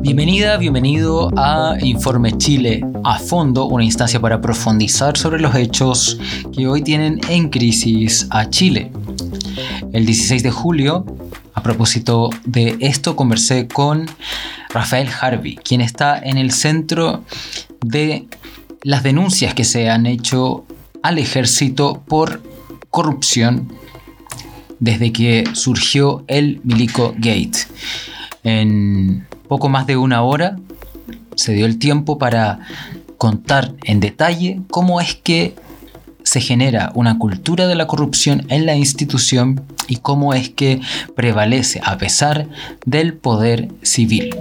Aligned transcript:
Bienvenida, 0.00 0.56
bienvenido 0.56 1.30
a 1.36 1.76
Informe 1.80 2.36
Chile 2.38 2.84
a 3.04 3.18
fondo, 3.18 3.66
una 3.66 3.84
instancia 3.84 4.20
para 4.20 4.40
profundizar 4.40 5.16
sobre 5.16 5.40
los 5.40 5.54
hechos 5.54 6.18
que 6.52 6.66
hoy 6.66 6.82
tienen 6.82 7.20
en 7.28 7.50
crisis 7.50 8.26
a 8.30 8.48
Chile. 8.48 8.90
El 9.92 10.06
16 10.06 10.42
de 10.42 10.50
julio, 10.50 11.04
a 11.54 11.62
propósito 11.62 12.30
de 12.44 12.76
esto, 12.80 13.16
conversé 13.16 13.68
con 13.68 14.06
Rafael 14.70 15.08
Harvey, 15.20 15.56
quien 15.56 15.80
está 15.80 16.18
en 16.18 16.38
el 16.38 16.52
centro 16.52 17.24
de 17.84 18.26
las 18.82 19.02
denuncias 19.02 19.54
que 19.54 19.64
se 19.64 19.90
han 19.90 20.06
hecho 20.06 20.64
al 21.02 21.18
ejército 21.18 22.02
por 22.06 22.42
corrupción 22.90 23.72
desde 24.80 25.12
que 25.12 25.44
surgió 25.52 26.24
el 26.28 26.60
Milico 26.64 27.14
Gate. 27.18 27.58
En 28.44 29.27
poco 29.48 29.68
más 29.68 29.86
de 29.86 29.96
una 29.96 30.22
hora 30.22 30.56
se 31.34 31.52
dio 31.52 31.66
el 31.66 31.78
tiempo 31.78 32.18
para 32.18 32.60
contar 33.16 33.74
en 33.84 34.00
detalle 34.00 34.60
cómo 34.70 35.00
es 35.00 35.14
que 35.14 35.54
se 36.22 36.40
genera 36.40 36.92
una 36.94 37.18
cultura 37.18 37.66
de 37.66 37.74
la 37.74 37.86
corrupción 37.86 38.44
en 38.48 38.66
la 38.66 38.76
institución 38.76 39.62
y 39.88 39.96
cómo 39.96 40.34
es 40.34 40.50
que 40.50 40.80
prevalece 41.16 41.80
a 41.82 41.96
pesar 41.96 42.48
del 42.84 43.14
poder 43.14 43.68
civil. 43.82 44.36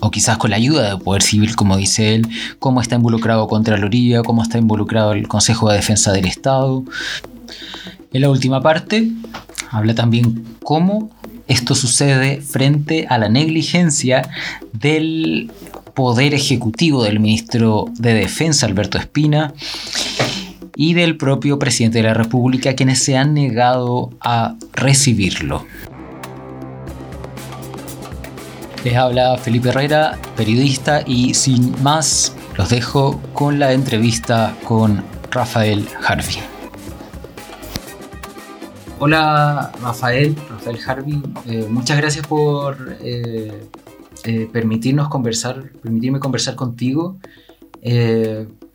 O 0.00 0.10
quizás 0.10 0.38
con 0.38 0.50
la 0.50 0.56
ayuda 0.56 0.88
del 0.88 0.98
poder 0.98 1.22
civil, 1.22 1.56
como 1.56 1.76
dice 1.76 2.14
él, 2.14 2.28
cómo 2.58 2.80
está 2.80 2.96
involucrado 2.96 3.48
Contraloría, 3.48 4.22
cómo 4.22 4.42
está 4.42 4.58
involucrado 4.58 5.12
el 5.12 5.28
Consejo 5.28 5.70
de 5.70 5.76
Defensa 5.76 6.12
del 6.12 6.26
Estado. 6.26 6.84
En 8.12 8.20
la 8.20 8.30
última 8.30 8.60
parte 8.60 9.10
habla 9.70 9.94
también 9.94 10.44
cómo 10.62 11.10
esto 11.50 11.74
sucede 11.74 12.40
frente 12.40 13.06
a 13.08 13.18
la 13.18 13.28
negligencia 13.28 14.30
del 14.72 15.50
poder 15.94 16.32
ejecutivo 16.32 17.02
del 17.02 17.18
ministro 17.18 17.86
de 17.98 18.14
Defensa, 18.14 18.66
Alberto 18.66 18.98
Espina, 18.98 19.52
y 20.76 20.94
del 20.94 21.16
propio 21.16 21.58
presidente 21.58 21.98
de 21.98 22.04
la 22.04 22.14
República, 22.14 22.74
quienes 22.74 23.02
se 23.02 23.16
han 23.16 23.34
negado 23.34 24.10
a 24.20 24.54
recibirlo. 24.74 25.66
Les 28.84 28.94
habla 28.94 29.36
Felipe 29.36 29.70
Herrera, 29.70 30.18
periodista, 30.36 31.02
y 31.04 31.34
sin 31.34 31.74
más 31.82 32.32
los 32.56 32.70
dejo 32.70 33.20
con 33.34 33.58
la 33.58 33.72
entrevista 33.72 34.54
con 34.62 35.02
Rafael 35.32 35.84
Harvey. 36.06 36.59
Hola 39.02 39.72
Rafael, 39.80 40.36
Rafael 40.50 40.78
Harvey, 40.86 41.22
eh, 41.46 41.66
muchas 41.70 41.96
gracias 41.96 42.26
por 42.26 42.98
eh, 43.00 43.66
eh, 44.24 44.48
permitirnos 44.52 45.08
conversar, 45.08 45.72
permitirme 45.82 46.20
conversar 46.20 46.54
contigo, 46.54 47.16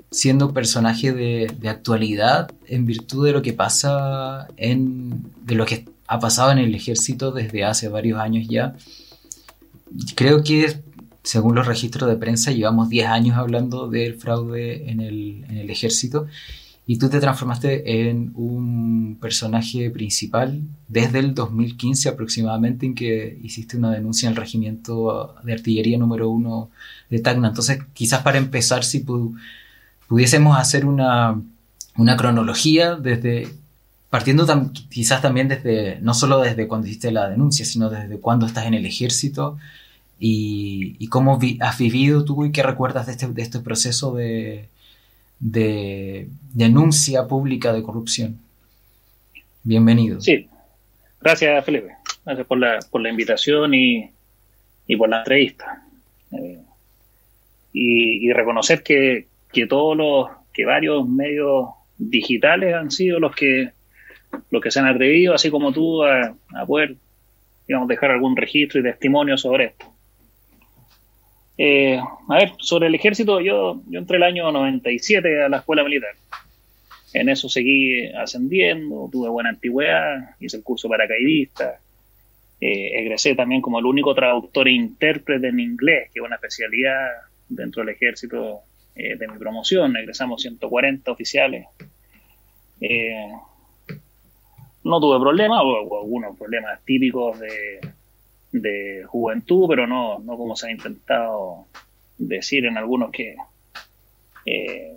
siendo 0.10 0.52
personaje 0.52 1.14
de, 1.14 1.56
de, 1.60 1.70
actualidad 1.70 2.52
en 2.66 2.88
virtud 2.88 3.28
de 3.28 3.34
lo 3.34 3.44
que 3.44 3.54
pasa 3.54 4.48
en, 4.58 5.32
de 5.44 5.54
lo 5.54 5.68
que 5.68 5.86
ha 6.08 6.20
pasado 6.20 6.52
en 6.52 6.58
el 6.58 6.74
ejército 6.74 7.32
desde 7.32 7.64
hace 7.64 7.88
varios 7.88 8.20
años 8.20 8.48
ya. 8.50 8.74
Creo 10.16 10.44
que 10.44 10.82
según 11.22 11.54
los 11.54 11.68
registros 11.68 12.10
de 12.10 12.16
prensa 12.16 12.52
llevamos 12.52 12.90
10 12.90 13.08
años 13.10 13.38
hablando 13.38 13.90
del 13.90 14.16
fraude 14.16 14.90
en 14.90 15.02
el, 15.02 15.46
en 15.48 15.58
el 15.58 15.70
ejército 15.70 16.26
y 16.88 16.98
tú 16.98 17.10
te 17.10 17.20
transformaste 17.20 18.10
en 18.10 18.32
un 18.36 19.18
personaje 19.20 19.90
principal 19.90 20.62
desde 20.88 21.20
el 21.20 21.34
2015 21.34 22.10
aproximadamente 22.10 22.86
en 22.86 22.94
que 22.94 23.40
hiciste 23.42 23.76
una 23.78 23.92
denuncia 23.92 24.28
en 24.28 24.34
el 24.34 24.38
regimiento 24.38 25.36
de 25.44 25.54
artillería 25.54 25.98
número 25.98 26.30
uno 26.30 26.70
de 27.10 27.20
Tacna. 27.20 27.48
Entonces, 27.48 27.80
quizás 27.94 28.22
para 28.22 28.38
empezar, 28.38 28.84
si 28.84 29.04
pudiésemos 30.08 30.60
hacer 30.60 30.86
una, 30.86 31.42
una 31.98 32.18
cronología 32.18 32.96
desde, 32.96 33.48
partiendo 34.12 34.46
quizás 34.90 35.24
también 35.24 35.48
desde, 35.48 36.00
no 36.02 36.14
solo 36.14 36.40
desde 36.42 36.68
cuando 36.68 36.88
hiciste 36.88 37.12
la 37.12 37.30
denuncia, 37.30 37.66
sino 37.66 37.90
desde 37.90 38.20
cuando 38.20 38.46
estás 38.46 38.68
en 38.68 38.76
el 38.76 38.86
ejército 38.86 39.58
y, 40.20 40.98
y 41.00 41.08
cómo 41.08 41.40
has 41.62 41.78
vivido 41.80 42.24
tú 42.26 42.46
y 42.46 42.52
qué 42.52 42.62
recuerdas 42.62 43.08
de 43.08 43.14
este, 43.14 43.28
de 43.28 43.42
este 43.42 43.60
proceso 43.60 44.14
de 44.14 44.70
de 45.40 46.28
denuncia 46.54 47.28
pública 47.28 47.74
de 47.74 47.84
corrupción. 47.84 48.40
Bienvenido. 49.64 50.22
Sí, 50.22 50.48
gracias 51.22 51.66
Felipe. 51.66 51.92
Gracias 52.26 52.48
por 52.48 52.58
la, 52.58 52.80
por 52.90 53.02
la 53.02 53.10
invitación 53.10 53.74
y, 53.74 54.12
y 54.88 54.96
por 54.96 55.10
la 55.10 55.20
entrevista. 55.20 55.84
Eh, 56.32 56.60
y, 57.78 58.32
reconocer 58.32 58.84
que, 58.84 59.28
que, 59.52 59.68
todos 59.68 59.98
los, 59.98 60.30
que 60.54 60.66
varios 60.66 61.08
medios 61.08 61.68
digitales 61.98 62.74
han 62.74 62.90
sido 62.90 63.20
los 63.20 63.36
que, 63.36 63.72
los 64.50 64.62
que 64.62 64.72
se 64.72 64.80
han 64.80 64.88
atrevido, 64.88 65.34
así 65.34 65.50
como 65.50 65.74
tú, 65.74 66.04
a, 66.04 66.36
a 66.56 66.66
poder 66.66 66.96
digamos, 67.68 67.88
dejar 67.88 68.12
algún 68.12 68.36
registro 68.36 68.80
y 68.80 68.84
testimonio 68.84 69.38
sobre 69.38 69.66
esto. 69.66 69.86
Eh, 71.58 71.98
a 71.98 72.36
ver, 72.36 72.54
sobre 72.60 72.88
el 72.88 72.96
ejército, 72.96 73.40
yo, 73.40 73.82
yo 73.88 74.00
entré 74.00 74.18
el 74.18 74.24
año 74.24 74.52
97 74.52 75.44
a 75.44 75.50
la 75.50 75.58
escuela 75.58 75.84
militar. 75.84 76.12
En 77.14 77.30
eso 77.30 77.48
seguí 77.48 78.08
ascendiendo, 78.08 79.10
tuve 79.12 79.30
buena 79.30 79.50
antigüedad, 79.50 80.36
hice 80.40 80.58
el 80.58 80.64
curso 80.64 80.90
paracaidista, 80.90 81.80
eh, 82.60 83.00
egresé 83.00 83.36
también 83.36 83.62
como 83.62 83.80
el 83.80 83.86
único 83.86 84.14
traductor 84.14 84.68
e 84.68 84.72
intérprete 84.72 85.48
en 85.48 85.60
inglés, 85.60 86.10
que 86.14 86.20
es 86.20 86.26
una 86.26 86.36
especialidad 86.36 87.08
dentro 87.48 87.84
del 87.84 87.96
ejército 87.96 88.62
eh, 88.96 89.16
de 89.18 89.28
mi 89.28 89.38
promoción. 89.38 89.96
Egresamos 89.96 90.42
140 90.42 91.12
oficiales. 91.12 91.68
Eh, 92.82 93.32
no 94.84 95.00
tuve 95.00 95.20
problemas, 95.20 95.62
o 95.64 96.00
algunos 96.02 96.38
problemas 96.38 96.84
típicos 96.86 97.40
de, 97.40 97.80
de 98.62 99.04
juventud, 99.06 99.68
pero 99.68 99.88
no, 99.88 100.20
no 100.20 100.38
como 100.38 100.56
se 100.56 100.68
ha 100.68 100.72
intentado 100.72 101.66
decir 102.18 102.66
en 102.66 102.78
algunos 102.78 103.12
que 103.12 103.36
eh, 104.46 104.94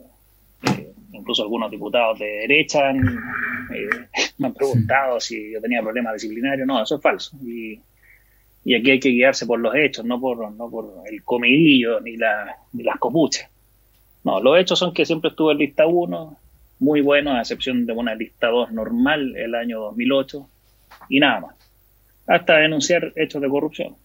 eh, 0.63 0.93
incluso 1.13 1.43
algunos 1.43 1.71
diputados 1.71 2.19
de 2.19 2.27
derecha 2.27 2.89
han, 2.89 2.99
eh, 3.75 3.89
me 4.39 4.49
han 4.49 4.55
preguntado 4.55 5.19
si 5.21 5.53
yo 5.53 5.61
tenía 5.61 5.83
problemas 5.83 6.15
disciplinarios. 6.15 6.67
No, 6.67 6.83
eso 6.83 6.97
es 6.97 7.03
falso. 7.03 7.37
Y, 7.45 7.81
aquí 8.75 8.91
hay 8.91 9.01
que 9.01 9.09
guiarse 9.09 9.47
por 9.47 9.59
los 9.59 9.75
hechos, 9.75 10.05
no 10.05 10.21
por, 10.21 10.53
no 10.53 10.71
por 10.71 11.03
el 11.11 11.25
comidillo 11.25 12.01
ni, 12.01 12.17
la, 12.17 12.59
ni 12.75 12.83
las 12.83 12.99
copuchas. 12.99 13.49
No, 14.25 14.41
los 14.41 14.59
hechos 14.59 14.79
son 14.79 14.93
que 14.93 15.07
siempre 15.07 15.31
estuve 15.31 15.53
en 15.53 15.59
lista 15.59 15.87
1, 15.87 16.37
muy 16.81 17.01
bueno, 17.01 17.33
a 17.33 17.41
excepción 17.41 17.87
de 17.87 17.95
una 17.95 18.15
lista 18.15 18.49
2 18.49 18.73
normal 18.73 19.35
el 19.37 19.55
año 19.55 19.81
2008, 19.81 20.49
y 21.09 21.21
nada 21.21 21.41
más 21.41 21.58
hasta 22.29 22.59
denunciar 22.59 23.13
hechos 23.17 23.41
de 23.41 23.49
corrupción. 23.49 23.97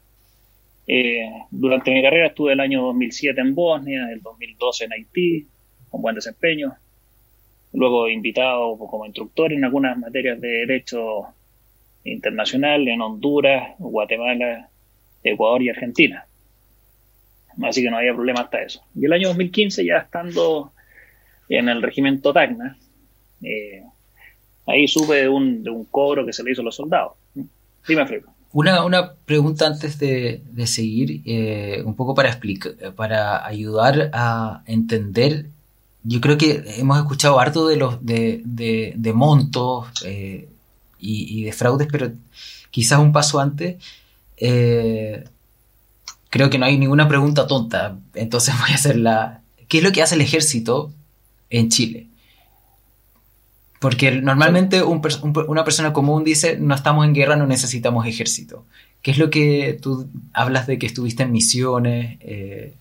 Eh, 0.87 1.29
durante 1.51 1.91
mi 1.91 2.01
carrera 2.01 2.27
estuve 2.27 2.53
el 2.53 2.59
año 2.61 2.81
2007 2.83 3.39
en 3.39 3.53
Bosnia, 3.53 4.09
el 4.11 4.21
2012 4.21 4.85
en 4.85 4.93
Haití, 4.93 5.47
con 5.89 6.01
buen 6.01 6.15
desempeño. 6.15 6.73
Luego 7.73 8.09
invitado 8.09 8.77
como 8.77 9.05
instructor 9.05 9.51
en 9.51 9.65
algunas 9.65 9.97
materias 9.97 10.39
de 10.39 10.47
derecho 10.47 11.27
internacional 12.05 12.87
en 12.87 13.01
Honduras, 13.01 13.75
Guatemala, 13.77 14.69
Ecuador 15.23 15.61
y 15.61 15.69
Argentina. 15.69 16.25
Así 17.61 17.83
que 17.83 17.89
no 17.89 17.97
había 17.97 18.13
problema 18.13 18.41
hasta 18.41 18.61
eso. 18.61 18.83
Y 18.95 19.05
el 19.05 19.13
año 19.13 19.27
2015, 19.29 19.85
ya 19.85 19.97
estando 19.97 20.71
en 21.49 21.67
el 21.67 21.81
regimiento 21.81 22.31
Tacna, 22.31 22.77
eh, 23.41 23.83
ahí 24.65 24.87
supe 24.87 25.15
de 25.15 25.29
un, 25.29 25.63
de 25.63 25.69
un 25.69 25.85
cobro 25.85 26.25
que 26.25 26.33
se 26.33 26.43
le 26.43 26.51
hizo 26.51 26.61
a 26.61 26.65
los 26.65 26.75
soldados. 26.75 27.13
Una, 28.51 28.85
una, 28.85 29.13
pregunta 29.13 29.65
antes 29.65 29.97
de, 29.97 30.43
seguir, 30.65 31.21
eh, 31.25 31.81
un 31.85 31.95
poco 31.95 32.13
para 32.13 32.29
explicar, 32.29 32.73
para 32.95 33.45
ayudar 33.45 34.11
a 34.13 34.61
entender. 34.67 35.47
Yo 36.03 36.21
creo 36.21 36.37
que 36.37 36.63
hemos 36.77 36.97
escuchado 36.99 37.39
harto 37.39 37.67
de 37.67 37.77
los 37.77 38.05
de, 38.05 38.43
de, 38.45 39.13
montos 39.13 39.87
eh, 40.05 40.49
y, 40.99 41.43
de 41.43 41.51
fraudes, 41.51 41.87
pero 41.91 42.11
quizás 42.69 42.99
un 42.99 43.11
paso 43.11 43.39
antes. 43.39 43.83
Eh, 44.37 45.23
creo 46.29 46.49
que 46.49 46.59
no 46.59 46.65
hay 46.65 46.77
ninguna 46.77 47.07
pregunta 47.07 47.47
tonta, 47.47 47.97
entonces 48.13 48.53
voy 48.59 48.71
a 48.71 48.75
hacer 48.75 48.97
la. 48.97 49.41
¿Qué 49.67 49.79
es 49.79 49.83
lo 49.83 49.91
que 49.91 50.03
hace 50.03 50.13
el 50.13 50.21
ejército 50.21 50.91
en 51.49 51.69
Chile? 51.69 52.07
Porque 53.83 54.21
normalmente 54.21 54.81
una 54.81 55.65
persona 55.65 55.91
común 55.91 56.23
dice, 56.23 56.55
no 56.57 56.73
estamos 56.73 57.05
en 57.05 57.13
guerra, 57.13 57.35
no 57.35 57.45
necesitamos 57.45 58.07
ejército. 58.07 58.63
¿Qué 59.01 59.11
es 59.11 59.17
lo 59.17 59.29
que 59.29 59.77
tú 59.81 60.07
hablas 60.31 60.67
de 60.67 60.79
que 60.79 60.85
estuviste 60.85 61.23
en 61.23 61.33
misiones? 61.33 62.17
Eh, 62.21 62.75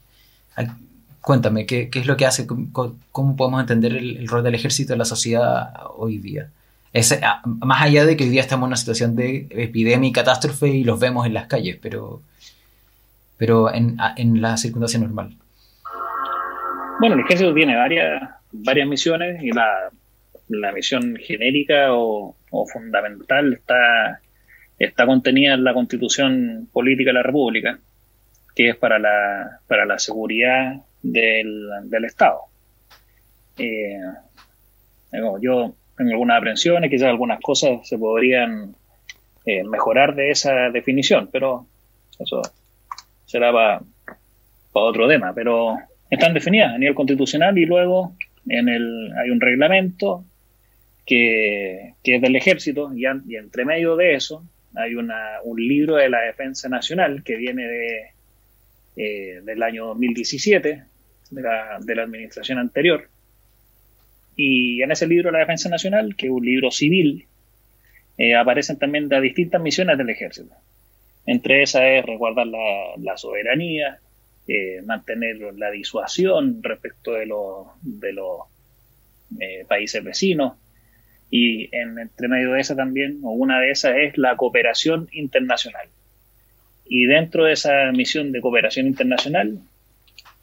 cuéntame, 1.20 1.66
¿qué, 1.66 1.90
es 1.93 2.06
lo 2.06 2.16
que 2.16 2.25
hace? 2.25 2.46
¿Cómo, 2.46 3.34
podemos 3.37 3.60
entender 3.60 3.96
el, 3.96 4.28
rol 4.28 4.44
del 4.44 4.54
ejército 4.54 4.93
en 4.93 5.00
la 5.00 5.04
sociedad 5.04 5.75
hoy 5.96 6.19
día? 6.19 6.50
Ah, 7.20 7.43
más 7.44 7.82
allá 7.82 8.06
de 8.06 8.16
que 8.16 8.22
hoy 8.22 8.31
día 8.31 8.43
estamos 8.43 8.66
en 8.66 8.69
una 8.69 8.76
situación 8.76 9.16
de 9.16 9.49
epidemia 9.50 10.08
y 10.08 10.12
catástrofe 10.12 10.69
y 10.69 10.84
los 10.84 11.00
vemos 11.00 11.26
en 11.26 11.34
las 11.34 11.49
calles, 11.49 11.78
pero 11.82 12.22
pero 13.37 13.75
en, 13.75 13.96
la 14.40 14.56
circunstancia 14.56 15.00
normal. 15.00 15.34
Bueno, 17.00 17.16
el 17.16 17.22
ejército 17.22 17.52
tiene 17.52 17.75
varias, 17.75 18.22
varias 18.52 18.87
misiones 18.87 19.43
y 19.43 19.50
la, 19.50 19.90
misión 20.75 21.16
genérica 21.16 21.88
o, 21.90 22.37
fundamental 22.72 23.54
está, 23.54 24.20
está 24.78 25.06
contenida 25.06 25.54
en 25.54 25.64
la 25.64 25.75
constitución 25.75 26.69
política 26.72 27.10
de 27.10 27.14
la 27.14 27.22
República, 27.22 27.78
que 28.54 28.70
es 28.70 28.76
para 28.76 28.99
la, 28.99 29.60
para 29.66 29.87
la 29.87 29.99
seguridad 29.99 30.76
del, 31.02 32.04
Estado. 32.04 32.40
Eh, 33.58 33.99
yo 35.40 35.75
tengo 35.96 36.10
algunas 36.10 36.38
aprensiones, 36.38 36.90
quizás 36.90 37.08
algunas 37.08 37.40
cosas 37.40 37.87
se 37.87 37.99
podrían 37.99 38.75
eh, 39.44 39.64
mejorar 39.64 40.14
de 40.14 40.31
esa 40.31 40.70
definición, 40.70 41.28
pero 41.32 41.66
eso 42.19 42.43
será 43.26 43.52
para 43.52 43.81
otro 44.72 45.08
tema, 45.08 45.32
pero 45.34 45.76
están 46.10 46.34
definidas 46.34 46.75
a 46.75 46.78
nivel 46.78 46.94
constitucional 46.94 47.56
y 47.56 47.66
luego 47.66 48.14
en 48.49 48.69
el, 48.69 49.12
hay 49.16 49.31
un 49.31 49.40
reglamento 49.40 50.25
que, 51.06 51.94
es 52.02 52.22
del 52.22 52.37
ejército 52.37 52.93
y, 52.94 53.06
entre 53.06 53.64
medio 53.64 53.96
de 53.96 54.14
eso 54.14 54.44
hay 54.75 54.94
un 54.94 55.10
libro 55.56 55.96
de 55.96 56.08
la 56.08 56.20
defensa 56.22 56.69
nacional 56.69 57.22
que 57.25 57.37
viene 57.37 57.66
de, 57.66 58.10
eh, 58.96 59.40
del 59.43 59.62
año 59.62 59.87
2017 59.88 60.84
de 61.31 61.43
la, 61.43 61.78
de 61.81 61.94
la 61.94 62.02
administración 62.04 62.58
anterior 62.58 63.08
y 64.37 64.82
en 64.82 64.93
ese 64.93 65.06
libro 65.06 65.31
la 65.31 65.40
defensa 65.40 65.69
nacional 65.69 66.16
que 66.16 66.26
es 66.26 66.32
un 66.32 66.44
libro 66.44 66.70
civil 66.70 67.26
eh, 68.16 68.34
aparecen 68.34 68.78
también 68.78 69.08
las 69.08 69.20
distintas 69.20 69.60
misiones 69.60 69.99
del 69.99 70.08
ejército 70.08 70.54
entre 71.26 71.62
esas 71.62 71.82
es 71.84 72.04
resguardar 72.04 72.46
la, 72.49 73.16
soberanía, 73.16 74.00
eh, 74.49 74.82
mantener 74.84 75.37
la 75.56 75.70
disuasión 75.70 76.60
respecto 76.62 77.12
de 77.12 77.26
los, 77.26 77.69
de 77.81 78.12
los 78.12 78.40
países 79.69 80.02
vecinos. 80.02 80.54
Y 81.32 81.75
en, 81.75 81.99
entre 81.99 82.29
medio 82.29 82.52
de 82.52 82.61
esa 82.61 82.76
también, 82.76 83.20
o 83.25 83.31
una 83.31 83.58
de 83.58 83.70
esas 83.70 83.96
es 83.96 84.19
la 84.19 84.37
cooperación 84.37 85.08
internacional. 85.12 85.88
Y 86.87 87.06
dentro 87.06 87.44
de 87.44 87.55
esa 87.55 87.90
misión 87.90 88.32
de 88.32 88.43
cooperación 88.43 88.87
internacional 88.87 89.58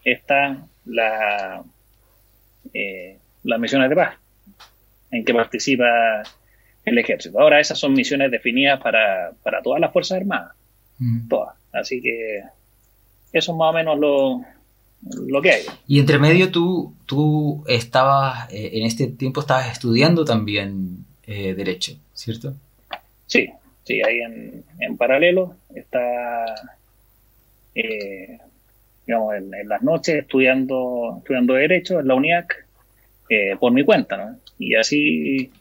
está 0.04 0.66
la, 0.86 1.64
eh, 2.74 3.18
las 3.44 3.60
misiones 3.60 3.90
de 3.90 3.96
paz, 3.96 4.18
en 5.12 5.24
que 5.24 5.34
participa 5.34 6.24
el 6.86 6.98
ejército. 6.98 7.40
Ahora 7.40 7.60
esas 7.60 7.78
son 7.78 7.94
misiones 7.94 8.32
definidas 8.32 8.82
para, 8.82 9.32
para 9.44 9.62
todas 9.62 9.80
las 9.80 9.94
Fuerzas 9.94 10.18
Armadas 10.18 10.56
todas. 11.30 11.56
Así 11.72 12.02
que 12.02 12.44
eso 13.32 13.52
es 13.52 13.58
más 13.58 13.70
o 13.70 13.74
menos 13.74 14.00
lo, 14.00 14.42
lo 15.02 15.42
que 15.42 15.52
hay. 15.52 15.62
Y 15.88 16.00
entre 16.00 16.20
medio 16.20 16.52
tú, 16.52 16.94
tú 17.06 17.64
estabas, 17.68 18.52
eh, 18.52 18.72
en 18.74 18.86
este 18.86 19.08
tiempo 19.08 19.42
estabas 19.42 19.72
estudiando 19.72 20.26
también 20.26 21.06
eh, 21.26 21.54
Derecho, 21.54 21.94
¿cierto? 22.14 22.54
Sí, 23.28 23.50
sí, 23.84 24.02
ahí 24.02 24.20
en, 24.20 24.64
en 24.80 24.98
paralelo 24.98 25.56
está, 25.74 26.46
eh, 27.76 28.40
digamos, 29.06 29.36
en, 29.36 29.52
las 29.68 29.82
noches 29.82 30.16
estudiando, 30.16 31.16
estudiando 31.20 31.54
Derecho 31.54 32.00
en 32.00 32.08
la 32.08 32.16
UNIAC 32.16 32.66
por 33.60 33.72
mi 33.72 33.84
cuenta, 33.84 34.18
¿no? 34.18 34.40
Y 34.58 34.74
así 34.74 35.52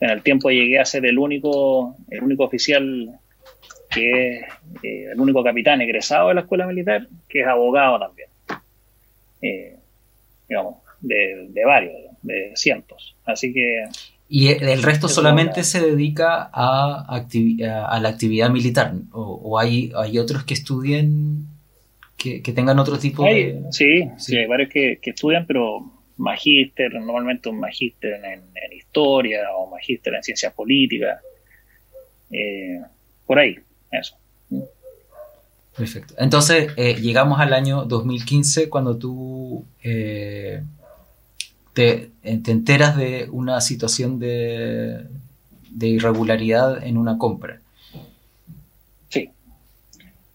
en 0.00 0.10
el 0.10 0.22
tiempo 0.22 0.50
llegué 0.50 0.78
a 0.78 0.84
ser 0.84 1.04
el 1.06 1.18
único, 1.18 1.96
el 2.10 2.22
único 2.22 2.44
oficial 2.44 3.18
que 3.94 4.10
es 4.10 4.44
eh, 4.82 5.06
el 5.12 5.20
único 5.20 5.42
capitán 5.42 5.80
egresado 5.80 6.28
de 6.28 6.34
la 6.34 6.40
escuela 6.42 6.66
militar, 6.66 7.06
que 7.28 7.40
es 7.40 7.46
abogado 7.46 7.98
también. 7.98 8.28
Eh, 9.44 9.76
digamos, 10.48 10.76
de, 11.00 11.64
varios, 11.66 11.92
de 12.22 12.52
cientos. 12.54 13.14
Así 13.24 13.52
que... 13.52 13.84
¿Y 14.26 14.48
el 14.48 14.82
resto 14.82 15.06
solamente 15.06 15.64
se 15.64 15.80
dedica 15.80 16.48
a, 16.50 17.04
a, 17.06 18.00
la 18.00 18.08
actividad 18.08 18.50
militar? 18.50 18.94
¿O, 19.12 19.58
hay, 19.58 19.92
hay 19.94 20.18
otros 20.18 20.44
que 20.44 20.54
estudien, 20.54 21.46
que, 22.16 22.40
tengan 22.40 22.78
otro 22.78 22.98
tipo 22.98 23.24
de...? 23.24 23.60
Sí, 23.70 24.08
sí, 24.16 24.38
hay 24.38 24.46
varios 24.46 24.70
que, 24.70 24.98
estudian, 25.02 25.46
pero 25.46 25.92
magíster, 26.16 26.94
normalmente 26.94 27.50
un 27.50 27.60
magíster 27.60 28.14
en, 28.24 28.42
historia 28.74 29.50
o 29.56 29.70
magíster 29.70 30.14
en 30.14 30.22
ciencias 30.22 30.54
políticas, 30.54 31.20
eh, 32.30 32.80
por 33.26 33.38
ahí. 33.38 33.58
Eso. 33.90 34.16
Perfecto. 35.76 36.14
Entonces, 36.18 36.72
eh, 36.76 36.94
llegamos 36.94 37.40
al 37.40 37.52
año 37.52 37.84
2015 37.84 38.68
cuando 38.68 38.96
tú 38.96 39.64
eh, 39.82 40.62
te, 41.72 42.10
enteras 42.22 42.96
de 42.96 43.28
una 43.30 43.60
situación 43.60 44.20
de, 44.20 45.06
irregularidad 45.80 46.84
en 46.86 46.96
una 46.96 47.18
compra. 47.18 47.60
Sí, 49.08 49.30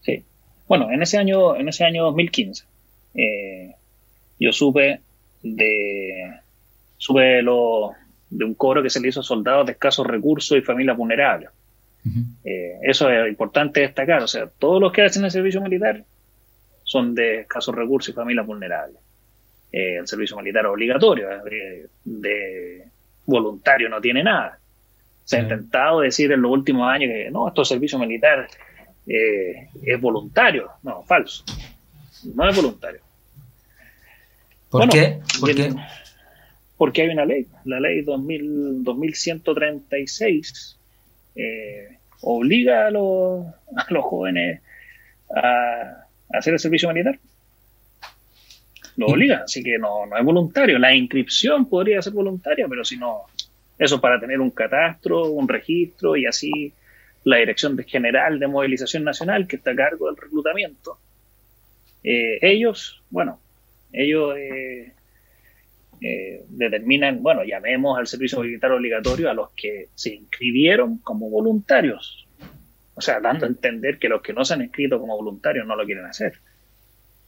sí. 0.02 0.24
Bueno, 0.68 0.90
en 0.90 1.02
ese 1.02 1.16
año, 1.16 1.56
en 1.56 1.68
ese 1.68 1.84
año 1.84 2.04
2015, 2.04 2.64
eh, 3.14 3.74
yo 4.38 4.52
supe 4.52 5.00
de, 5.42 6.38
supe 6.98 7.40
lo, 7.40 7.92
de 8.28 8.44
un 8.44 8.54
cobro 8.54 8.82
que 8.82 8.90
se 8.90 9.00
le 9.00 9.08
hizo 9.08 9.20
a 9.20 9.22
soldados 9.22 9.64
de 9.64 9.72
escasos 9.72 10.06
recursos 10.06 10.58
y 10.58 10.60
familias 10.60 10.98
vulnerables. 10.98 11.48
Eh, 12.44 12.78
eso 12.82 13.10
es 13.10 13.28
importante 13.28 13.80
destacar. 13.80 14.22
O 14.22 14.28
sea, 14.28 14.46
todos 14.46 14.80
los 14.80 14.92
que 14.92 15.02
hacen 15.02 15.24
el 15.24 15.30
servicio 15.30 15.60
militar 15.60 16.04
son 16.84 17.14
de 17.14 17.40
escasos 17.40 17.74
recursos 17.74 18.10
y 18.10 18.16
familias 18.16 18.46
vulnerables. 18.46 18.98
Eh, 19.72 19.96
el 19.98 20.08
servicio 20.08 20.36
militar 20.36 20.66
obligatorio, 20.66 21.28
eh, 21.46 21.86
de 22.04 22.84
voluntario 23.26 23.88
no 23.88 24.00
tiene 24.00 24.22
nada. 24.22 24.58
Se 25.24 25.36
ha 25.36 25.42
intentado 25.42 26.00
decir 26.00 26.32
en 26.32 26.42
los 26.42 26.50
últimos 26.50 26.88
años 26.88 27.10
que 27.12 27.30
no, 27.30 27.46
esto 27.46 27.64
servicio 27.64 27.98
militar 27.98 28.48
es 29.06 30.00
voluntario. 30.00 30.70
No, 30.82 31.02
falso. 31.04 31.44
No 32.34 32.48
es 32.48 32.56
voluntario. 32.56 33.00
¿Por 34.70 34.88
qué? 34.88 35.20
Porque 36.76 37.02
hay 37.02 37.08
una 37.10 37.26
ley, 37.26 37.46
la 37.64 37.78
ley 37.78 38.00
2000, 38.02 38.82
2136, 38.82 40.79
eh, 41.40 41.98
obliga 42.22 42.86
a 42.86 42.90
los, 42.90 43.46
a 43.76 43.86
los 43.88 44.04
jóvenes 44.04 44.60
a, 45.34 46.06
hacer 46.32 46.54
el 46.54 46.58
servicio 46.58 46.88
militar. 46.88 47.18
Lo 48.96 49.06
obliga, 49.06 49.42
así 49.44 49.62
que 49.62 49.78
no, 49.78 50.04
no 50.06 50.16
es 50.16 50.24
voluntario. 50.24 50.78
La 50.78 50.94
inscripción 50.94 51.68
podría 51.68 52.02
ser 52.02 52.12
voluntaria, 52.12 52.66
pero 52.68 52.84
si 52.84 52.96
no, 52.96 53.22
eso 53.78 54.00
para 54.00 54.20
tener 54.20 54.40
un 54.40 54.50
catastro, 54.50 55.26
un 55.30 55.48
registro 55.48 56.16
y 56.16 56.26
así 56.26 56.72
la 57.24 57.36
Dirección 57.36 57.78
General 57.78 58.38
de 58.38 58.46
Movilización 58.46 59.04
Nacional, 59.04 59.46
que 59.46 59.56
está 59.56 59.72
a 59.72 59.76
cargo 59.76 60.06
del 60.06 60.16
reclutamiento. 60.16 60.98
Eh, 62.02 62.38
ellos, 62.42 63.02
bueno, 63.10 63.40
ellos 63.92 64.36
eh, 64.36 64.92
eh, 66.02 66.46
determinan, 66.48 67.22
bueno, 67.22 67.44
llamemos 67.44 67.98
al 67.98 68.06
servicio 68.06 68.40
militar 68.40 68.72
obligatorio 68.72 69.30
a 69.30 69.34
los 69.34 69.50
que 69.50 69.88
se 69.94 70.14
inscribieron 70.14 70.98
como 70.98 71.28
voluntarios. 71.28 72.26
O 72.94 73.02
sea, 73.02 73.20
dando 73.20 73.44
a 73.44 73.48
entender 73.48 73.98
que 73.98 74.08
los 74.08 74.22
que 74.22 74.32
no 74.32 74.44
se 74.44 74.54
han 74.54 74.62
inscrito 74.62 74.98
como 74.98 75.16
voluntarios 75.16 75.66
no 75.66 75.76
lo 75.76 75.84
quieren 75.84 76.06
hacer. 76.06 76.34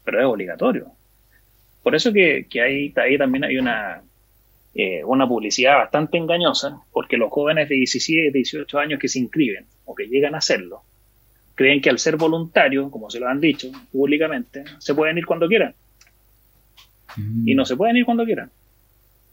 Pero 0.05 0.21
es 0.21 0.27
obligatorio. 0.27 0.91
Por 1.83 1.95
eso 1.95 2.13
que, 2.13 2.47
que 2.49 2.63
ahí, 2.63 2.93
ahí 2.97 3.19
también 3.19 3.45
hay 3.45 3.59
una, 3.59 4.03
eh, 4.75 5.05
una 5.05 5.29
publicidad 5.29 5.77
bastante 5.77 6.17
engañosa, 6.17 6.81
porque 6.93 7.19
los 7.19 7.31
jóvenes 7.31 7.69
de 7.69 7.75
17, 7.75 8.31
18 8.33 8.79
años 8.79 8.99
que 8.99 9.09
se 9.09 9.19
inscriben 9.19 9.67
o 9.85 9.95
que 9.95 10.07
llegan 10.07 10.35
a 10.35 10.39
hacerlo, 10.39 10.83
creen 11.55 11.83
que 11.83 11.91
al 11.91 11.99
ser 11.99 12.17
voluntario, 12.17 12.91
como 12.91 13.11
se 13.11 13.21
lo 13.21 13.29
han 13.29 13.41
dicho 13.41 13.71
públicamente, 13.91 14.65
se 14.79 14.95
pueden 14.95 15.19
ir 15.19 15.27
cuando 15.27 15.47
quieran. 15.47 15.75
Mm. 17.17 17.49
Y 17.49 17.55
no 17.55 17.67
se 17.67 17.77
pueden 17.77 17.97
ir 17.97 18.07
cuando 18.07 18.25
quieran 18.25 18.51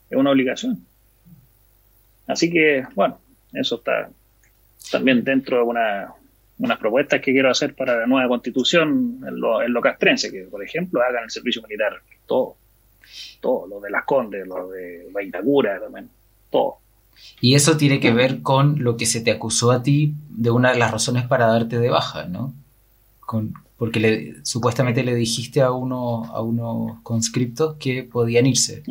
es 0.09 0.17
una 0.17 0.31
obligación. 0.31 0.85
Así 2.27 2.51
que, 2.51 2.85
bueno, 2.95 3.19
eso 3.53 3.75
está 3.75 4.09
también 4.91 5.23
dentro 5.23 5.57
de 5.57 5.63
una, 5.63 6.13
unas 6.59 6.77
propuestas 6.77 7.21
que 7.21 7.31
quiero 7.31 7.49
hacer 7.49 7.73
para 7.75 7.97
la 7.97 8.05
nueva 8.05 8.27
constitución 8.27 9.23
en 9.27 9.39
lo, 9.39 9.61
en 9.61 9.73
lo 9.73 9.81
castrense, 9.81 10.31
que 10.31 10.43
por 10.43 10.63
ejemplo 10.63 11.01
hagan 11.01 11.23
el 11.23 11.31
servicio 11.31 11.61
militar, 11.63 12.01
todo, 12.25 12.55
todo, 13.39 13.67
lo 13.67 13.79
de 13.79 13.89
las 13.89 14.03
Condes, 14.05 14.45
lo 14.47 14.69
de 14.69 15.07
Baitacura 15.11 15.79
también, 15.79 16.09
todo. 16.51 16.77
Y 17.41 17.55
eso 17.55 17.77
tiene 17.77 17.99
que 17.99 18.11
ver 18.11 18.41
con 18.41 18.83
lo 18.83 18.97
que 18.97 19.05
se 19.05 19.21
te 19.21 19.31
acusó 19.31 19.71
a 19.71 19.83
ti 19.83 20.13
de 20.29 20.51
una 20.51 20.71
de 20.71 20.79
las 20.79 20.91
razones 20.91 21.25
para 21.25 21.47
darte 21.47 21.79
de 21.79 21.89
baja, 21.89 22.25
¿no? 22.25 22.53
Con, 23.19 23.53
porque 23.77 23.99
le, 23.99 24.35
supuestamente 24.45 25.03
le 25.03 25.15
dijiste 25.15 25.61
a, 25.61 25.71
uno, 25.71 26.25
a 26.25 26.41
unos 26.41 26.99
conscriptos 27.01 27.75
que 27.77 28.03
podían 28.03 28.45
irse. 28.45 28.83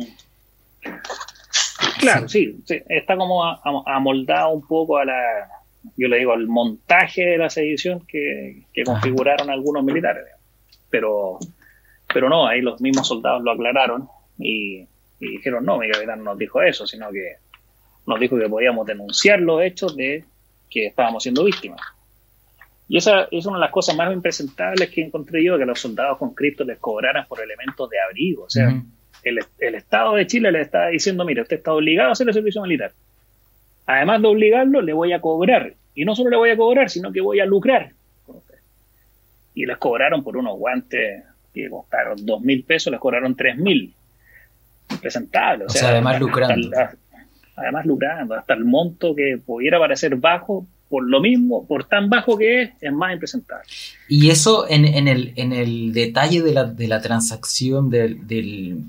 Claro, 1.99 2.29
sí, 2.29 2.63
está 2.87 3.17
como 3.17 3.43
amoldado 3.43 4.51
un 4.51 4.65
poco 4.65 4.97
a 4.97 5.05
la, 5.05 5.49
yo 5.97 6.07
le 6.07 6.19
digo, 6.19 6.33
al 6.33 6.47
montaje 6.47 7.25
de 7.25 7.37
la 7.37 7.49
sedición 7.49 8.05
que, 8.07 8.63
configuraron 8.85 9.49
algunos 9.49 9.83
militares. 9.83 10.25
Pero, 10.89 11.39
pero 12.13 12.29
no, 12.29 12.47
ahí 12.47 12.61
los 12.61 12.81
mismos 12.81 13.07
soldados 13.07 13.43
lo 13.43 13.51
aclararon 13.51 14.07
y, 14.37 14.87
dijeron, 15.19 15.65
no, 15.65 15.77
mi 15.77 15.89
capitán 15.89 16.19
no 16.19 16.31
nos 16.31 16.37
dijo 16.37 16.61
eso, 16.61 16.87
sino 16.87 17.11
que 17.11 17.35
nos 18.07 18.19
dijo 18.19 18.37
que 18.37 18.49
podíamos 18.49 18.87
denunciar 18.87 19.39
los 19.39 19.61
hechos 19.61 19.95
de 19.95 20.23
que 20.69 20.87
estábamos 20.87 21.23
siendo 21.23 21.43
víctimas. 21.43 21.81
Y 22.87 22.97
esa 22.97 23.27
es 23.29 23.45
una 23.45 23.57
de 23.57 23.65
las 23.65 23.71
cosas 23.71 23.95
más 23.95 24.11
impresentables 24.11 24.89
que 24.89 25.01
encontré 25.01 25.43
yo, 25.43 25.57
que 25.57 25.65
los 25.65 25.79
soldados 25.79 26.17
con 26.17 26.33
cripto 26.33 26.63
les 26.63 26.79
cobraran 26.79 27.27
por 27.27 27.39
elementos 27.39 27.87
de 27.89 27.99
abrigo. 27.99 28.45
O 28.45 28.49
sea, 28.49 28.81
el, 29.23 29.39
el, 29.59 29.75
Estado 29.75 30.15
de 30.15 30.27
Chile 30.27 30.51
le 30.51 30.61
está 30.61 30.87
diciendo, 30.87 31.25
mire, 31.25 31.41
usted 31.41 31.57
está 31.57 31.73
obligado 31.73 32.09
a 32.09 32.11
hacer 32.13 32.27
el 32.27 32.33
servicio 32.33 32.61
militar. 32.61 32.91
Además 33.85 34.21
de 34.21 34.27
obligarlo, 34.27 34.81
le 34.81 34.93
voy 34.93 35.13
a 35.13 35.21
cobrar. 35.21 35.73
Y 35.95 36.05
no 36.05 36.15
solo 36.15 36.29
le 36.29 36.37
voy 36.37 36.49
a 36.51 36.57
cobrar, 36.57 36.89
sino 36.89 37.11
que 37.11 37.21
voy 37.21 37.39
a 37.39 37.45
lucrar 37.45 37.91
Y 39.55 39.65
les 39.65 39.77
cobraron 39.77 40.23
por 40.23 40.37
unos 40.37 40.57
guantes 40.57 41.23
que 41.53 41.69
costaron 41.69 42.23
dos 42.25 42.41
mil 42.41 42.63
pesos, 42.63 42.91
les 42.91 42.99
cobraron 42.99 43.35
tres 43.35 43.57
mil. 43.57 43.93
Impresentable. 44.91 45.65
O, 45.65 45.69
sea, 45.69 45.89
además 45.89 46.19
lucrando. 46.19 46.69
además 47.55 47.85
lucrando, 47.85 48.35
hasta 48.35 48.53
el 48.53 48.65
monto 48.65 49.15
que 49.15 49.39
pudiera 49.43 49.79
parecer 49.79 50.15
bajo, 50.15 50.65
por 50.87 51.07
lo 51.07 51.19
mismo, 51.19 51.67
por 51.67 51.83
tan 51.83 52.09
bajo 52.09 52.37
que 52.37 52.61
es, 52.61 52.71
es 52.81 52.91
más 52.91 53.13
impresentable. 53.13 53.65
Y 54.07 54.29
eso 54.29 54.67
en, 54.69 54.85
en, 54.85 55.07
el, 55.07 55.33
en 55.35 55.53
el 55.53 55.93
detalle 55.93 56.41
de 56.41 56.53
la, 56.53 56.63
de 56.65 56.87
la 56.87 57.01
transacción, 57.01 57.89
del, 57.89 58.25
del, 58.27 58.83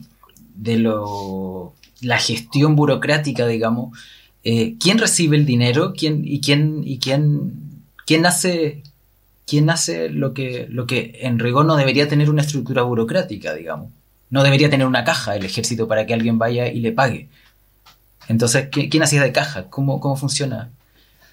de 0.60 0.78
lo, 0.78 1.74
la 2.02 2.18
gestión 2.18 2.76
burocrática, 2.76 3.46
digamos, 3.46 3.98
eh, 4.44 4.74
¿quién 4.78 4.98
recibe 4.98 5.36
el 5.36 5.46
dinero? 5.46 5.94
¿Quién, 5.96 6.22
¿Y 6.24 6.40
quién, 6.40 6.82
y 6.84 6.98
quién, 6.98 7.52
quién 8.06 8.26
hace, 8.26 8.82
quién 9.46 9.70
hace 9.70 10.10
lo, 10.10 10.34
que, 10.34 10.66
lo 10.68 10.86
que 10.86 11.18
en 11.22 11.38
rigor 11.38 11.64
no 11.64 11.76
debería 11.76 12.08
tener 12.08 12.28
una 12.28 12.42
estructura 12.42 12.82
burocrática, 12.82 13.54
digamos? 13.54 13.90
No 14.28 14.42
debería 14.42 14.70
tener 14.70 14.86
una 14.86 15.04
caja 15.04 15.34
el 15.34 15.44
ejército 15.44 15.88
para 15.88 16.06
que 16.06 16.14
alguien 16.14 16.38
vaya 16.38 16.68
y 16.68 16.80
le 16.80 16.92
pague. 16.92 17.28
Entonces, 18.28 18.68
¿quién 18.70 19.02
hacía 19.02 19.22
de 19.22 19.32
caja? 19.32 19.68
¿Cómo, 19.70 19.98
cómo 19.98 20.16
funciona? 20.16 20.70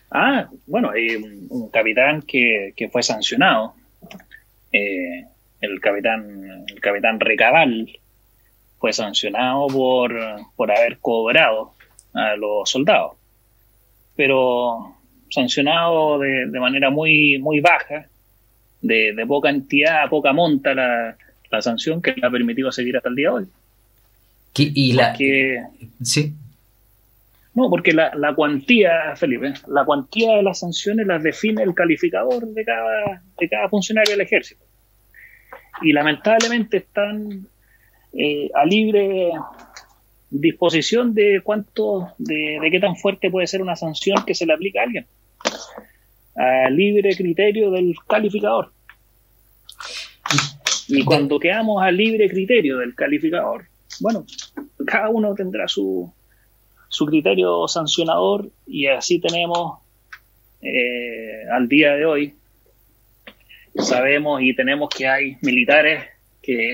Ah, 0.10 0.50
bueno, 0.66 0.90
hay 0.90 1.16
un, 1.50 1.70
capitán 1.70 2.22
que, 2.22 2.74
fue 2.92 3.04
sancionado, 3.04 3.76
eh, 4.72 5.26
el 5.62 5.80
capitán, 5.82 6.66
el 6.68 6.80
capitán 6.80 7.20
Recabal, 7.20 8.00
fue 8.80 8.94
sancionado 8.94 9.68
por, 9.68 10.16
por 10.56 10.72
haber 10.72 11.00
cobrado 11.00 11.74
a 12.14 12.36
los 12.36 12.70
soldados, 12.70 13.14
pero 14.16 14.96
sancionado 15.30 16.20
de, 16.20 16.60
manera 16.60 16.90
muy, 16.90 17.38
muy 17.40 17.60
baja, 17.60 18.08
de, 18.82 19.26
poca 19.28 19.50
entidad, 19.50 20.10
poca 20.10 20.34
monta 20.34 20.74
la, 20.74 21.18
la 21.52 21.62
sanción 21.62 22.02
que 22.02 22.14
le 22.14 22.26
ha 22.26 22.30
permitido 22.30 22.72
seguir 22.72 22.98
hasta 22.98 23.10
el 23.10 23.16
día 23.16 23.30
de 23.30 23.34
hoy. 23.34 23.48
Y 24.60 24.94
la, 24.94 25.16
sí. 26.02 26.34
No, 27.54 27.70
porque 27.70 27.94
la, 27.94 28.34
cuantía, 28.36 29.16
Felipe, 29.16 29.54
la 29.68 29.86
cuantía 29.86 30.36
de 30.36 30.44
las 30.44 30.60
sanciones 30.60 31.08
las 31.08 31.24
define 31.24 31.64
el 31.64 31.74
calificador 31.74 32.48
de 32.48 32.66
cada, 32.66 33.22
de 33.40 33.50
cada 33.50 33.70
funcionario 33.70 34.12
del 34.12 34.22
ejército. 34.22 34.64
Y 35.82 35.92
lamentablemente 35.92 36.78
están 36.78 37.48
eh, 38.20 38.50
a 38.56 38.66
libre 38.66 39.32
disposición 40.32 41.14
de 41.14 41.42
cuánto, 41.44 42.14
de, 42.18 42.60
qué 42.72 42.80
tan 42.80 42.96
fuerte 42.96 43.30
puede 43.30 43.46
ser 43.46 43.62
una 43.62 43.76
sanción 43.76 44.26
que 44.26 44.34
se 44.34 44.48
le 44.48 44.54
aplica 44.54 44.80
a 44.80 44.84
alguien. 44.84 45.06
A 46.36 46.70
libre 46.70 47.16
criterio 47.16 47.70
del 47.70 47.96
calificador. 48.08 48.72
Y 50.88 51.04
cuando 51.04 51.40
quedamos 51.40 51.84
a 51.84 51.92
libre 51.92 52.28
criterio 52.28 52.78
del 52.78 52.96
calificador, 52.96 53.66
bueno, 54.00 54.26
cada 54.86 55.10
uno 55.10 55.36
tendrá 55.36 55.68
su, 55.68 56.12
su 56.90 57.06
criterio 57.06 57.68
sancionador 57.68 58.50
y 58.66 58.88
así 58.88 59.20
tenemos 59.20 59.80
eh, 60.62 61.44
al 61.52 61.68
día 61.68 61.94
de 61.94 62.06
hoy, 62.06 62.34
sabemos 63.76 64.42
y 64.42 64.56
tenemos 64.56 64.90
que 64.90 65.08
hay 65.08 65.38
militares 65.42 66.04
que, 66.42 66.74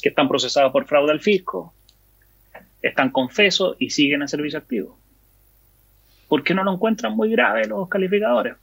que 0.00 0.10
están 0.10 0.28
procesados 0.28 0.72
por 0.72 0.86
fraude 0.86 1.12
al 1.12 1.20
fisco, 1.20 1.74
están 2.82 3.10
confesos 3.10 3.76
y 3.78 3.90
siguen 3.90 4.22
en 4.22 4.28
servicio 4.28 4.58
activo. 4.58 4.98
¿Por 6.28 6.44
qué 6.44 6.54
no 6.54 6.62
lo 6.62 6.74
encuentran 6.74 7.16
muy 7.16 7.30
grave 7.30 7.66
los 7.66 7.88
calificadores? 7.88 8.54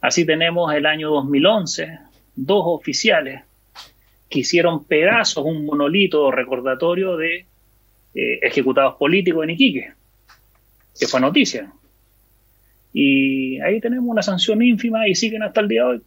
Así 0.00 0.26
tenemos 0.26 0.72
el 0.74 0.86
año 0.86 1.10
2011 1.10 1.98
dos 2.34 2.62
oficiales 2.66 3.42
que 4.28 4.40
hicieron 4.40 4.84
pedazos 4.84 5.44
un 5.44 5.64
monolito 5.64 6.30
recordatorio 6.30 7.16
de 7.16 7.46
eh, 8.14 8.38
ejecutados 8.42 8.96
políticos 8.96 9.44
en 9.44 9.50
Iquique, 9.50 9.92
que 10.98 11.06
fue 11.06 11.20
noticia. 11.20 11.72
Y 12.92 13.60
ahí 13.60 13.80
tenemos 13.80 14.08
una 14.08 14.22
sanción 14.22 14.62
ínfima 14.62 15.06
y 15.08 15.14
siguen 15.14 15.42
hasta 15.42 15.60
el 15.60 15.68
día 15.68 15.82
de 15.82 15.88
hoy 15.88 16.02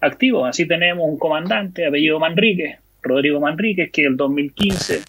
activos. 0.00 0.48
Así 0.48 0.66
tenemos 0.66 1.04
un 1.08 1.18
comandante, 1.18 1.86
apellido 1.86 2.18
Manríquez, 2.18 2.78
Rodrigo 3.02 3.40
Manríquez, 3.40 3.90
que 3.92 4.02
en 4.02 4.12
el 4.12 4.16
2015 4.16 5.02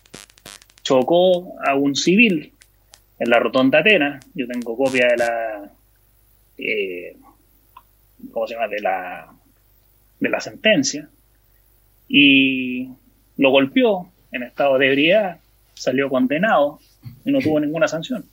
chocó 0.83 1.59
a 1.65 1.75
un 1.75 1.95
civil 1.95 2.53
en 3.19 3.29
la 3.29 3.39
rotonda 3.39 3.79
Atenas. 3.79 4.25
Yo 4.33 4.47
tengo 4.47 4.77
copia 4.77 5.07
de 5.07 5.17
la. 5.17 5.71
Eh, 6.57 7.15
¿Cómo 8.31 8.47
se 8.47 8.55
llama? 8.55 8.67
De 8.67 8.81
la, 8.81 9.27
de 10.19 10.29
la 10.29 10.39
sentencia. 10.39 11.09
Y 12.07 12.89
lo 13.37 13.51
golpeó 13.51 14.11
en 14.31 14.43
estado 14.43 14.77
de 14.77 14.87
ebriedad 14.87 15.39
salió 15.79 16.09
condenado 16.09 16.79
y 17.23 17.31
no 17.31 17.39
tuvo 17.39 17.59
ninguna 17.59 17.87
sanción. 17.87 18.25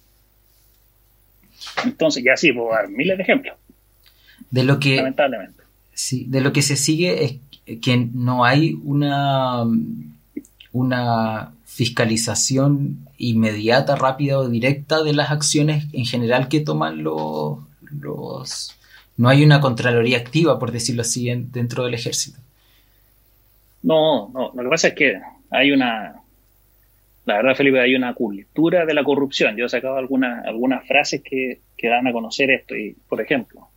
Entonces, 1.84 2.24
ya 2.24 2.36
sí, 2.36 2.52
puedo 2.52 2.70
dar 2.70 2.88
miles 2.88 3.16
de 3.16 3.22
ejemplos. 3.22 3.56
De 4.50 4.64
lo 4.64 4.80
que, 4.80 4.96
Lamentablemente. 4.96 5.62
Sí, 5.94 6.26
de 6.28 6.40
lo 6.40 6.52
que 6.52 6.62
se 6.62 6.76
sigue 6.76 7.24
es 7.24 7.36
que 7.66 8.08
no 8.12 8.44
hay 8.44 8.78
una, 8.84 9.64
una 10.72 11.52
fiscalización 11.64 13.06
inmediata, 13.18 13.96
rápida 13.96 14.38
o 14.38 14.48
directa 14.48 15.02
de 15.02 15.12
las 15.12 15.30
acciones 15.30 15.86
en 15.92 16.04
general 16.04 16.48
que 16.48 16.60
toman 16.60 17.02
los, 17.02 17.58
los 18.00 18.76
no 19.16 19.28
hay 19.28 19.42
una 19.42 19.60
contraloría 19.60 20.18
activa, 20.18 20.58
por 20.58 20.72
decirlo 20.72 21.02
así, 21.02 21.28
dentro 21.50 21.84
del 21.84 21.94
ejército. 21.94 22.38
No, 23.82 24.30
no, 24.32 24.52
lo 24.54 24.62
que 24.62 24.68
pasa 24.68 24.88
es 24.88 24.94
que 24.94 25.20
hay 25.50 25.72
una, 25.72 26.16
la 27.24 27.36
verdad, 27.36 27.56
Felipe, 27.56 27.80
hay 27.80 27.94
una 27.94 28.14
cultura 28.14 28.84
de 28.84 28.94
la 28.94 29.04
corrupción. 29.04 29.56
Yo 29.56 29.66
he 29.66 29.68
sacado 29.68 29.96
algunas, 29.96 30.44
algunas 30.44 30.86
frases 30.86 31.22
que, 31.22 31.60
que 31.76 31.88
dan 31.88 32.06
a 32.06 32.12
conocer 32.12 32.50
esto. 32.50 32.76
Y, 32.76 32.94
por 33.08 33.20
ejemplo, 33.20 33.68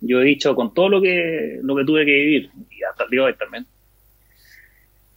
yo 0.00 0.20
he 0.20 0.24
dicho 0.24 0.54
con 0.54 0.74
todo 0.74 0.88
lo 0.88 1.00
que, 1.00 1.58
lo 1.62 1.74
que 1.74 1.84
tuve 1.84 2.04
que 2.04 2.12
vivir, 2.12 2.50
hoy 2.98 3.34
también, 3.34 3.66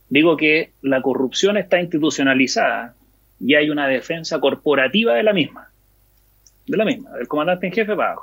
digo 0.10 0.38
que 0.38 0.72
la 0.82 1.02
corrupción 1.02 1.58
está 1.58 1.80
institucionalizada 1.80 2.96
y 3.40 3.56
hay 3.56 3.70
una 3.70 3.88
defensa 3.88 4.40
corporativa 4.40 5.14
de 5.14 5.24
la 5.24 5.34
misma. 5.34 5.72
De 6.68 6.78
la 6.78 6.86
misma, 6.86 7.12
del 7.12 7.28
comandante 7.28 7.68
en 7.68 7.74
jefe 7.74 7.96
para. 7.96 8.18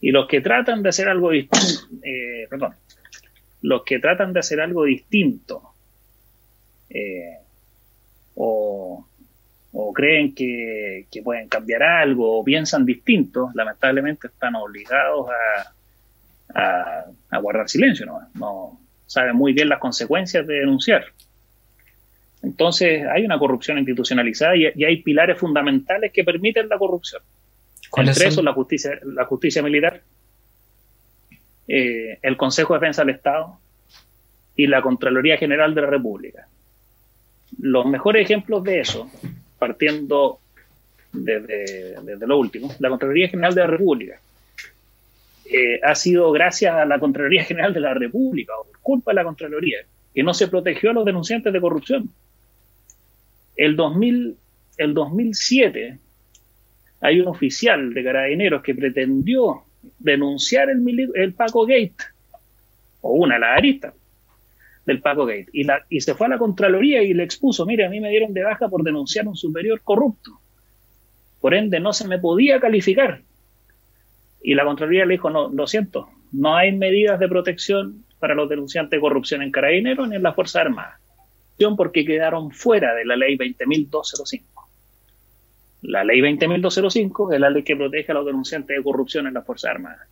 Y 0.00 0.10
los 0.10 0.26
que 0.28 0.40
tratan 0.40 0.82
de 0.82 0.90
hacer 0.90 1.08
algo 1.08 1.30
distinto, 1.30 1.88
eh, 2.02 2.46
perdón, 2.48 2.74
los 3.62 3.82
que 3.84 3.98
tratan 3.98 4.32
de 4.32 4.40
hacer 4.40 4.60
algo 4.60 4.84
distinto, 4.84 5.74
eh, 6.90 7.38
o, 8.34 9.04
creen 9.94 10.34
que, 10.34 11.06
pueden 11.24 11.48
cambiar 11.48 11.82
algo 11.82 12.38
o 12.38 12.44
piensan 12.44 12.84
distinto, 12.84 13.50
lamentablemente 13.54 14.28
están 14.28 14.54
obligados 14.54 15.28
a, 15.28 15.72
a, 16.54 17.04
guardar 17.40 17.68
silencio, 17.68 18.06
¿no? 18.06 18.20
no 18.34 18.80
saben 19.06 19.36
muy 19.36 19.52
bien 19.52 19.68
las 19.68 19.78
consecuencias 19.78 20.46
de 20.46 20.54
denunciar. 20.54 21.04
Entonces 22.42 23.04
hay 23.06 23.24
una 23.24 23.38
corrupción 23.38 23.78
institucionalizada 23.78 24.56
y, 24.56 24.84
hay 24.84 25.02
pilares 25.02 25.38
fundamentales 25.38 26.12
que 26.12 26.24
permiten 26.24 26.68
la 26.68 26.78
corrupción. 26.78 27.22
Entre 27.96 28.28
esos 28.28 28.44
la 28.44 28.52
justicia, 28.52 28.98
la 29.02 29.24
justicia 29.24 29.62
militar, 29.62 30.02
eh, 31.66 32.18
el 32.22 32.36
Consejo 32.36 32.74
de 32.74 32.80
Defensa 32.80 33.02
del 33.02 33.14
Estado 33.14 33.58
y 34.54 34.66
la 34.66 34.82
Contraloría 34.82 35.36
General 35.36 35.74
de 35.74 35.82
la 35.82 35.88
República 35.88 36.48
los 37.56 37.86
mejores 37.86 38.22
ejemplos 38.22 38.62
de 38.64 38.80
eso, 38.80 39.10
partiendo 39.58 40.40
desde, 41.12 41.96
lo 42.26 42.38
último, 42.38 42.74
la 42.78 42.88
Contraloría 42.90 43.28
General 43.28 43.54
de 43.54 43.60
la 43.60 43.66
República. 43.66 44.20
Eh, 45.50 45.80
ha 45.82 45.94
sido 45.94 46.30
gracias 46.30 46.74
a 46.74 46.84
la 46.84 46.98
Contraloría 46.98 47.42
General 47.42 47.72
de 47.72 47.80
la 47.80 47.94
República, 47.94 48.52
o 48.58 48.66
por 48.66 48.80
culpa 48.80 49.12
de 49.12 49.16
la 49.16 49.24
Contraloría, 49.24 49.78
que 50.14 50.22
no 50.22 50.34
se 50.34 50.48
protegió 50.48 50.90
a 50.90 50.92
los 50.92 51.06
denunciantes 51.06 51.52
de 51.52 51.60
corrupción. 51.60 52.10
El, 53.56 53.74
2000, 53.74 54.36
el 54.76 54.94
2007 54.94 55.98
hay 57.00 57.20
un 57.20 57.28
oficial 57.28 57.94
de 57.94 58.04
carabineros 58.04 58.62
que 58.62 58.74
pretendió 58.74 59.62
denunciar 59.98 60.68
el, 60.68 61.32
Paco 61.32 61.64
Gate, 61.64 61.96
o 63.00 63.12
una, 63.12 63.38
la 63.38 63.54
arista, 63.54 63.94
del 64.84 65.00
Paco 65.00 65.24
Gate. 65.24 65.48
Y, 65.52 65.64
la, 65.64 65.84
y 65.88 66.02
se 66.02 66.14
fue 66.14 66.26
a 66.26 66.30
la 66.30 66.38
Contraloría 66.38 67.02
y 67.02 67.14
le 67.14 67.22
expuso, 67.22 67.64
mire, 67.64 67.86
a 67.86 67.90
mí 67.90 68.00
me 68.00 68.10
dieron 68.10 68.34
de 68.34 68.42
baja 68.42 68.68
por 68.68 68.82
denunciar 68.82 69.24
a 69.24 69.30
un 69.30 69.36
superior 69.36 69.80
corrupto. 69.82 70.40
Por 71.40 71.54
ende, 71.54 71.80
no 71.80 71.94
se 71.94 72.06
me 72.06 72.18
podía 72.18 72.60
calificar. 72.60 73.22
Y 74.42 74.54
la 74.54 74.64
Contraloría 74.64 75.04
le 75.04 75.14
dijo, 75.14 75.30
no, 75.30 75.48
lo 75.48 75.66
siento, 75.66 76.08
no 76.32 76.56
hay 76.56 76.72
medidas 76.72 77.18
de 77.18 77.28
protección 77.28 78.04
para 78.18 78.34
los 78.34 78.48
denunciantes 78.48 78.96
de 78.96 79.00
corrupción 79.00 79.42
en 79.42 79.50
Carabineros 79.50 80.08
ni 80.08 80.16
en 80.16 80.22
las 80.22 80.34
Fuerzas 80.34 80.62
Armadas. 80.62 81.00
Porque 81.76 82.04
quedaron 82.04 82.52
fuera 82.52 82.94
de 82.94 83.04
la 83.04 83.16
ley 83.16 83.36
20.205. 83.36 84.42
La 85.82 86.04
ley 86.04 86.20
20.205 86.20 87.34
es 87.34 87.40
la 87.40 87.50
ley 87.50 87.64
que 87.64 87.76
protege 87.76 88.12
a 88.12 88.14
los 88.14 88.26
denunciantes 88.26 88.76
de 88.76 88.82
corrupción 88.82 89.26
en 89.26 89.34
las 89.34 89.44
Fuerzas 89.44 89.72
Armadas. 89.72 90.08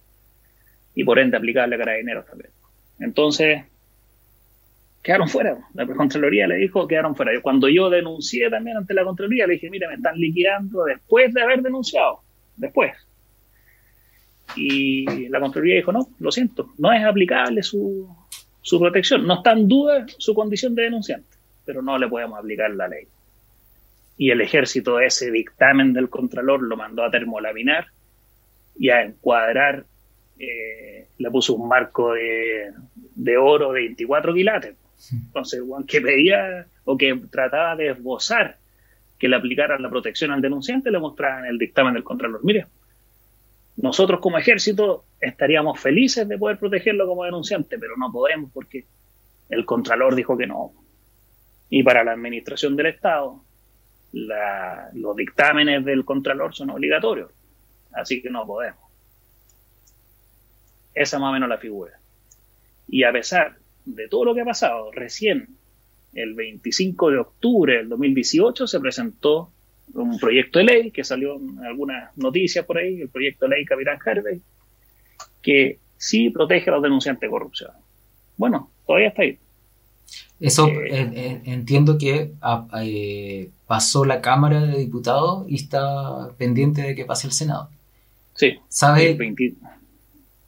Y 0.95 1.05
por 1.05 1.19
ende 1.19 1.37
aplicable 1.37 1.77
a 1.77 1.79
Carabineros 1.79 2.27
también. 2.27 2.51
Entonces, 2.99 3.65
quedaron 5.03 5.29
fuera. 5.29 5.57
La 5.75 5.87
Contraloría 5.87 6.49
le 6.49 6.57
dijo, 6.57 6.89
quedaron 6.89 7.15
fuera. 7.15 7.31
Cuando 7.41 7.69
yo 7.69 7.91
denuncié 7.91 8.51
también 8.51 8.77
ante 8.77 8.95
la 8.95 9.05
Contraloría, 9.05 9.47
le 9.47 9.55
dije, 9.55 9.71
mira, 9.71 9.89
me 9.89 9.95
están 9.95 10.17
liquidando 10.17 10.85
después 10.85 11.33
de 11.33 11.43
haber 11.43 11.63
denunciado. 11.63 12.21
Después. 12.57 12.93
Y 14.57 15.29
la 15.29 15.41
Contraloría 15.41 15.77
dijo, 15.77 15.93
no, 15.93 16.09
lo 16.19 16.33
siento, 16.33 16.73
no 16.79 16.93
es 16.93 17.05
aplicable 17.05 17.63
su, 17.63 18.09
su 18.63 18.81
protección. 18.81 19.27
No 19.27 19.35
está 19.35 19.53
en 19.53 19.69
duda 19.69 20.07
su 20.19 20.35
condición 20.35 20.75
de 20.75 20.85
denunciante, 20.85 21.37
pero 21.65 21.83
no 21.83 21.99
le 21.99 22.09
podemos 22.09 22.39
aplicar 22.39 22.71
la 22.71 22.89
ley. 22.89 23.07
Y 24.19 24.31
el 24.31 24.41
ejército, 24.41 24.99
ese 24.99 25.31
dictamen 25.31 25.93
del 25.93 26.09
Contralor, 26.09 26.63
lo 26.63 26.77
mandó 26.77 27.05
a 27.05 27.11
termolaminar 27.11 27.87
y 28.79 28.89
a 28.89 29.03
encuadrar, 29.03 29.85
eh, 30.39 31.07
le 31.19 31.31
puso 31.31 31.55
un 31.55 31.69
marco 31.69 32.15
de, 32.15 32.73
de 33.15 33.37
oro 33.37 33.73
de 33.73 33.81
24 33.83 34.35
quilates. 34.35 34.75
Entonces, 35.13 35.63
que 35.87 36.01
pedía 36.01 36.67
o 36.85 36.97
que 36.97 37.15
trataba 37.31 37.77
de 37.77 37.91
esbozar 37.91 38.57
que 39.19 39.29
le 39.29 39.37
aplicaran 39.37 39.83
la 39.83 39.91
protección 39.91 40.31
al 40.31 40.43
denunciante, 40.43 40.91
le 40.91 40.99
mostraban 40.99 41.47
el 41.47 41.59
dictamen 41.59 41.95
del 41.95 42.05
Contralor. 42.05 42.45
Mire, 42.45 42.67
nosotros 43.77 44.21
como 44.21 44.39
ejército 44.39 45.05
estaríamos 45.21 45.79
felices 45.79 46.27
de 46.27 46.39
poder 46.39 46.59
protegerlo 46.59 47.07
como 47.07 47.25
denunciante, 47.25 47.79
pero 47.79 47.95
no 47.97 48.11
podemos 48.11 48.51
porque 48.53 48.87
el 49.49 49.65
Contralor 49.65 50.15
dijo 50.15 50.37
que 50.37 50.47
no. 50.47 50.73
Y 51.69 51.83
para 51.83 52.05
la 52.05 52.13
administración 52.13 52.77
del 52.77 52.87
Estado, 52.87 53.43
los 54.13 55.17
dictámenes 55.17 55.85
del 55.85 56.05
Contralor 56.05 56.55
son 56.55 56.71
obligatorios, 56.71 57.31
así 57.93 58.23
que 58.23 58.31
no 58.31 58.47
podemos. 58.47 58.81
Esa 60.95 61.17
es 61.17 61.21
más 61.21 61.31
o 61.31 61.33
menos 61.35 61.49
la 61.49 61.59
figura. 61.59 61.93
Y 62.89 63.03
a 63.03 63.13
pesar 63.13 63.57
de 63.85 64.09
todo 64.09 64.25
lo 64.25 64.35
que 64.35 64.41
ha 64.41 64.47
pasado, 64.47 64.91
recién 64.93 65.49
el 66.15 66.35
25 66.35 67.11
de 67.11 67.19
octubre 67.19 67.77
del 67.77 67.91
2018 67.91 68.67
se 68.67 68.81
presentó 68.81 69.53
un 69.95 70.19
proyecto 70.19 70.59
de 70.59 70.65
ley 70.65 70.91
que 70.91 71.05
salió 71.05 71.37
en 71.37 71.59
algunas 71.65 72.17
noticias 72.17 72.65
por 72.65 72.79
ahí, 72.79 73.01
el 73.01 73.09
proyecto 73.09 73.47
de 73.47 73.57
ley 73.57 73.65
Capitán 73.65 73.99
Harvey, 74.05 74.41
que 75.43 75.79
sí 75.97 76.31
protege 76.31 76.71
a 76.71 76.75
los 76.75 76.83
denunciantes 76.83 77.23
de 77.23 77.31
corrupción. 77.31 77.71
Bueno, 78.37 78.71
todavía 78.87 79.09
está 79.09 79.23
ahí. 79.23 79.39
Eso 80.39 80.69
eh, 80.69 81.41
entiendo 81.47 81.97
que 81.97 82.33
ah, 82.43 82.67
eh, 82.83 83.51
pasó 83.67 84.05
la 84.05 84.21
Cámara 84.21 84.61
de 84.61 84.79
Diputados 84.79 85.47
y 85.49 85.55
está 85.55 86.31
pendiente 86.37 86.83
de 86.83 86.95
que 86.95 87.07
pase 87.07 87.27
el 87.27 87.33
Senado. 87.33 87.71
Sí. 88.35 88.59
¿Sabe? 88.69 89.11
El, 89.13 89.57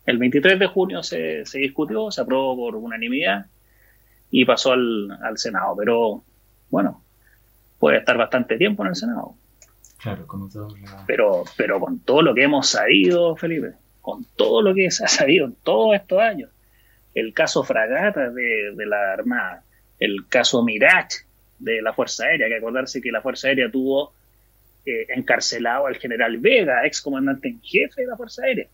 el 0.05 0.19
23 0.19 0.59
de 0.59 0.67
junio 0.67 1.03
se, 1.03 1.45
se, 1.47 1.59
discutió, 1.59 2.11
se 2.11 2.21
aprobó 2.21 2.55
por 2.57 2.77
unanimidad 2.77 3.47
y 4.31 4.45
pasó 4.45 4.73
al, 4.73 5.11
al, 5.23 5.39
Senado. 5.39 5.75
Pero 5.77 6.23
bueno, 6.71 7.03
puede 7.79 7.99
estar 7.99 8.17
bastante 8.17 8.57
tiempo 8.57 8.83
en 8.83 8.91
el 8.91 8.97
Senado. 8.97 9.35
Claro, 9.99 10.27
como 10.27 10.49
todo. 10.49 10.69
Pero, 11.07 11.45
pero 11.57 11.81
con 11.81 12.01
todo 12.01 12.23
lo 12.23 12.35
que 12.35 12.45
hemos 12.45 12.69
sabido, 12.69 13.37
Felipe, 13.37 13.73
con 14.01 14.25
todo 14.37 14.63
lo 14.63 14.75
que 14.75 14.91
se 14.91 15.05
ha 15.05 15.09
sabido 15.09 15.47
en 15.47 15.55
todos 15.63 15.95
estos 15.95 16.21
años, 16.21 16.51
el 17.15 17.35
caso 17.35 17.65
Fragata 17.65 18.31
de, 18.31 18.73
de 18.75 18.87
la 18.87 19.13
Armada, 19.13 19.65
el 19.99 20.29
caso 20.29 20.63
Mirage 20.63 21.25
de 21.59 21.83
la 21.83 21.93
Fuerza 21.93 22.25
Aérea, 22.27 22.47
hay 22.47 22.53
que 22.53 22.59
acordarse 22.59 23.01
que 23.01 23.11
la 23.11 23.21
Fuerza 23.21 23.49
Aérea 23.49 23.71
tuvo 23.71 24.13
eh, 24.87 25.07
encarcelado 25.15 25.87
al 25.87 25.97
general 25.97 26.39
Vega, 26.39 26.87
ex 26.87 27.03
comandante 27.03 27.49
en 27.49 27.61
jefe 27.61 28.03
de 28.03 28.07
la 28.07 28.17
Fuerza 28.17 28.43
Aérea. 28.45 28.69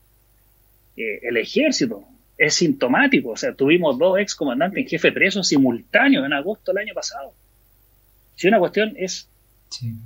Eh, 0.97 1.21
el 1.23 1.37
ejército 1.37 2.05
es 2.37 2.55
sintomático, 2.55 3.31
o 3.31 3.37
sea, 3.37 3.55
tuvimos 3.55 3.99
dos 3.99 4.19
ex 4.19 4.35
comandantes 4.35 4.79
en 4.79 4.89
jefe 4.89 5.13
presos 5.13 5.49
simultáneos 5.49 6.25
en 6.27 6.33
agosto 6.33 6.73
del 6.73 6.83
año 6.83 6.95
pasado. 6.95 7.33
Si 8.37 8.49
una 8.49 8.59
cuestión 8.59 8.95
es, 8.97 9.29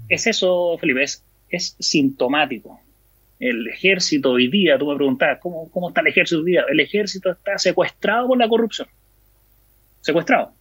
es 0.09 0.27
eso, 0.27 0.77
Felipe, 0.79 1.03
es, 1.03 1.25
es 1.49 1.77
sintomático. 1.79 2.81
El 3.39 3.69
ejército 3.69 4.33
hoy 4.33 4.49
día, 4.49 4.79
tú 4.79 4.87
me 4.87 4.97
preguntabas, 4.97 5.39
¿cómo, 5.39 5.71
¿cómo 5.71 5.89
está 5.89 6.01
el 6.01 6.09
ejército 6.09 6.41
hoy 6.41 6.53
día? 6.53 6.65
El 6.69 6.81
ejército 6.81 7.31
está 7.31 7.57
secuestrado 7.59 8.29
por 8.29 8.39
la 8.39 8.49
corrupción. 8.49 8.89
Secuestrado. 10.01 10.53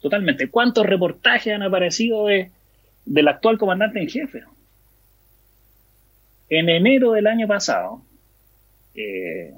Totalmente. 0.00 0.48
¿Cuántos 0.48 0.86
reportajes 0.86 1.52
han 1.52 1.62
aparecido 1.62 2.26
de, 2.26 2.50
del 3.04 3.28
actual 3.28 3.58
comandante 3.58 4.00
en 4.00 4.08
jefe? 4.08 4.44
En 6.48 6.68
enero 6.68 7.12
del 7.12 7.26
año 7.26 7.48
pasado 7.48 8.02
eh, 8.94 9.52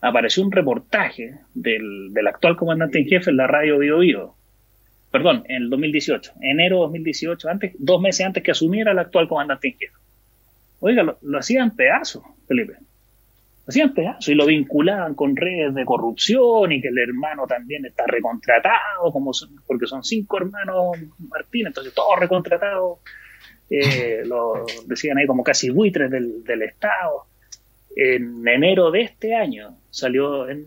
apareció 0.00 0.42
un 0.42 0.52
reportaje 0.52 1.38
del, 1.54 2.12
del, 2.12 2.26
actual 2.26 2.56
comandante 2.56 2.98
en 3.00 3.06
jefe 3.06 3.30
en 3.30 3.36
la 3.36 3.46
radio 3.46 3.78
Bio, 3.78 3.98
Bio 3.98 4.34
Perdón, 5.14 5.44
en 5.46 5.62
el 5.62 5.70
2018, 5.70 6.32
enero 6.40 6.78
de 6.78 6.82
2018, 6.86 7.48
antes, 7.48 7.72
dos 7.78 8.00
meses 8.00 8.26
antes 8.26 8.42
que 8.42 8.50
asumiera 8.50 8.90
el 8.90 8.98
actual 8.98 9.28
comandante 9.28 9.70
jefe. 9.70 9.94
Oiga, 10.80 11.04
lo, 11.04 11.18
lo 11.22 11.38
hacían 11.38 11.76
pedazos, 11.76 12.24
Felipe 12.48 12.78
hacían 13.68 13.94
pedazos 13.94 14.26
y 14.26 14.34
lo 14.34 14.44
vinculaban 14.44 15.14
con 15.14 15.36
redes 15.36 15.72
de 15.72 15.84
corrupción 15.84 16.72
y 16.72 16.82
que 16.82 16.88
el 16.88 16.98
hermano 16.98 17.46
también 17.46 17.86
está 17.86 18.04
recontratado, 18.08 19.12
como 19.12 19.30
porque 19.68 19.86
son 19.86 20.02
cinco 20.02 20.38
hermanos 20.38 20.98
Martín, 21.30 21.68
entonces 21.68 21.94
todos 21.94 22.18
recontratados, 22.18 22.98
eh, 23.70 24.22
lo 24.26 24.66
decían 24.86 25.18
ahí 25.18 25.28
como 25.28 25.44
casi 25.44 25.70
buitres 25.70 26.10
del, 26.10 26.62
Estado. 26.62 27.26
En 27.94 28.46
enero 28.48 28.90
de 28.90 29.02
este 29.02 29.36
año 29.36 29.76
salió 29.90 30.48
en, 30.48 30.66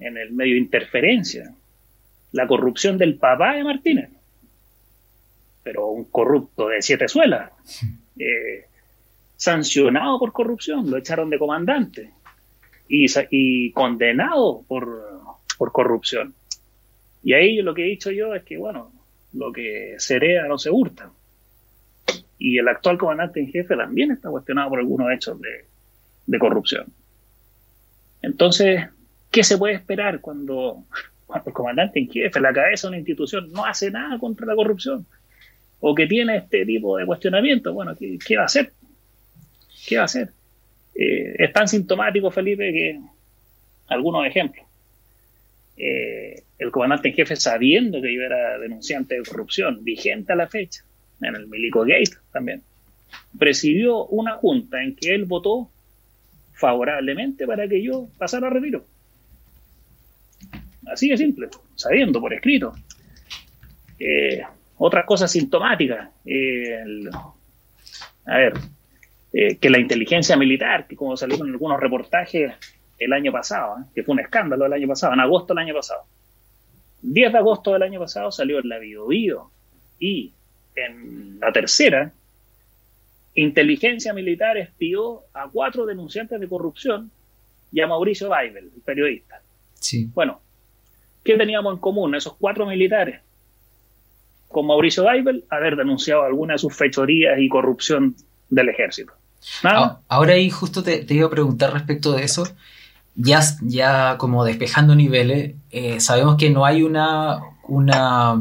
en 0.00 0.18
el 0.18 0.32
medio 0.32 0.54
interferencia 0.54 1.50
la 2.34 2.48
corrupción 2.48 2.98
del 2.98 3.14
papá 3.14 3.54
de 3.54 3.62
Martínez, 3.62 4.10
pero 5.62 5.86
un 5.86 6.04
corrupto 6.06 6.68
de 6.68 6.82
siete 6.82 7.06
suelas. 7.06 7.52
Eh, 8.18 8.66
sancionado 9.36 10.18
por 10.18 10.32
corrupción, 10.32 10.90
lo 10.90 10.96
echaron 10.96 11.30
de 11.30 11.38
comandante 11.38 12.10
y, 12.88 13.06
y 13.30 13.70
condenado 13.70 14.64
por, 14.66 15.20
por, 15.56 15.70
corrupción. 15.70 16.34
Y 17.22 17.34
ahí 17.34 17.62
lo 17.62 17.72
que 17.72 17.82
he 17.82 17.90
dicho 17.90 18.10
yo 18.10 18.34
es 18.34 18.42
que, 18.42 18.56
bueno, 18.56 18.90
lo 19.32 19.52
que 19.52 19.94
se 19.98 20.16
hereda 20.16 20.48
no 20.48 20.58
se 20.58 20.70
hurta. 20.70 21.10
Y 22.36 22.58
el 22.58 22.66
actual 22.66 22.98
comandante 22.98 23.38
en 23.38 23.52
jefe 23.52 23.76
también 23.76 24.10
está 24.10 24.28
cuestionado 24.28 24.70
por 24.70 24.80
algunos 24.80 25.12
hechos 25.12 25.40
de, 25.40 25.66
de 26.26 26.38
corrupción. 26.40 26.86
Entonces, 28.22 28.88
¿qué 29.30 29.44
se 29.44 29.56
puede 29.56 29.74
esperar 29.74 30.20
cuando, 30.20 30.84
cuando, 31.26 31.50
el 31.50 31.54
comandante 31.54 31.98
en 32.00 32.10
jefe, 32.10 32.40
la 32.40 32.52
cabeza 32.52 32.86
de 32.86 32.90
una 32.90 32.98
institución, 32.98 33.50
no 33.52 33.64
hace 33.64 33.90
nada 33.90 34.18
contra 34.18 34.46
la 34.46 34.54
corrupción? 34.54 35.06
O 35.80 35.94
que 35.94 36.06
tiene 36.06 36.36
este 36.36 36.64
tipo 36.64 36.96
de 36.96 37.06
cuestionamiento. 37.06 37.72
Bueno, 37.72 37.94
¿qué, 37.96 38.18
qué 38.24 38.36
va 38.36 38.42
a 38.42 38.46
hacer? 38.46 38.72
¿Qué 39.86 39.96
va 39.96 40.02
a 40.02 40.06
hacer? 40.06 40.30
Eh, 40.94 41.34
es 41.38 41.52
tan 41.52 41.68
sintomático, 41.68 42.30
Felipe, 42.30 42.72
que 42.72 43.00
algunos 43.88 44.26
ejemplos. 44.26 44.66
Eh, 45.76 46.42
el 46.58 46.70
comandante 46.70 47.08
en 47.08 47.14
jefe, 47.14 47.36
sabiendo 47.36 48.00
que 48.00 48.14
yo 48.14 48.22
era 48.22 48.58
denunciante 48.58 49.16
de 49.16 49.22
corrupción, 49.22 49.82
vigente 49.82 50.32
a 50.32 50.36
la 50.36 50.46
fecha, 50.46 50.84
en 51.20 51.34
el 51.34 51.46
Milico 51.48 51.80
Gate 51.80 52.16
también, 52.32 52.62
presidió 53.38 54.06
una 54.06 54.36
junta 54.36 54.82
en 54.82 54.94
que 54.94 55.14
él 55.14 55.24
votó 55.24 55.68
favorablemente 56.52 57.46
para 57.46 57.68
que 57.68 57.82
yo 57.82 58.08
pasara 58.18 58.46
a 58.46 58.50
retiro. 58.50 58.84
Así 60.92 61.08
de 61.08 61.16
simple, 61.16 61.48
sabiendo 61.74 62.20
por 62.20 62.32
escrito. 62.32 62.74
Eh, 63.98 64.42
otras 64.78 65.04
cosas 65.04 65.30
sintomáticas. 65.30 66.08
a 68.26 68.36
ver, 68.36 68.54
eh, 69.32 69.56
que 69.56 69.68
la 69.68 69.80
inteligencia 69.80 70.36
militar, 70.36 70.86
que 70.86 70.94
como 70.94 71.16
salieron 71.16 71.48
en 71.48 71.54
algunos 71.54 71.80
reportajes 71.80 72.52
el 72.98 73.12
año 73.12 73.32
pasado, 73.32 73.78
¿eh? 73.80 73.84
que 73.94 74.02
fue 74.04 74.12
un 74.12 74.20
escándalo 74.20 74.66
el 74.66 74.72
año 74.72 74.86
pasado, 74.86 75.12
en 75.12 75.20
agosto 75.20 75.54
del 75.54 75.64
año 75.64 75.74
pasado. 75.74 76.02
10 77.02 77.32
de 77.32 77.38
agosto 77.38 77.72
del 77.72 77.82
año 77.82 78.00
pasado 78.00 78.30
salió 78.30 78.60
en 78.60 78.68
la 78.68 78.78
Bio, 78.78 79.50
y 79.98 80.32
en 80.76 81.40
la 81.40 81.52
tercera, 81.52 82.12
inteligencia 83.34 84.12
militar 84.12 84.56
espió 84.56 85.22
a 85.34 85.48
cuatro 85.48 85.84
denunciantes 85.84 86.38
de 86.38 86.48
corrupción 86.48 87.10
y 87.72 87.80
a 87.80 87.86
Mauricio 87.86 88.30
Weibel, 88.30 88.70
el 88.74 88.82
periodista. 88.82 89.42
Sí. 89.74 90.08
Bueno, 90.14 90.40
¿qué 91.24 91.36
teníamos 91.36 91.74
en 91.74 91.80
común 91.80 92.14
esos 92.14 92.34
cuatro 92.34 92.66
militares? 92.66 93.20
Con 94.48 94.66
Mauricio 94.66 95.04
Weibel, 95.04 95.44
haber 95.50 95.74
denunciado 95.74 96.22
alguna 96.22 96.52
de 96.54 96.58
sus 96.58 96.76
fechorías 96.76 97.38
y 97.38 97.48
corrupción 97.48 98.14
del 98.48 98.68
ejército. 98.68 99.12
¿Nada? 99.62 100.00
Ahora 100.08 100.34
ahí 100.34 100.50
justo 100.50 100.82
te, 100.82 101.04
iba 101.08 101.26
a 101.26 101.30
preguntar 101.30 101.72
respecto 101.72 102.12
de 102.12 102.24
eso. 102.24 102.46
Ya, 103.16 103.40
ya 103.62 104.16
como 104.18 104.44
despejando 104.44 104.94
niveles, 104.94 105.54
eh, 105.70 106.00
sabemos 106.00 106.36
que 106.36 106.50
no 106.50 106.64
hay 106.64 106.82
una, 106.82 107.40
una 107.68 108.40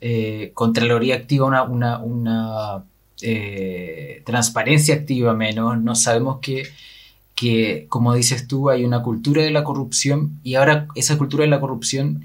eh, 0.00 0.52
Contraloría 0.54 1.16
activa, 1.16 1.46
una, 1.46 1.62
una, 1.62 1.98
una 1.98 2.84
eh, 3.22 4.22
transparencia 4.24 4.94
activa 4.94 5.34
menos. 5.34 5.80
No 5.80 5.94
sabemos 5.94 6.38
que 6.40 6.64
que, 7.40 7.86
como 7.88 8.12
dices 8.12 8.46
tú, 8.46 8.68
hay 8.68 8.84
una 8.84 9.02
cultura 9.02 9.42
de 9.42 9.50
la 9.50 9.64
corrupción 9.64 10.38
y 10.42 10.56
ahora 10.56 10.88
esa 10.94 11.16
cultura 11.16 11.44
de 11.44 11.48
la 11.48 11.58
corrupción 11.58 12.22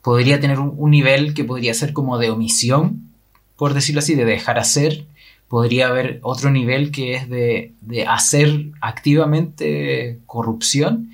podría 0.00 0.40
tener 0.40 0.58
un, 0.58 0.90
nivel 0.90 1.34
que 1.34 1.44
podría 1.44 1.74
ser 1.74 1.92
como 1.92 2.16
de 2.16 2.30
omisión, 2.30 3.10
por 3.58 3.74
decirlo 3.74 3.98
así, 3.98 4.14
de 4.14 4.24
dejar 4.24 4.58
hacer. 4.58 5.04
Podría 5.48 5.88
haber 5.88 6.18
otro 6.22 6.50
nivel 6.50 6.92
que 6.92 7.12
es 7.12 7.28
de, 7.28 7.74
de 7.82 8.06
hacer 8.06 8.70
activamente 8.80 10.20
corrupción 10.24 11.10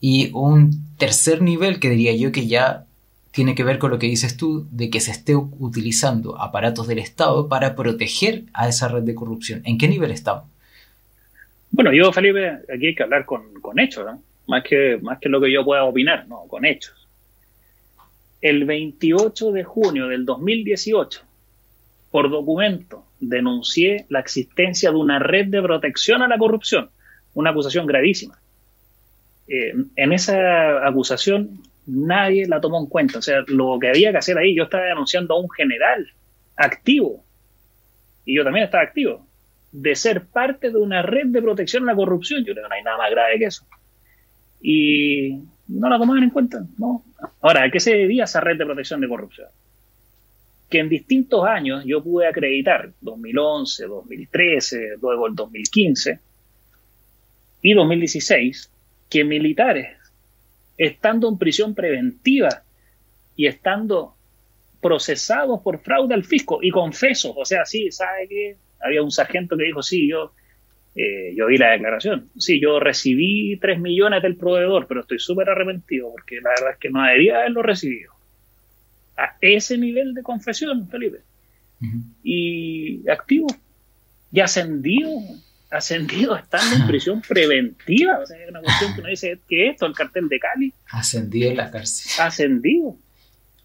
y 0.00 0.32
un 0.32 0.84
tercer 0.96 1.42
nivel 1.42 1.78
que 1.78 1.90
diría 1.90 2.12
yo 2.16 2.32
que 2.32 2.48
ya 2.48 2.86
tiene 3.30 3.54
que 3.54 3.62
ver 3.62 3.78
con 3.78 3.92
lo 3.92 4.00
que 4.00 4.08
dices 4.08 4.36
tú, 4.36 4.66
de 4.72 4.90
que 4.90 4.98
se 4.98 5.12
esté 5.12 5.36
utilizando 5.36 6.42
aparatos 6.42 6.88
del 6.88 6.98
Estado 6.98 7.46
para 7.46 7.76
proteger 7.76 8.46
a 8.52 8.66
esa 8.66 8.88
red 8.88 9.04
de 9.04 9.14
corrupción. 9.14 9.62
¿En 9.64 9.78
qué 9.78 9.86
nivel 9.86 10.10
estamos? 10.10 10.49
Bueno, 11.70 11.92
yo, 11.92 12.12
Felipe, 12.12 12.58
aquí 12.72 12.88
hay 12.88 12.94
que 12.94 13.02
hablar 13.02 13.24
con, 13.24 13.50
hechos, 13.78 14.04
¿no? 14.04 14.22
Más 14.48 14.64
que, 14.64 14.98
más 15.00 15.18
que 15.20 15.28
lo 15.28 15.40
que 15.40 15.52
yo 15.52 15.64
pueda 15.64 15.84
opinar, 15.84 16.26
no, 16.26 16.44
con 16.48 16.64
hechos. 16.64 17.08
El 18.40 18.64
28 18.64 19.52
de 19.52 19.64
junio 19.64 20.08
del 20.08 20.24
2018, 20.24 21.22
por 22.10 22.30
documento, 22.30 23.04
denuncié 23.20 24.06
la 24.08 24.20
existencia 24.20 24.90
de 24.90 24.96
una 24.96 25.18
red 25.18 25.46
de 25.46 25.62
protección 25.62 26.22
a 26.22 26.28
la 26.28 26.38
corrupción, 26.38 26.90
una 27.34 27.50
acusación 27.50 27.86
gravísima. 27.86 28.38
Eh, 29.46 29.74
en 29.96 30.12
esa 30.12 30.86
acusación 30.86 31.60
nadie 31.86 32.46
la 32.46 32.60
tomó 32.60 32.80
en 32.80 32.86
cuenta. 32.86 33.18
O 33.18 33.22
sea, 33.22 33.44
lo 33.46 33.78
que 33.78 33.88
había 33.88 34.10
que 34.10 34.18
hacer 34.18 34.38
ahí, 34.38 34.56
yo 34.56 34.64
estaba 34.64 34.84
denunciando 34.84 35.34
a 35.34 35.40
un 35.40 35.50
general 35.50 36.06
activo 36.56 37.24
y 38.24 38.36
yo 38.36 38.44
también 38.44 38.64
estaba 38.64 38.82
activo 38.82 39.26
de 39.72 39.94
ser 39.94 40.26
parte 40.26 40.70
de 40.70 40.78
una 40.78 41.02
red 41.02 41.26
de 41.26 41.42
protección 41.42 41.84
a 41.84 41.92
la 41.92 41.96
corrupción. 41.96 42.44
Yo 42.44 42.52
creo 42.52 42.64
que 42.64 42.68
no 42.68 42.74
hay 42.74 42.82
nada 42.82 42.98
más 42.98 43.10
grave 43.10 43.38
que 43.38 43.44
eso. 43.44 43.66
Y 44.60 45.38
no 45.68 45.88
la 45.88 45.98
tomaban 45.98 46.22
en 46.22 46.30
cuenta. 46.30 46.64
¿no? 46.78 47.04
Ahora, 47.40 47.64
¿a 47.64 47.70
qué 47.70 47.80
se 47.80 47.94
debía 47.94 48.24
esa 48.24 48.40
red 48.40 48.58
de 48.58 48.66
protección 48.66 49.00
de 49.00 49.08
corrupción? 49.08 49.48
Que 50.68 50.78
en 50.78 50.88
distintos 50.88 51.44
años 51.44 51.84
yo 51.84 52.02
pude 52.02 52.26
acreditar, 52.26 52.92
2011, 53.00 53.86
2013, 53.86 54.96
luego 55.00 55.26
el 55.26 55.34
2015 55.34 56.20
y 57.62 57.74
2016, 57.74 58.70
que 59.08 59.24
militares, 59.24 59.96
estando 60.78 61.28
en 61.28 61.38
prisión 61.38 61.74
preventiva 61.74 62.62
y 63.36 63.46
estando 63.46 64.14
procesados 64.80 65.60
por 65.60 65.78
fraude 65.80 66.14
al 66.14 66.24
fisco 66.24 66.60
y 66.62 66.70
confesos, 66.70 67.34
o 67.36 67.44
sea, 67.44 67.66
sí, 67.66 67.90
¿sabe 67.90 68.28
qué? 68.28 68.56
Había 68.80 69.02
un 69.02 69.10
sargento 69.10 69.56
que 69.56 69.64
dijo, 69.64 69.82
sí, 69.82 70.08
yo, 70.08 70.32
eh, 70.94 71.34
yo 71.36 71.46
vi 71.46 71.56
la 71.56 71.70
declaración, 71.70 72.30
sí, 72.38 72.60
yo 72.60 72.80
recibí 72.80 73.56
3 73.58 73.80
millones 73.80 74.22
del 74.22 74.36
proveedor, 74.36 74.86
pero 74.86 75.00
estoy 75.00 75.18
súper 75.18 75.48
arrepentido 75.48 76.10
porque 76.10 76.36
la 76.36 76.50
verdad 76.50 76.72
es 76.72 76.78
que 76.78 76.90
no 76.90 77.02
debería 77.02 77.38
haberlo 77.38 77.62
recibido. 77.62 78.12
A 79.16 79.36
ese 79.40 79.76
nivel 79.76 80.14
de 80.14 80.22
confesión, 80.22 80.88
Felipe. 80.88 81.18
Y 82.22 83.08
activo, 83.08 83.46
y 84.32 84.40
ascendido, 84.40 85.10
ascendido 85.70 86.36
estando 86.36 86.76
en 86.76 86.86
prisión 86.86 87.22
preventiva. 87.22 88.18
O 88.18 88.26
sea, 88.26 88.42
es 88.42 88.50
una 88.50 88.60
cuestión 88.60 88.94
que 88.94 89.00
uno 89.00 89.10
dice, 89.10 89.38
¿qué 89.48 89.66
es 89.66 89.72
esto? 89.72 89.86
El 89.86 89.94
cartel 89.94 90.28
de 90.28 90.38
Cali. 90.38 90.74
Ascendido 90.90 91.50
en 91.50 91.56
la 91.56 91.70
cárcel. 91.70 92.12
Ascendido. 92.22 92.96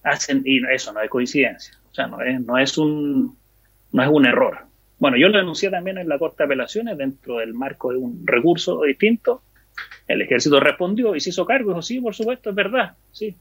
ascendido. 0.04 0.72
Y 0.72 0.76
eso 0.76 0.94
no 0.94 1.02
es 1.02 1.10
coincidencia. 1.10 1.74
O 1.92 1.96
sea, 1.96 2.08
no 2.08 2.22
es, 2.22 2.42
no 2.42 2.58
es 2.58 2.78
un 2.78 3.38
no 3.96 4.04
es 4.04 4.10
un 4.10 4.26
error. 4.26 4.66
Bueno, 4.98 5.18
yo 5.18 5.30
lo 5.30 5.38
denuncié 5.38 5.70
también 5.70 5.98
en 5.98 6.08
la 6.08 6.18
Corte 6.18 6.38
de 6.40 6.46
Apelaciones 6.46 6.98
dentro 6.98 7.38
del 7.38 7.54
marco 7.54 7.92
de 7.92 7.98
un 7.98 8.26
recurso 8.26 8.82
distinto. 8.84 9.42
El 10.08 10.22
ejército 10.22 10.60
respondió 10.60 11.16
y 11.16 11.20
se 11.20 11.30
hizo 11.32 11.46
cargo. 11.46 11.72
Dijo, 11.72 11.82
sí, 11.82 12.00
por 12.00 12.16
supuesto, 12.16 12.50
es 12.50 12.56
verdad, 12.56 12.96
sí. 13.12 13.36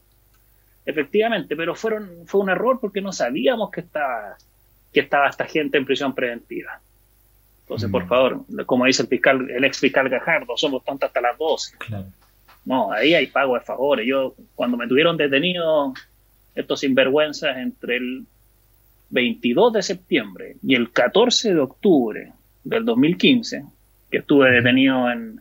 Efectivamente, 0.87 1.57
pero 1.57 1.75
fueron, 1.75 2.27
fue 2.27 2.40
un 2.40 2.51
error 2.51 2.79
porque 2.81 3.01
no 3.01 3.12
sabíamos 3.12 3.71
que 3.71 3.81
estaba, 3.81 4.37
que 4.93 5.01
estaba 5.01 5.29
esta 5.29 5.47
gente 5.47 5.79
en 5.79 5.85
prisión 5.85 6.14
preventiva. 6.14 6.81
Entonces, 7.62 7.90
por 7.90 8.05
mm. 8.05 8.09
favor, 8.09 8.45
como 8.67 8.85
dice 8.85 9.03
el 9.03 9.09
fiscal, 9.09 9.51
el 9.51 9.64
ex 9.64 9.79
fiscal 9.79 10.09
Gajardo, 10.09 10.57
somos 10.57 10.85
tontos 10.85 11.07
hasta 11.07 11.21
las 11.21 11.38
12. 11.38 11.77
No, 12.67 12.93
ahí 12.93 13.14
hay 13.14 13.29
pago 13.29 13.55
de 13.55 13.61
favores. 13.61 14.07
Yo, 14.07 14.35
cuando 14.55 14.77
me 14.77 14.87
tuvieron 14.87 15.17
detenido 15.17 15.95
estos 16.55 16.81
sinvergüenzas 16.81 17.57
entre 17.57 17.97
el 17.97 18.27
22 19.14 19.72
de 19.72 19.83
septiembre 19.83 20.57
y 20.61 20.74
el 20.74 20.90
14 20.90 21.55
de 21.55 21.61
octubre 21.61 22.33
del 22.64 22.85
2015, 22.85 23.64
que 24.11 24.18
estuve 24.18 24.50
detenido 24.50 25.09
en, 25.09 25.40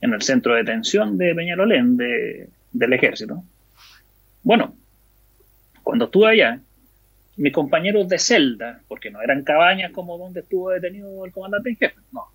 el 0.00 0.22
centro 0.22 0.54
de 0.54 0.62
detención 0.62 1.18
de 1.18 1.34
Peñalolén 1.34 1.96
del 1.96 2.92
ejército. 2.92 3.42
Bueno, 4.44 4.72
cuando 5.82 6.04
estuve 6.04 6.28
allá, 6.28 6.60
mis 7.36 7.52
compañeros 7.52 8.08
de 8.08 8.20
celda, 8.20 8.82
porque 8.86 9.10
no 9.10 9.20
eran 9.20 9.42
cabañas 9.42 9.90
como 9.90 10.16
donde 10.16 10.40
estuvo 10.40 10.70
detenido 10.70 11.24
el 11.24 11.32
comandante 11.32 11.70
en 11.70 11.76
jefe, 11.76 11.96
no, 12.12 12.26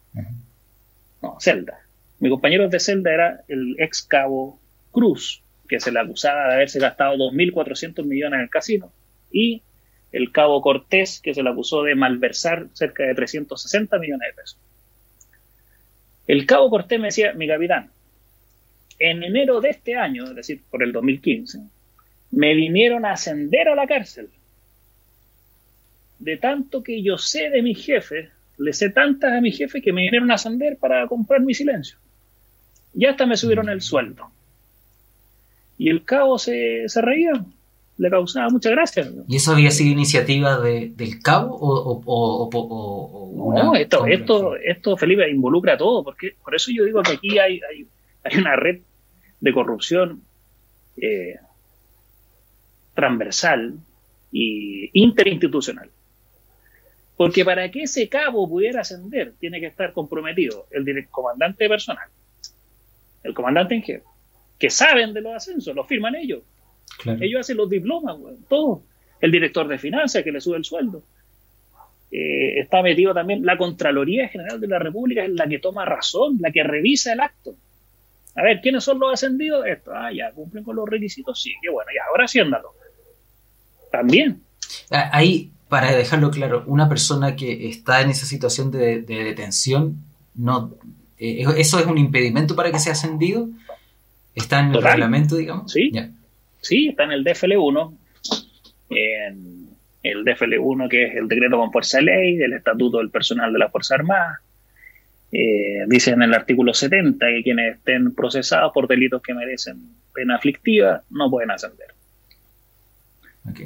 no, 1.22 1.38
celda. 1.40 1.80
Mis 2.20 2.30
compañeros 2.30 2.70
de 2.70 2.82
celda 2.82 3.14
era 3.14 3.42
el 3.48 3.76
ex 3.80 4.04
cabo 4.04 4.60
Cruz, 4.92 5.42
que 5.70 5.80
se 5.80 5.94
le 5.94 6.02
acusaba 6.02 6.50
de 6.50 6.54
haberse 6.56 6.80
gastado 6.80 7.16
2.400 7.16 8.04
millones 8.04 8.38
en 8.38 8.44
el 8.44 8.50
casino, 8.50 8.92
y 9.32 9.62
el 10.14 10.32
cabo 10.32 10.62
Cortés, 10.62 11.20
que 11.22 11.34
se 11.34 11.42
le 11.42 11.50
acusó 11.50 11.82
de 11.84 11.96
malversar 11.96 12.68
cerca 12.74 13.04
de 13.04 13.16
360 13.16 13.98
millones 13.98 14.28
de 14.30 14.42
pesos. 14.42 14.60
El 16.28 16.46
cabo 16.46 16.70
Cortés 16.70 17.00
me 17.00 17.08
decía, 17.08 17.34
mi 17.34 17.48
capitán, 17.48 17.90
en 19.00 19.24
enero 19.24 19.60
de 19.60 19.70
este 19.72 19.96
año, 19.96 20.26
es 20.26 20.36
decir, 20.36 20.62
por 20.70 20.84
el 20.84 20.92
2015, 20.94 21.60
me 22.30 22.54
vinieron 22.54 23.06
a 23.06 23.14
ascender 23.14 23.68
a 23.68 23.76
la 23.76 23.88
cárcel. 23.88 24.30
De 26.20 26.38
tanto 26.38 26.84
que 26.84 27.02
yo 27.02 27.18
sé 27.18 27.50
de 27.50 27.64
mi 27.64 27.74
jefe, 27.74 28.30
le 28.60 28.72
sé 28.72 28.92
tantas 28.92 29.34
a 29.34 29.42
mi 29.42 29.52
jefe 29.52 29.82
que 29.82 29.92
me 29.92 30.04
vinieron 30.04 30.30
a 30.30 30.36
ascender 30.36 30.78
para 30.78 31.08
comprar 31.08 31.42
mi 31.42 31.56
silencio. 31.56 31.98
Y 32.94 33.06
hasta 33.06 33.26
me 33.26 33.36
subieron 33.36 33.68
el 33.68 33.82
sueldo. 33.82 34.32
Y 35.80 35.90
el 35.90 36.06
cabo 36.06 36.38
se, 36.38 36.88
se 36.88 37.02
reía 37.02 37.34
le 37.98 38.10
causaba 38.10 38.50
mucha 38.50 38.72
gracia. 38.72 39.10
¿Y 39.28 39.36
eso 39.36 39.52
había 39.52 39.72
sido 39.72 39.92
iniciativa 39.92 40.60
del 40.60 41.22
cabo 41.22 41.58
o, 41.62 43.54
no, 43.54 43.76
esto, 43.76 44.06
esto, 44.08 44.56
esto, 44.56 44.98
Felipe, 44.98 45.30
involucra 45.30 45.74
a 45.74 45.78
todo, 45.78 46.04
porque 46.04 46.36
por 46.44 46.56
eso 46.56 46.72
yo 46.74 46.86
digo 46.86 47.04
que 47.04 47.14
aquí 47.14 47.38
hay, 47.38 47.60
hay, 48.24 48.38
una 48.40 48.56
red 48.56 48.82
de 49.40 49.54
corrupción 49.54 50.24
eh, 50.98 51.36
transversal 52.94 53.76
e 54.32 54.90
interinstitucional. 54.94 55.90
Porque 57.16 57.46
para 57.46 57.70
que 57.70 57.84
ese 57.84 58.10
cabo 58.10 58.50
pudiera 58.50 58.82
ascender, 58.82 59.34
tiene 59.40 59.60
que 59.60 59.68
estar 59.68 59.94
comprometido 59.94 60.66
el 60.72 61.08
comandante 61.10 61.70
personal, 61.70 62.08
el 63.24 63.34
comandante 63.36 63.76
en 63.76 63.84
jefe, 63.84 64.06
que 64.58 64.70
saben 64.72 65.14
de 65.14 65.22
los 65.22 65.36
ascensos, 65.36 65.76
lo 65.76 65.84
firman 65.84 66.16
ellos, 66.16 66.42
ellos 67.20 67.42
hacen 67.42 67.58
los 67.58 67.70
diplomas, 67.70 68.18
todo. 68.48 68.84
El 69.20 69.32
director 69.32 69.68
de 69.68 69.78
finanzas 69.78 70.24
que 70.24 70.32
le 70.32 70.42
sube 70.42 70.58
el 70.58 70.66
sueldo. 70.66 71.04
Eh, 72.12 72.60
está 72.60 72.84
metido 72.84 73.14
también 73.14 73.44
la 73.44 73.58
Contraloría 73.58 74.28
General 74.28 74.60
de 74.60 74.68
la 74.68 74.78
República, 74.78 75.24
es 75.24 75.32
la 75.32 75.48
que 75.48 75.60
toma 75.60 75.84
razón, 75.84 76.38
la 76.40 76.52
que 76.52 76.62
revisa 76.62 77.14
el 77.14 77.22
acto. 77.22 77.56
A 78.36 78.44
ver, 78.44 78.62
¿quiénes 78.62 78.84
son 78.84 79.00
los 79.00 79.14
ascendidos? 79.14 79.66
Esto, 79.66 79.92
ah, 79.96 80.12
ya, 80.14 80.32
cumplen 80.32 80.64
con 80.64 80.76
los 80.76 80.88
requisitos, 80.88 81.42
sí, 81.42 81.54
qué 81.62 81.72
bueno, 81.72 81.90
ya, 81.96 82.04
ahora 82.10 82.26
haciéndalo. 82.26 82.74
También. 83.92 84.42
Ah, 84.92 85.10
ahí, 85.12 85.52
para 85.70 85.92
dejarlo 85.92 86.30
claro, 86.30 86.64
una 86.68 86.88
persona 86.88 87.36
que 87.36 87.68
está 87.68 88.02
en 88.02 88.12
esa 88.12 88.28
situación 88.28 88.70
de, 88.70 89.02
detención, 89.02 89.98
no, 90.36 90.76
eh, 91.18 91.46
¿eso 91.58 91.80
es 91.80 91.86
un 91.88 91.98
impedimento 91.98 92.56
para 92.56 92.72
que 92.72 92.78
sea 92.78 92.94
ascendido? 92.94 93.50
¿Está 94.36 94.60
en 94.60 94.76
el 94.76 94.84
reglamento, 94.84 95.36
digamos? 95.36 95.72
Sí. 95.72 95.92
Sí, 96.64 96.88
está 96.88 97.04
en 97.04 97.12
el 97.12 97.26
DFL1, 97.26 97.98
en 98.92 99.68
el 100.02 100.24
DFL1 100.24 100.90
que 100.90 101.04
es 101.04 101.16
el 101.16 101.28
decreto 101.28 101.58
con 101.58 101.74
fuerza 101.74 101.98
de 101.98 102.06
ley, 102.06 102.42
el 102.42 102.54
estatuto 102.54 103.00
del 103.00 103.10
personal 103.10 103.52
de 103.52 103.60
la 103.60 103.70
Fuerza 103.70 103.96
Armada. 103.96 104.40
Eh, 105.30 105.84
dice 105.88 106.12
en 106.12 106.22
el 106.22 106.34
artículo 106.34 106.74
70 106.74 107.26
que 107.28 107.44
quienes 107.44 107.76
estén 107.76 108.16
procesados 108.16 108.72
por 108.72 108.88
delitos 108.88 109.22
que 109.22 109.34
merecen 109.34 109.90
pena 110.14 110.38
aflictiva 110.38 111.04
no 111.10 111.30
pueden 111.30 111.52
ascender. 111.52 111.88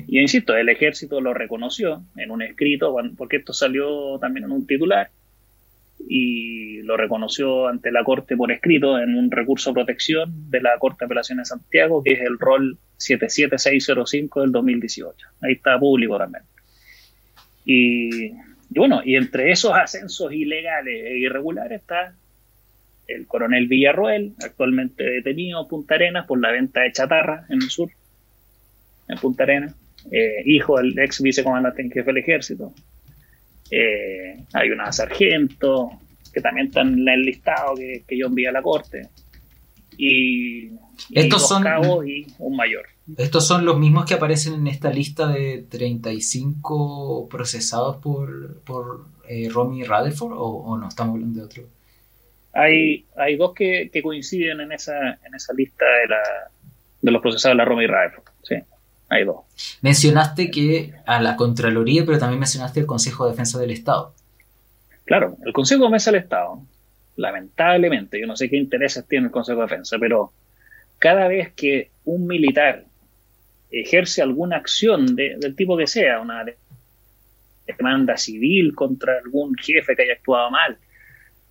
Y 0.07 0.19
insisto, 0.19 0.57
el 0.57 0.69
ejército 0.69 1.21
lo 1.21 1.35
reconoció 1.35 2.01
en 2.15 2.31
un 2.31 2.41
escrito, 2.41 2.95
porque 3.15 3.37
esto 3.37 3.53
salió 3.53 4.17
también 4.17 4.45
en 4.45 4.51
un 4.51 4.65
titular, 4.65 5.11
y 5.99 6.81
lo 6.83 6.97
reconoció 6.97 7.67
ante 7.67 7.91
la 7.91 8.03
Corte 8.03 8.37
por 8.37 8.51
escrito 8.51 8.99
en 8.99 9.15
un 9.15 9.31
recurso 9.31 9.71
de 9.71 9.75
protección 9.75 10.49
de 10.49 10.61
la 10.61 10.77
Corte 10.79 10.99
de 11.01 11.05
Apelaciones 11.05 11.49
de 11.49 11.57
Santiago, 11.57 12.03
que 12.03 12.13
es 12.13 12.21
el 12.21 12.37
rol 12.39 12.77
77605 12.97 14.41
del 14.41 14.51
2018. 14.51 15.27
Ahí 15.41 15.53
está 15.53 15.79
público 15.79 16.17
también. 16.17 16.43
Y, 17.65 18.31
bueno, 18.69 19.01
y 19.03 19.15
entre 19.15 19.51
esos 19.51 19.73
ascensos 19.73 20.31
ilegales 20.31 21.03
e 21.05 21.17
irregulares 21.17 21.81
está 21.81 22.15
el 23.07 23.27
coronel 23.27 23.67
Villarroel, 23.67 24.33
actualmente 24.43 25.03
detenido 25.03 25.61
en 25.61 25.67
Punta 25.67 25.95
Arenas 25.95 26.25
por 26.25 26.39
la 26.39 26.51
venta 26.51 26.81
de 26.81 26.91
chatarra 26.91 27.45
en 27.49 27.61
el 27.61 27.69
sur, 27.69 27.89
en 29.07 29.17
Punta 29.17 29.43
Arenas, 29.43 29.75
eh, 30.11 30.43
hijo 30.45 30.77
del 30.77 30.97
ex 30.97 31.21
vicecomandante 31.21 31.81
en 31.81 31.91
jefe 31.91 32.07
del 32.07 32.17
ejército. 32.17 32.73
Eh, 33.71 34.43
hay 34.53 34.69
una 34.69 34.91
sargento 34.91 35.91
que 36.33 36.41
también 36.41 36.67
está 36.67 36.81
en 36.81 37.07
el 37.07 37.21
listado 37.21 37.75
que, 37.75 38.17
yo 38.17 38.27
envié 38.27 38.47
a 38.47 38.51
la 38.51 38.61
corte. 38.61 39.09
Y, 39.97 40.67
estos 41.11 41.41
dos 41.41 41.49
son 41.49 41.63
cabos 41.63 42.05
y 42.07 42.27
un 42.39 42.55
mayor. 42.55 42.85
Estos 43.17 43.47
son 43.47 43.65
los 43.65 43.79
mismos 43.79 44.05
que 44.05 44.13
aparecen 44.13 44.53
en 44.53 44.67
esta 44.67 44.89
lista 44.89 45.27
de 45.27 45.65
35 45.69 47.27
procesados 47.29 47.97
por, 47.97 48.61
por 48.61 49.05
eh, 49.27 49.49
Romy 49.49 49.83
Rutherford 49.83 50.33
o, 50.35 50.77
no 50.77 50.87
estamos 50.87 51.15
hablando 51.15 51.39
de 51.39 51.45
otro. 51.45 51.63
Hay, 52.53 53.05
hay 53.15 53.35
dos 53.35 53.53
que, 53.53 53.89
coinciden 54.03 54.61
en 54.61 54.71
esa, 54.71 54.97
en 55.23 55.35
esa 55.35 55.53
lista 55.53 55.85
de, 55.85 56.07
la, 56.07 56.51
de 57.01 57.11
los 57.11 57.21
procesados 57.21 57.53
de 57.53 57.57
la 57.57 57.65
Romy 57.65 57.87
Rutherford. 57.87 58.25
Sí. 58.43 58.55
Hay 59.09 59.23
dos. 59.23 59.37
Mencionaste 59.81 60.51
que 60.51 60.93
a 61.05 61.21
la 61.21 61.35
Contraloría, 61.35 62.05
pero 62.05 62.19
también 62.19 62.39
mencionaste 62.39 62.81
el 62.81 62.85
Consejo 62.85 63.25
de 63.25 63.31
Defensa 63.31 63.59
del 63.59 63.71
Estado. 63.71 64.13
Claro, 65.05 65.37
el 65.45 65.53
Consejo 65.53 65.83
de 65.83 65.87
Defensa 65.87 66.11
del 66.11 66.21
Estado, 66.21 66.61
lamentablemente, 67.15 68.19
yo 68.19 68.27
no 68.27 68.35
sé 68.35 68.49
qué 68.49 68.57
intereses 68.57 69.07
tiene 69.07 69.27
el 69.27 69.31
Consejo 69.31 69.59
de 69.61 69.67
Defensa, 69.67 69.97
pero 69.99 70.33
cada 70.99 71.27
vez 71.27 71.53
que 71.53 71.91
un 72.05 72.27
militar 72.27 72.83
ejerce 73.71 74.21
alguna 74.21 74.57
acción 74.57 75.15
del 75.15 75.55
tipo 75.55 75.77
que 75.77 75.87
sea, 75.87 76.19
una 76.19 76.45
demanda 77.65 78.17
civil 78.17 78.73
contra 78.75 79.17
algún 79.23 79.55
jefe 79.55 79.95
que 79.95 80.03
haya 80.03 80.13
actuado 80.13 80.51
mal, 80.51 80.77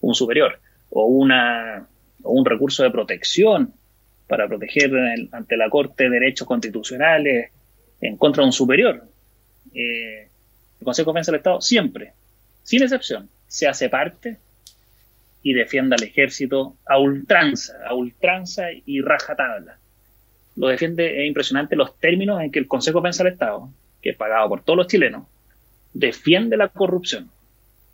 un 0.00 0.14
superior, 0.14 0.58
o, 0.90 1.06
una, 1.06 1.86
o 2.22 2.32
un 2.32 2.44
recurso 2.44 2.82
de 2.82 2.90
protección 2.90 3.72
para 4.26 4.48
proteger 4.48 4.90
ante 5.32 5.56
la 5.56 5.70
Corte 5.70 6.10
derechos 6.10 6.46
constitucionales 6.46 7.50
en 8.00 8.16
contra 8.16 8.42
de 8.42 8.46
un 8.46 8.52
superior. 8.52 9.04
Eh, 9.74 10.28
el 10.80 10.84
Consejo 10.84 11.10
de 11.10 11.14
Defensa 11.14 11.32
del 11.32 11.38
Estado 11.38 11.60
siempre, 11.60 12.12
sin 12.62 12.82
excepción, 12.82 13.28
se 13.46 13.68
hace 13.68 13.88
parte 13.88 14.38
y 15.42 15.52
defiende 15.52 15.94
al 15.94 16.02
ejército 16.02 16.76
a 16.84 16.98
ultranza, 16.98 17.74
a 17.86 17.94
ultranza 17.94 18.66
y 18.84 19.00
rajatabla. 19.00 19.78
Lo 20.56 20.68
defiende, 20.68 21.22
es 21.22 21.28
impresionante 21.28 21.76
los 21.76 21.98
términos 21.98 22.40
en 22.40 22.50
que 22.50 22.58
el 22.58 22.66
Consejo 22.66 23.00
de 23.00 23.02
Defensa 23.02 23.24
del 23.24 23.32
Estado, 23.34 23.70
que 24.02 24.10
es 24.10 24.16
pagado 24.16 24.48
por 24.48 24.62
todos 24.62 24.76
los 24.76 24.86
chilenos, 24.88 25.26
defiende 25.92 26.56
la 26.56 26.68
corrupción. 26.68 27.30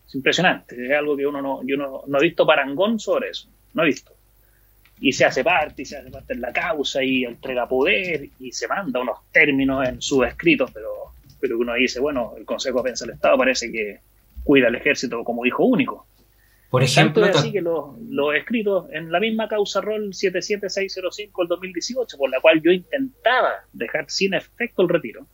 Es 0.07 0.15
impresionante, 0.15 0.87
es 0.87 0.93
algo 0.93 1.17
que 1.17 1.27
uno 1.27 1.43
no, 1.43 1.61
yo 1.65 1.77
no, 1.77 2.03
no 2.07 2.19
he 2.19 2.23
visto 2.23 2.47
parangón 2.47 2.99
sobre 2.99 3.31
eso, 3.31 3.49
no 3.75 3.83
he 3.83 3.87
visto 3.87 4.15
y 5.03 5.13
se 5.13 5.25
hace 5.25 5.43
parte, 5.43 5.83
y 5.83 5.85
se 5.85 5.97
hace 5.97 6.13
parte 6.13 6.33
en 6.33 6.41
la 6.41 6.53
causa, 6.53 7.03
y 7.03 7.25
entrega 7.25 7.69
poder, 7.69 8.29
y 8.39 8.53
se 8.53 8.69
manda 8.69 9.01
unos 9.01 9.19
términos 9.33 9.87
en 9.87 10.01
sus 10.01 10.25
escritos, 10.25 10.71
pero, 10.73 10.91
pero 11.41 11.59
uno 11.59 11.75
dice, 11.75 11.99
bueno, 11.99 12.35
el 12.39 12.45
Consejo 12.45 12.79
de 12.79 12.83
Defensa 12.85 13.05
del 13.05 13.17
Estado 13.17 13.37
parece 13.37 13.73
que 13.73 13.99
cuida 14.45 14.69
al 14.69 14.77
ejército 14.77 15.25
como 15.25 15.45
hijo 15.45 15.65
único. 15.65 16.07
Por 16.71 16.85
ejemplo, 16.85 17.23
Tanto 17.23 17.37
es 17.37 17.45
así 17.45 17.53
que 17.53 17.61
los, 17.61 17.97
escritos 18.37 18.87
en 18.93 19.11
la 19.11 19.19
misma 19.19 19.49
causa 19.49 19.81
rol 19.81 20.15
77605 20.15 21.43
del 21.43 21.49
2018, 21.49 22.17
por 22.17 22.31
la 22.31 22.41
cual 22.41 22.63
yo 22.63 22.71
intentaba 22.71 23.55
dejar 23.73 24.05
sin 24.09 24.35
efecto 24.35 24.83
el 24.83 24.89
retiro 24.89 25.27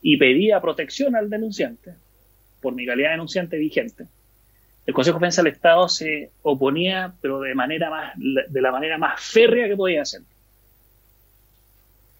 y 0.00 0.16
pedía 0.16 0.62
protección 0.62 1.14
al 1.14 1.28
denunciante, 1.28 1.92
por 2.62 2.74
mi 2.74 2.86
calidad 2.86 3.08
de 3.08 3.12
denunciante 3.12 3.58
vigente, 3.58 4.06
el 4.88 4.94
Consejo 4.94 5.18
de 5.18 5.20
Defensa 5.20 5.42
del 5.42 5.52
Estado 5.52 5.86
se 5.86 6.30
oponía, 6.40 7.12
pero 7.20 7.40
de 7.40 7.54
manera 7.54 7.90
más, 7.90 8.14
de 8.16 8.62
la 8.62 8.72
manera 8.72 8.96
más 8.96 9.20
férrea 9.20 9.68
que 9.68 9.76
podía 9.76 10.00
hacer. 10.00 10.22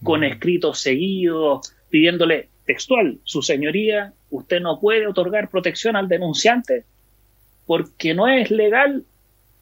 Con 0.02 0.22
escritos 0.22 0.78
seguidos, 0.78 1.74
pidiéndole 1.88 2.50
textual, 2.66 3.20
su 3.24 3.40
señoría, 3.40 4.12
usted 4.28 4.61
no 4.61 4.78
puede 4.81 5.07
otorgar 5.07 5.48
protección 5.48 5.96
al 5.96 6.09
denunciante 6.09 6.85
porque 7.64 8.12
no 8.12 8.28
es 8.28 8.50
legal, 8.50 9.07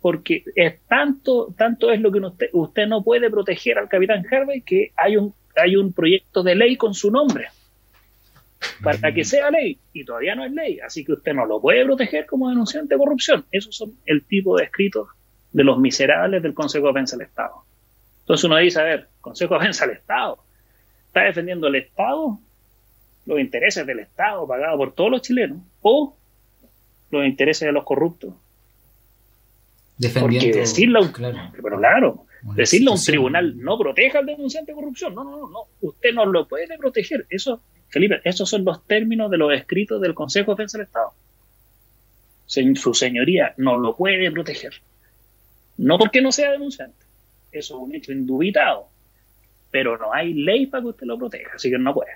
porque 0.00 0.42
es 0.56 0.80
tanto, 0.88 1.54
tanto 1.56 1.92
es 1.92 2.00
lo 2.00 2.10
que 2.10 2.18
usted, 2.18 2.48
usted 2.54 2.88
no 2.88 3.04
puede 3.04 3.30
proteger 3.30 3.78
al 3.78 3.88
capitán 3.88 4.26
Harvey 4.28 4.62
que 4.62 4.90
hay 4.96 5.16
un, 5.16 5.32
hay 5.54 5.76
un 5.76 5.92
proyecto 5.92 6.42
de 6.42 6.56
ley 6.56 6.76
con 6.76 6.92
su 6.92 7.12
nombre 7.12 7.50
para 8.82 9.12
que 9.12 9.24
sea 9.24 9.50
ley, 9.50 9.78
y 9.92 10.04
todavía 10.04 10.34
no 10.34 10.44
es 10.44 10.52
ley, 10.52 10.80
así 10.80 11.04
que 11.04 11.12
usted 11.12 11.32
no 11.32 11.46
lo 11.46 11.60
puede 11.60 11.84
proteger 11.84 12.26
como 12.26 12.48
denunciante 12.48 12.94
de 12.94 12.98
corrupción. 12.98 13.44
Esos 13.50 13.76
son 13.76 13.92
el 14.04 14.24
tipo 14.24 14.56
de 14.56 14.64
escritos 14.64 15.08
de 15.52 15.64
los 15.64 15.78
miserables 15.78 16.42
del 16.42 16.54
Consejo 16.54 16.86
de 16.86 16.92
Defensa 16.92 17.16
del 17.16 17.26
Estado. 17.26 17.64
Entonces 18.20 18.44
uno 18.44 18.56
dice, 18.56 18.80
a 18.80 18.84
ver, 18.84 19.08
Consejo 19.20 19.54
de 19.54 19.60
Defensa 19.60 19.86
del 19.86 19.96
Estado, 19.96 20.38
¿está 21.06 21.22
defendiendo 21.22 21.68
el 21.68 21.76
Estado, 21.76 22.38
los 23.24 23.40
intereses 23.40 23.86
del 23.86 24.00
Estado 24.00 24.46
pagado 24.46 24.76
por 24.76 24.92
todos 24.92 25.10
los 25.10 25.22
chilenos, 25.22 25.58
o 25.80 26.16
los 27.10 27.26
intereses 27.26 27.66
de 27.66 27.72
los 27.72 27.84
corruptos? 27.84 28.34
Defendiendo, 29.98 30.46
Porque 30.46 30.60
decirle 30.60 30.98
a 30.98 31.02
un, 31.02 31.08
claro, 31.08 31.38
pero 31.62 31.78
claro, 31.78 32.26
decirle 32.54 32.90
a 32.90 32.92
un 32.92 33.02
tribunal 33.02 33.56
no 33.56 33.78
proteja 33.78 34.18
al 34.18 34.26
denunciante 34.26 34.72
de 34.72 34.76
corrupción, 34.76 35.14
no, 35.14 35.24
no, 35.24 35.30
no, 35.38 35.48
no, 35.48 35.60
usted 35.80 36.12
no 36.12 36.26
lo 36.26 36.46
puede 36.46 36.76
proteger, 36.76 37.26
eso 37.30 37.62
Felipe, 37.96 38.20
esos 38.24 38.46
son 38.46 38.62
los 38.62 38.86
términos 38.86 39.30
de 39.30 39.38
los 39.38 39.50
escritos 39.54 40.02
del 40.02 40.12
Consejo 40.12 40.50
de 40.50 40.56
Defensa 40.56 40.76
del 40.76 40.86
Estado. 40.86 41.14
Su 42.44 42.92
señoría 42.92 43.54
no 43.56 43.78
lo 43.78 43.96
puede 43.96 44.30
proteger. 44.30 44.74
No 45.78 45.96
porque 45.96 46.20
no 46.20 46.30
sea 46.30 46.52
denunciante. 46.52 47.06
Eso 47.50 47.76
es 47.76 47.80
un 47.80 47.94
hecho 47.94 48.12
indubitado. 48.12 48.88
Pero 49.70 49.96
no 49.96 50.12
hay 50.12 50.34
ley 50.34 50.66
para 50.66 50.82
que 50.82 50.88
usted 50.88 51.06
lo 51.06 51.16
proteja, 51.16 51.52
así 51.54 51.70
que 51.70 51.78
no 51.78 51.94
puede. 51.94 52.10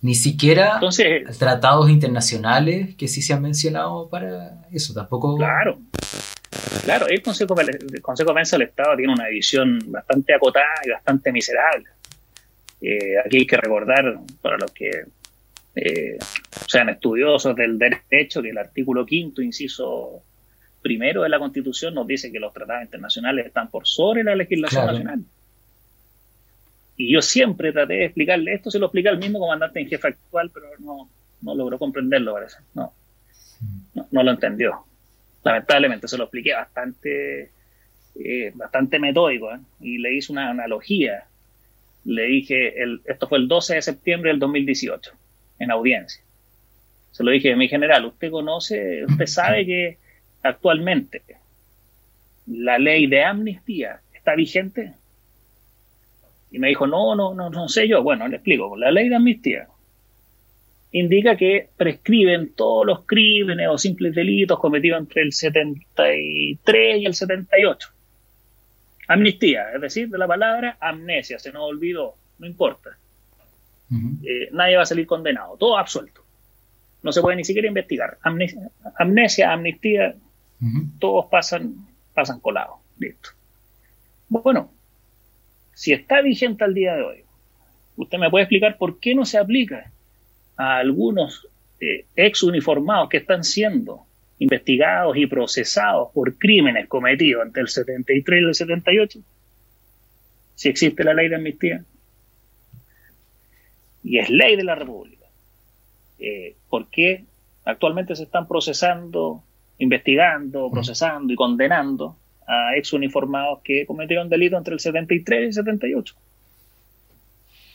Ni 0.00 0.14
siquiera 0.14 0.76
Entonces, 0.76 1.38
tratados 1.38 1.90
internacionales 1.90 2.94
que 2.96 3.06
sí 3.06 3.20
se 3.20 3.34
han 3.34 3.42
mencionado 3.42 4.08
para 4.08 4.66
eso, 4.72 4.94
tampoco. 4.94 5.36
Claro, 5.36 5.78
claro, 6.84 7.06
el 7.08 7.20
Consejo, 7.20 7.54
el 7.60 8.00
Consejo 8.00 8.30
de 8.30 8.34
Defensa 8.34 8.56
del 8.56 8.68
Estado 8.68 8.96
tiene 8.96 9.12
una 9.12 9.28
visión 9.28 9.78
bastante 9.88 10.32
acotada 10.32 10.80
y 10.86 10.90
bastante 10.90 11.30
miserable. 11.32 11.84
Eh, 12.88 13.18
aquí 13.18 13.38
hay 13.38 13.46
que 13.46 13.56
recordar, 13.56 14.20
para 14.40 14.58
los 14.58 14.70
que 14.70 14.90
eh, 15.74 16.18
sean 16.68 16.88
estudiosos 16.88 17.56
del 17.56 17.76
derecho, 17.78 18.40
que 18.40 18.50
el 18.50 18.58
artículo 18.58 19.04
quinto, 19.04 19.42
inciso 19.42 20.22
primero 20.82 21.24
de 21.24 21.28
la 21.28 21.40
Constitución 21.40 21.94
nos 21.94 22.06
dice 22.06 22.30
que 22.30 22.38
los 22.38 22.52
tratados 22.52 22.84
internacionales 22.84 23.46
están 23.46 23.68
por 23.70 23.88
sobre 23.88 24.22
la 24.22 24.36
legislación 24.36 24.86
nacional. 24.86 25.24
Y 26.96 27.12
yo 27.12 27.20
siempre 27.20 27.72
traté 27.72 27.94
de 27.94 28.04
explicarle 28.04 28.54
esto, 28.54 28.70
se 28.70 28.78
lo 28.78 28.86
explica 28.86 29.10
el 29.10 29.18
mismo 29.18 29.40
comandante 29.40 29.80
en 29.80 29.88
jefe 29.88 30.06
actual, 30.06 30.52
pero 30.54 30.66
no, 30.78 31.10
no 31.42 31.54
logró 31.56 31.80
comprenderlo, 31.80 32.34
parece. 32.34 32.58
No, 32.72 32.92
no, 34.12 34.22
lo 34.22 34.30
entendió. 34.30 34.84
Lamentablemente 35.42 36.06
se 36.06 36.16
lo 36.16 36.24
expliqué 36.24 36.54
bastante, 36.54 37.50
eh, 38.14 38.52
bastante 38.54 39.00
metódico 39.00 39.48
y 39.80 39.98
le 39.98 40.14
hice 40.14 40.30
una 40.30 40.50
analogía 40.50 41.26
le 42.06 42.22
dije, 42.24 42.82
el, 42.82 43.00
esto 43.04 43.28
fue 43.28 43.38
el 43.38 43.48
12 43.48 43.74
de 43.74 43.82
septiembre 43.82 44.30
del 44.30 44.38
2018, 44.38 45.12
en 45.58 45.70
audiencia. 45.70 46.22
Se 47.10 47.24
lo 47.24 47.30
dije, 47.30 47.56
mi 47.56 47.68
general, 47.68 48.04
usted 48.04 48.30
conoce, 48.30 49.04
usted 49.04 49.26
sabe 49.26 49.66
que 49.66 49.98
actualmente 50.42 51.22
la 52.46 52.78
ley 52.78 53.06
de 53.06 53.24
amnistía 53.24 54.00
está 54.14 54.34
vigente. 54.34 54.92
Y 56.50 56.58
me 56.58 56.68
dijo, 56.68 56.86
no, 56.86 57.14
no, 57.16 57.34
no, 57.34 57.50
no 57.50 57.68
sé 57.68 57.88
yo. 57.88 58.02
Bueno, 58.02 58.28
le 58.28 58.36
explico. 58.36 58.76
La 58.76 58.90
ley 58.90 59.08
de 59.08 59.16
amnistía 59.16 59.66
indica 60.92 61.36
que 61.36 61.68
prescriben 61.76 62.52
todos 62.54 62.86
los 62.86 63.04
crímenes 63.04 63.68
o 63.68 63.78
simples 63.78 64.14
delitos 64.14 64.58
cometidos 64.58 65.00
entre 65.00 65.22
el 65.22 65.32
73 65.32 67.00
y 67.00 67.06
el 67.06 67.14
78. 67.14 67.88
Amnistía, 69.08 69.72
es 69.74 69.80
decir, 69.80 70.08
de 70.08 70.18
la 70.18 70.26
palabra 70.26 70.76
amnesia, 70.80 71.38
se 71.38 71.52
nos 71.52 71.62
olvidó, 71.62 72.16
no 72.38 72.46
importa. 72.46 72.96
Eh, 73.90 74.48
nadie 74.52 74.76
va 74.76 74.82
a 74.82 74.86
salir 74.86 75.06
condenado, 75.06 75.56
todo 75.56 75.78
absuelto. 75.78 76.22
No 77.02 77.12
se 77.12 77.20
puede 77.20 77.36
ni 77.36 77.44
siquiera 77.44 77.68
investigar. 77.68 78.18
Amnesia, 78.98 79.52
amnistía, 79.52 80.16
todos 80.98 81.26
pasan, 81.26 81.86
pasan 82.14 82.40
colados. 82.40 82.78
Listo. 82.98 83.30
Bueno, 84.28 84.72
si 85.72 85.92
está 85.92 86.20
vigente 86.20 86.64
al 86.64 86.74
día 86.74 86.94
de 86.94 87.02
hoy 87.02 87.26
¿Usted 87.96 88.18
me 88.18 88.30
puede 88.30 88.44
explicar 88.44 88.76
por 88.76 89.00
qué 89.00 89.14
no 89.14 89.24
se 89.24 89.38
aplica 89.38 89.90
a 90.56 90.76
algunos 90.76 91.48
eh, 91.80 92.04
ex 92.14 92.42
uniformados 92.42 93.08
que 93.08 93.16
están 93.16 93.42
siendo 93.42 94.05
investigados 94.38 95.16
y 95.16 95.26
procesados 95.26 96.10
por 96.12 96.36
crímenes 96.36 96.88
cometidos 96.88 97.46
entre 97.46 97.62
el 97.62 97.68
73 97.68 98.40
y 98.40 98.44
el 98.44 98.54
78? 98.54 99.20
Si 100.54 100.68
existe 100.68 101.04
la 101.04 101.14
ley 101.14 101.28
de 101.28 101.36
amnistía. 101.36 101.84
Y 104.02 104.18
es 104.18 104.30
ley 104.30 104.56
de 104.56 104.64
la 104.64 104.74
República. 104.74 105.26
Eh, 106.18 106.54
¿Por 106.68 106.88
qué 106.88 107.24
actualmente 107.64 108.14
se 108.14 108.22
están 108.22 108.46
procesando, 108.46 109.42
investigando, 109.78 110.70
procesando 110.70 111.32
y 111.32 111.36
condenando 111.36 112.16
a 112.46 112.76
ex 112.76 112.92
uniformados 112.92 113.60
que 113.62 113.84
cometieron 113.84 114.28
delito 114.28 114.56
entre 114.56 114.74
el 114.74 114.80
73 114.80 115.40
y 115.40 115.44
el 115.46 115.52
78? 115.52 116.14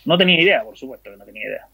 No 0.06 0.18
tenía 0.18 0.42
idea, 0.42 0.64
por 0.64 0.78
supuesto 0.78 1.12
que 1.12 1.18
no 1.18 1.26
tenía 1.26 1.48
idea. 1.48 1.68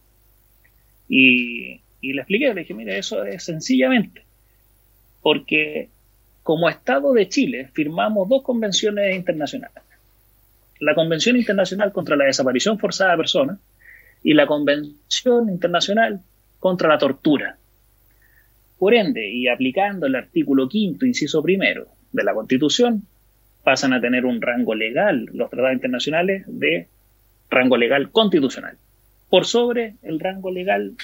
Y, 1.08 1.80
le 2.02 2.20
expliqué, 2.20 2.52
le 2.52 2.60
dije, 2.60 2.74
mire, 2.74 2.98
eso 2.98 3.24
es 3.24 3.44
sencillamente 3.44 4.27
porque 5.22 5.88
como 6.42 6.68
Estado 6.68 7.12
de 7.12 7.28
Chile 7.28 7.68
firmamos 7.72 8.28
dos 8.28 8.42
convenciones 8.42 9.14
internacionales. 9.14 9.82
La 10.80 10.94
Convención 10.94 11.36
Internacional 11.36 11.92
contra 11.92 12.16
la 12.16 12.24
Desaparición 12.24 12.78
Forzada 12.78 13.12
de 13.12 13.18
Personas 13.18 13.58
y 14.22 14.34
la 14.34 14.46
Convención 14.46 15.48
Internacional 15.48 16.20
contra 16.58 16.88
la 16.88 16.98
Tortura. 16.98 17.56
Por 18.78 18.94
ende, 18.94 19.28
y 19.28 19.48
aplicando 19.48 20.06
el 20.06 20.14
artículo 20.14 20.68
quinto, 20.68 21.04
inciso 21.04 21.42
primero 21.42 21.88
de 22.12 22.24
la 22.24 22.32
Constitución, 22.32 23.02
pasan 23.64 23.92
a 23.92 24.00
tener 24.00 24.24
un 24.24 24.40
rango 24.40 24.74
legal 24.74 25.28
los 25.32 25.50
tratados 25.50 25.74
internacionales 25.74 26.44
de 26.46 26.86
rango 27.50 27.76
legal 27.76 28.10
constitucional, 28.10 28.76
por 29.28 29.46
sobre 29.46 29.96
el 30.02 30.20
rango 30.20 30.50
legal 30.50 30.94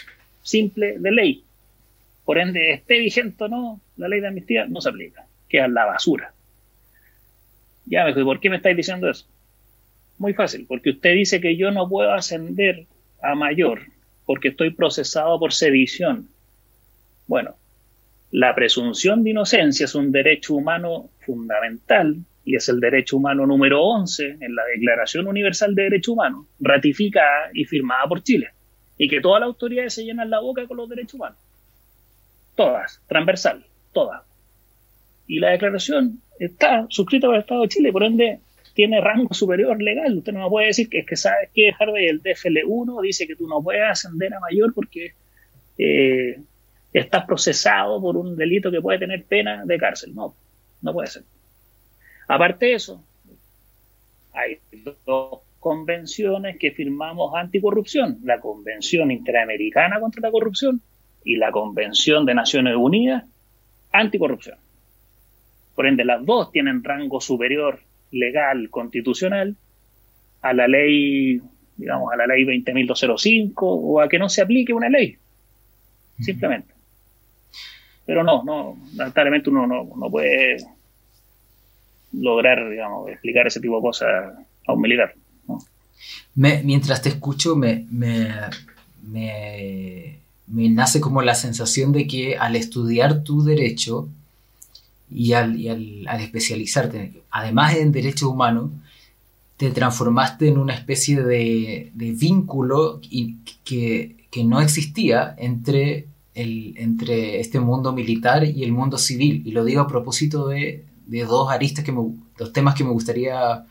simple 0.42 0.98
de 0.98 1.10
ley. 1.10 1.44
Por 2.24 2.38
ende, 2.38 2.72
esté 2.72 2.98
vigente 2.98 3.44
o 3.44 3.48
no, 3.48 3.80
la 3.96 4.08
ley 4.08 4.20
de 4.20 4.28
amnistía 4.28 4.66
no 4.66 4.80
se 4.80 4.88
aplica, 4.88 5.26
queda 5.48 5.68
la 5.68 5.84
basura. 5.84 6.32
Ya 7.86 8.02
me 8.02 8.08
dijo, 8.08 8.20
¿y 8.20 8.24
por 8.24 8.40
qué 8.40 8.50
me 8.50 8.56
estáis 8.56 8.76
diciendo 8.76 9.10
eso? 9.10 9.26
Muy 10.18 10.32
fácil, 10.32 10.64
porque 10.66 10.90
usted 10.90 11.14
dice 11.14 11.40
que 11.40 11.56
yo 11.56 11.70
no 11.70 11.88
puedo 11.88 12.12
ascender 12.12 12.86
a 13.20 13.34
mayor 13.34 13.80
porque 14.26 14.48
estoy 14.48 14.70
procesado 14.70 15.38
por 15.38 15.52
sedición. 15.52 16.28
Bueno, 17.26 17.56
la 18.30 18.54
presunción 18.54 19.22
de 19.22 19.30
inocencia 19.30 19.84
es 19.84 19.94
un 19.94 20.12
derecho 20.12 20.54
humano 20.54 21.10
fundamental 21.20 22.16
y 22.44 22.56
es 22.56 22.68
el 22.68 22.80
derecho 22.80 23.16
humano 23.16 23.46
número 23.46 23.82
11 23.82 24.38
en 24.40 24.54
la 24.54 24.64
Declaración 24.64 25.26
Universal 25.26 25.74
de 25.74 25.84
Derechos 25.84 26.12
Humanos, 26.12 26.46
ratificada 26.60 27.50
y 27.54 27.64
firmada 27.64 28.06
por 28.06 28.22
Chile, 28.22 28.50
y 28.98 29.08
que 29.08 29.20
todas 29.20 29.40
las 29.40 29.46
autoridades 29.46 29.94
se 29.94 30.04
llenan 30.04 30.30
la 30.30 30.40
boca 30.40 30.66
con 30.66 30.76
los 30.76 30.88
derechos 30.88 31.14
humanos. 31.14 31.38
Todas, 32.54 33.00
transversal, 33.08 33.64
todas. 33.92 34.22
Y 35.26 35.40
la 35.40 35.50
declaración 35.50 36.20
está 36.38 36.86
suscrita 36.88 37.26
por 37.26 37.36
el 37.36 37.40
Estado 37.42 37.62
de 37.62 37.68
Chile, 37.68 37.92
por 37.92 38.04
ende 38.04 38.40
tiene 38.74 39.00
rango 39.00 39.32
superior 39.32 39.80
legal. 39.80 40.18
Usted 40.18 40.32
no 40.32 40.44
me 40.44 40.50
puede 40.50 40.66
decir 40.66 40.88
que 40.88 40.98
es 40.98 41.06
que 41.06 41.16
sabes 41.16 41.50
que 41.54 41.72
Harvey, 41.78 42.06
el 42.06 42.22
DFL1 42.22 43.00
dice 43.02 43.26
que 43.26 43.36
tú 43.36 43.46
no 43.46 43.62
puedes 43.62 43.82
ascender 43.82 44.34
a 44.34 44.40
mayor 44.40 44.74
porque 44.74 45.12
eh, 45.78 46.40
estás 46.92 47.24
procesado 47.24 48.00
por 48.00 48.16
un 48.16 48.36
delito 48.36 48.70
que 48.70 48.80
puede 48.80 48.98
tener 48.98 49.24
pena 49.24 49.64
de 49.64 49.78
cárcel. 49.78 50.14
No, 50.14 50.34
no 50.82 50.92
puede 50.92 51.08
ser. 51.08 51.22
Aparte 52.26 52.66
de 52.66 52.74
eso, 52.74 53.04
hay 54.32 54.58
dos 55.06 55.40
convenciones 55.60 56.58
que 56.58 56.72
firmamos 56.72 57.34
anticorrupción, 57.34 58.18
la 58.24 58.40
Convención 58.40 59.10
Interamericana 59.10 60.00
contra 60.00 60.20
la 60.20 60.30
Corrupción 60.30 60.82
y 61.24 61.36
la 61.36 61.50
Convención 61.50 62.26
de 62.26 62.34
Naciones 62.34 62.76
Unidas 62.76 63.24
anticorrupción. 63.92 64.58
Por 65.74 65.86
ende, 65.86 66.04
las 66.04 66.24
dos 66.24 66.52
tienen 66.52 66.84
rango 66.84 67.20
superior 67.20 67.80
legal 68.10 68.70
constitucional 68.70 69.56
a 70.42 70.52
la 70.52 70.68
ley, 70.68 71.40
digamos, 71.76 72.12
a 72.12 72.16
la 72.16 72.26
ley 72.26 72.44
20.205 72.44 73.52
o 73.56 74.00
a 74.00 74.08
que 74.08 74.18
no 74.18 74.28
se 74.28 74.42
aplique 74.42 74.72
una 74.72 74.88
ley. 74.88 75.16
Simplemente. 76.20 76.72
Pero 78.06 78.22
no, 78.22 78.44
no, 78.44 78.76
lamentablemente 78.94 79.50
uno 79.50 79.66
no, 79.66 79.84
no 79.96 80.10
puede 80.10 80.58
lograr, 82.12 82.68
digamos, 82.68 83.08
explicar 83.10 83.46
ese 83.46 83.60
tipo 83.60 83.76
de 83.76 83.82
cosas 83.82 84.34
a 84.66 84.72
un 84.72 84.80
militar. 84.80 85.14
mientras 86.34 87.02
te 87.02 87.08
escucho, 87.08 87.56
me, 87.56 87.86
me, 87.90 88.28
me, 89.02 90.18
nace 90.46 91.00
como 91.00 91.22
la 91.22 91.34
sensación 91.34 91.92
de 91.92 92.06
que 92.06 92.36
al 92.36 92.56
estudiar 92.56 93.24
tu 93.24 93.42
derecho 93.42 94.08
y 95.10 95.32
al, 95.32 95.58
y 95.58 95.68
al, 95.68 96.20
especializarte, 96.20 97.22
además 97.30 97.76
en 97.76 97.92
derechos 97.92 98.28
humanos, 98.28 98.70
te 99.56 99.70
transformaste 99.70 100.48
en 100.48 100.58
una 100.58 100.74
especie 100.74 101.22
de, 101.22 101.90
de 101.94 102.12
vínculo 102.12 103.00
que, 103.64 104.16
que, 104.30 104.44
no 104.44 104.60
existía 104.60 105.34
entre, 105.38 106.06
el, 106.34 106.74
entre 106.76 107.38
este 107.40 107.60
mundo 107.60 107.92
militar 107.92 108.44
y 108.44 108.64
el 108.64 108.72
mundo 108.72 108.98
civil. 108.98 109.42
Y 109.46 109.52
lo 109.52 109.64
digo 109.64 109.82
a 109.82 109.86
propósito 109.86 110.48
de, 110.48 110.84
de 111.06 111.24
dos 111.24 111.50
aristas, 111.50 111.84
que 111.84 111.92
me, 111.92 112.02
dos 112.36 112.52
temas 112.52 112.74
que 112.74 112.84
me 112.84 112.90
gustaría 112.90 113.64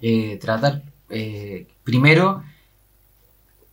eh, 0.00 0.38
tratar. 0.40 0.82
Eh, 1.08 1.66
primero, 1.82 2.42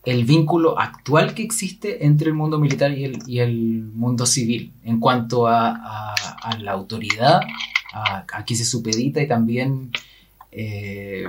el 0.08 0.24
vínculo 0.24 0.80
actual 0.80 1.34
que 1.34 1.44
existe 1.44 2.06
entre 2.06 2.30
el 2.30 2.34
mundo 2.34 2.60
militar 2.60 2.98
y 2.98 3.04
el, 3.04 3.20
y 3.28 3.40
el 3.40 3.84
mundo 3.94 4.26
civil 4.26 4.72
en 4.86 5.02
cuanto 5.02 5.48
a, 5.48 6.14
a, 6.16 6.58
la 6.60 6.72
autoridad, 6.72 7.42
a, 7.94 8.26
a 8.32 8.46
se 8.48 8.64
supedita 8.64 9.22
y 9.22 9.28
también 9.28 9.92
eh, 10.54 11.28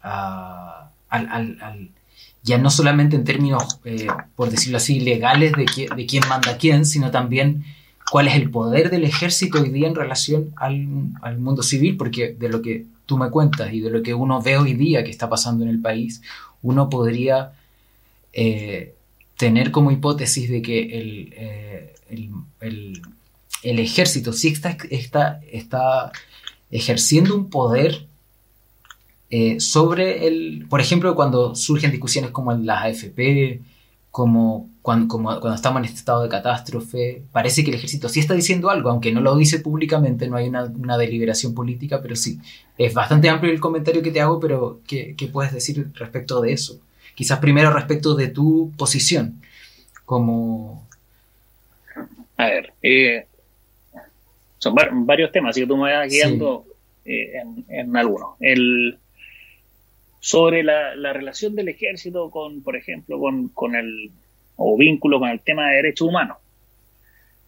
al, 0.00 0.90
al, 1.10 1.90
ya 2.42 2.58
no 2.58 2.70
solamente 2.70 3.14
en 3.14 3.22
términos, 3.22 3.78
por 4.34 4.50
decirlo 4.50 4.78
así, 4.78 4.98
legales 4.98 5.52
de, 5.52 5.64
quién 5.64 6.24
manda 6.28 6.56
quién, 6.58 6.84
sino 6.84 7.12
también 7.12 7.64
cuál 8.10 8.26
es 8.26 8.34
el 8.34 8.50
poder 8.50 8.90
del 8.90 9.04
ejército 9.04 9.62
hoy 9.62 9.70
día 9.70 9.86
en 9.86 9.94
relación 9.94 10.52
al, 10.56 11.38
mundo 11.38 11.62
civil, 11.62 11.96
porque 11.96 12.34
de 12.36 12.48
lo 12.48 12.62
que 12.62 12.84
tú 13.06 13.16
me 13.16 13.30
cuentas 13.30 13.72
y 13.72 13.78
de 13.78 13.90
lo 13.90 14.02
que 14.02 14.12
uno 14.12 14.42
ve 14.42 14.56
hoy 14.56 14.74
día 14.74 15.04
que 15.04 15.10
está 15.10 15.28
pasando 15.28 15.62
en 15.62 15.70
el 15.70 15.80
país, 15.80 16.20
uno 16.62 16.90
podría 16.90 17.52
eh, 18.32 18.94
tener 19.36 19.70
como 19.70 19.90
hipótesis 19.90 20.50
de 20.50 20.62
que 20.62 20.98
el, 20.98 21.34
eh, 21.36 21.94
el, 22.60 23.78
ejército 23.78 24.32
sí 24.32 24.48
está, 24.48 24.76
está, 24.90 25.40
está 25.50 26.12
ejerciendo 26.70 27.34
un 27.34 27.50
poder 27.50 28.06
eh, 29.30 29.60
sobre 29.60 30.26
el, 30.26 30.66
por 30.68 30.80
ejemplo, 30.80 31.14
cuando 31.14 31.54
surgen 31.54 31.90
discusiones 31.90 32.30
como 32.30 32.52
en 32.52 32.66
las 32.66 32.84
AFP, 32.84 33.62
como 34.10 34.68
cuando, 34.82 35.08
cuando 35.08 35.54
estamos 35.54 35.80
en 35.80 35.86
este 35.86 35.98
estado 35.98 36.22
de 36.22 36.28
catástrofe, 36.28 37.22
parece 37.32 37.64
que 37.64 37.70
el 37.70 37.76
ejército 37.76 38.10
sí 38.10 38.20
está 38.20 38.34
diciendo 38.34 38.68
algo, 38.68 38.90
aunque 38.90 39.10
no 39.10 39.22
lo 39.22 39.34
dice 39.36 39.60
públicamente, 39.60 40.28
no 40.28 40.36
hay 40.36 40.48
una, 40.48 40.98
deliberación 40.98 41.54
política, 41.54 42.02
pero 42.02 42.14
sí. 42.14 42.38
Es 42.76 42.92
bastante 42.92 43.30
amplio 43.30 43.52
el 43.52 43.60
comentario 43.60 44.02
que 44.02 44.10
te 44.10 44.20
hago, 44.20 44.38
pero 44.38 44.80
¿qué, 44.86 45.16
puedes 45.32 45.52
decir 45.52 45.90
respecto 45.94 46.42
de 46.42 46.52
eso? 46.52 46.78
Quizás 47.14 47.38
primero 47.38 47.72
respecto 47.72 48.14
de 48.14 48.28
tu 48.28 48.72
posición 48.76 49.40
como... 50.04 50.88
A 52.36 52.46
ver, 52.46 52.72
eh, 52.82 53.26
son 54.58 54.74
varios 55.06 55.30
temas, 55.30 55.50
así 55.50 55.60
que 55.60 55.66
tú 55.66 55.76
me 55.76 55.92
vas 55.92 56.10
guiando 56.10 56.64
eh, 57.04 57.32
en, 57.40 57.64
en 57.68 57.96
algunos. 57.96 58.36
El, 58.40 58.98
sobre 60.22 60.62
la, 60.62 61.12
relación 61.12 61.56
del 61.56 61.68
ejército 61.68 62.30
con, 62.30 62.62
por 62.62 62.76
ejemplo, 62.76 63.18
con, 63.52 63.74
el 63.74 64.12
o 64.54 64.78
vínculo 64.78 65.18
con 65.18 65.28
el 65.28 65.40
tema 65.40 65.68
de 65.68 65.76
derechos 65.76 66.06
humanos. 66.08 66.38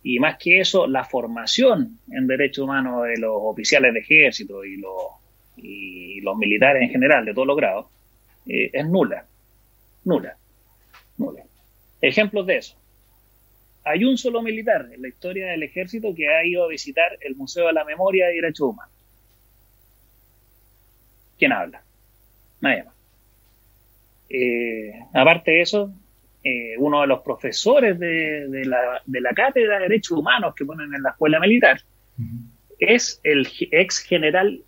Y 0.02 0.18
más 0.18 0.36
que 0.38 0.58
eso, 0.58 0.88
la 0.88 1.04
formación 1.04 2.00
en 2.10 2.26
derechos 2.26 2.64
humanos 2.64 3.04
de 3.04 3.16
los 3.18 3.32
oficiales 3.32 3.94
de 3.94 4.00
ejército 4.00 4.64
y 4.64 4.76
los, 4.76 4.92
y 5.56 6.20
los 6.22 6.36
militares 6.36 6.82
en 6.82 6.90
general, 6.90 7.24
de 7.24 7.32
todos 7.32 7.46
los 7.46 7.56
grados, 7.56 7.86
eh, 8.46 8.70
es 8.72 8.88
nula. 8.88 9.24
Nula. 10.04 10.36
Nula. 11.18 11.42
Ejemplos 12.00 12.46
de 12.46 12.58
eso. 12.58 12.76
Hay 13.84 14.04
un 14.04 14.16
solo 14.16 14.42
militar 14.42 14.88
en 14.92 15.02
la 15.02 15.08
historia 15.08 15.46
del 15.46 15.62
ejército 15.62 16.14
que 16.14 16.28
ha 16.28 16.44
ido 16.44 16.64
a 16.64 16.68
visitar 16.68 17.18
el 17.20 17.36
Museo 17.36 17.66
de 17.66 17.72
la 17.72 17.84
Memoria 17.84 18.30
y 18.30 18.36
Derechos 18.36 18.68
Humanos. 18.68 18.94
¿Quién 21.38 21.52
habla? 21.52 21.82
Nadie 22.60 22.84
más. 22.84 22.94
Eh, 24.30 24.92
aparte 25.12 25.50
de 25.50 25.60
eso, 25.60 25.92
eh, 26.42 26.76
uno 26.78 27.02
de 27.02 27.06
los 27.06 27.20
profesores 27.20 27.98
de, 27.98 28.64
la, 28.66 29.34
cátedra 29.34 29.76
de 29.76 29.82
Derechos 29.88 30.18
Humanos 30.18 30.54
que 30.54 30.64
ponen 30.64 30.94
en 30.94 31.02
la 31.02 31.10
escuela 31.10 31.38
militar 31.40 31.80
es 32.78 33.20
el 33.22 33.48
ex 33.70 33.98
general 33.98 34.62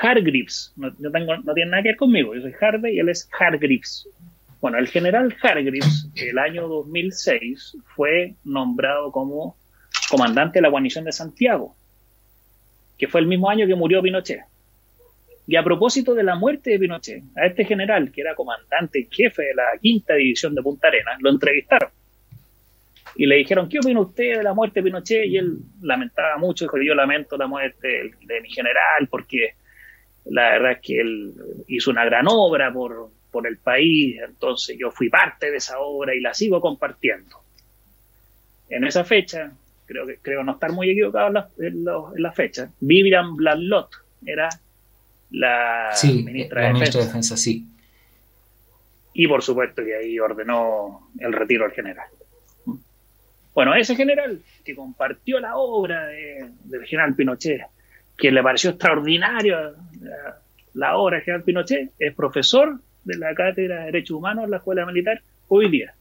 Hargreaves. 0.00 0.72
No, 0.76 0.92
tengo, 1.10 1.36
no 1.36 1.54
tiene 1.54 1.70
nada 1.70 1.82
que 1.82 1.90
ver 1.90 1.96
conmigo, 1.96 2.34
yo 2.34 2.42
soy 2.42 2.54
Harvey 2.60 2.96
y 2.96 3.00
él 3.00 3.08
es 3.08 3.28
Hargreaves. 3.38 4.08
Bueno, 4.60 4.78
el 4.78 4.88
general 4.88 5.34
Hargreaves, 5.42 6.08
el 6.16 6.38
año 6.38 6.66
2006, 6.68 7.76
fue 7.94 8.34
nombrado 8.44 9.12
como 9.12 9.56
comandante 10.10 10.58
de 10.58 10.62
la 10.62 10.68
guarnición 10.68 11.04
de 11.04 11.12
Santiago, 11.12 11.74
que 12.98 13.08
fue 13.08 13.20
el 13.20 13.26
mismo 13.26 13.50
año 13.50 13.66
que 13.66 13.74
murió 13.74 14.02
Pinochet. 14.02 14.40
Y 15.46 15.56
a 15.56 15.62
propósito 15.62 16.14
de 16.14 16.24
la 16.24 16.34
muerte 16.34 16.70
de 16.70 16.78
Pinochet, 16.78 17.22
a 17.36 17.46
este 17.46 17.64
general, 17.64 18.10
que 18.10 18.22
era 18.22 18.34
comandante 18.34 19.08
jefe 19.10 19.42
de 19.42 19.54
la 19.54 19.78
quinta 19.80 20.14
división 20.14 20.54
de 20.54 20.62
Punta 20.62 20.88
Arenas, 20.88 21.20
lo 21.20 21.30
entrevistaron. 21.30 21.90
Y 23.14 23.26
le 23.26 23.36
dijeron, 23.36 23.68
¿qué 23.68 23.78
opina 23.78 24.00
usted 24.00 24.38
de 24.38 24.42
la 24.42 24.52
muerte 24.52 24.80
de 24.80 24.84
Pinochet? 24.84 25.26
Y 25.26 25.36
él 25.36 25.58
lamentaba 25.80 26.36
mucho, 26.38 26.64
dijo, 26.64 26.78
yo 26.82 26.94
lamento 26.94 27.36
la 27.36 27.46
muerte 27.46 28.10
de 28.22 28.40
mi 28.40 28.50
general 28.50 29.06
porque 29.08 29.54
la 30.30 30.50
verdad 30.50 30.72
es 30.72 30.78
que 30.80 31.00
él 31.00 31.34
hizo 31.68 31.90
una 31.90 32.04
gran 32.04 32.26
obra 32.28 32.72
por, 32.72 33.10
por 33.30 33.46
el 33.46 33.58
país, 33.58 34.16
entonces 34.26 34.76
yo 34.78 34.90
fui 34.90 35.08
parte 35.08 35.50
de 35.50 35.58
esa 35.58 35.78
obra 35.78 36.14
y 36.14 36.20
la 36.20 36.34
sigo 36.34 36.60
compartiendo. 36.60 37.42
En 38.68 38.84
esa 38.84 39.04
fecha, 39.04 39.52
creo 39.84 40.06
que 40.06 40.18
creo 40.18 40.42
no 40.42 40.52
estar 40.52 40.72
muy 40.72 40.90
equivocado 40.90 41.48
en 41.58 41.84
la, 42.16 42.32
fecha, 42.32 42.70
Vivian 42.80 43.36
Blalot 43.36 43.90
era 44.24 44.48
la 45.30 45.90
ministra, 46.02 46.62
de, 46.62 46.72
ministra 46.72 47.00
de 47.00 47.06
Defensa, 47.06 47.36
sí. 47.36 47.66
Y 49.12 49.28
por 49.28 49.42
supuesto 49.42 49.84
que 49.84 49.94
ahí 49.94 50.18
ordenó 50.18 51.10
el 51.18 51.32
retiro 51.32 51.64
del 51.64 51.72
general. 51.72 52.08
Bueno, 53.54 53.74
ese 53.74 53.96
general 53.96 54.42
que 54.64 54.74
compartió 54.74 55.40
la 55.40 55.56
obra 55.56 56.06
del 56.06 56.84
general 56.84 57.14
Pinochet, 57.14 57.62
que 58.16 58.30
le 58.30 58.42
pareció 58.42 58.70
extraordinario 58.70 59.74
la, 60.74 60.96
obra 60.96 61.16
del 61.16 61.24
general 61.24 61.44
Pinochet, 61.44 61.92
es 61.98 62.14
profesor 62.14 62.80
de 63.04 63.18
la 63.18 63.34
Cátedra 63.34 63.80
de 63.80 63.86
Derechos 63.86 64.16
Humanos 64.16 64.44
en 64.44 64.50
la 64.50 64.56
Escuela 64.58 64.86
Militar 64.86 65.22
hoy 65.48 65.70
día. 65.70 65.94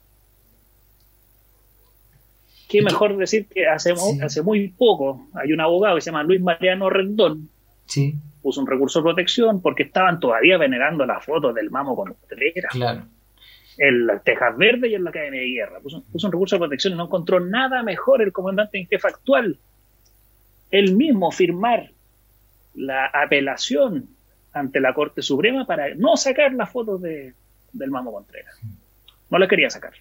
Qué 2.68 2.82
mejor 2.82 3.16
decir 3.16 3.48
que 3.48 3.68
hace, 3.68 3.94
hace 4.22 4.42
muy 4.42 4.70
poco 4.70 5.28
hay 5.34 5.54
un 5.54 5.62
abogado 5.62 5.96
que 5.96 6.02
se 6.02 6.08
llama 6.08 6.24
Luis 6.24 6.42
Mariano 6.42 6.90
Rendón, 6.90 7.50
sí. 7.86 8.16
puso 8.42 8.62
un 8.62 8.68
recurso 8.68 9.00
de 9.00 9.04
protección 9.04 9.62
porque 9.62 9.84
estaban 9.84 10.20
todavía 10.20 10.58
venerando 10.58 11.06
las 11.06 11.24
fotos 11.24 11.54
del 11.54 11.70
Mamo 11.70 11.96
Contreras. 11.96 12.72
Claro. 12.72 13.04
En 13.78 14.08
las 14.08 14.24
Tejas 14.24 14.58
Verdes 14.58 14.90
y 14.90 14.96
en 14.96 15.04
la 15.04 15.10
Academia 15.10 15.42
de 15.42 15.48
Guerra. 15.48 15.80
Puso, 15.82 16.02
puso, 16.12 16.28
un 16.28 16.34
recurso 16.34 16.56
de 16.56 16.62
protección 16.62 16.94
y 16.94 16.98
no 16.98 17.06
encontró 17.06 17.40
nada 17.40 17.84
mejor 17.84 18.22
el 18.22 18.32
comandante 18.32 18.80
en 18.80 18.88
jefe 18.88 19.08
actual. 19.08 19.58
Él 20.72 20.96
mismo 20.96 21.32
firmar 21.32 21.92
la 22.76 23.08
apelación 23.08 24.10
ante 24.54 24.80
la 24.80 24.94
Corte 24.94 25.22
Suprema 25.22 25.66
para 25.66 25.94
no 25.96 26.16
sacar 26.18 26.54
las 26.54 26.72
fotos 26.72 27.02
de, 27.02 27.34
del 27.74 27.92
Mamo 27.92 28.12
Contreras. 28.12 28.60
No 29.30 29.38
las 29.38 29.50
quería 29.50 29.70
sacar. 29.70 29.94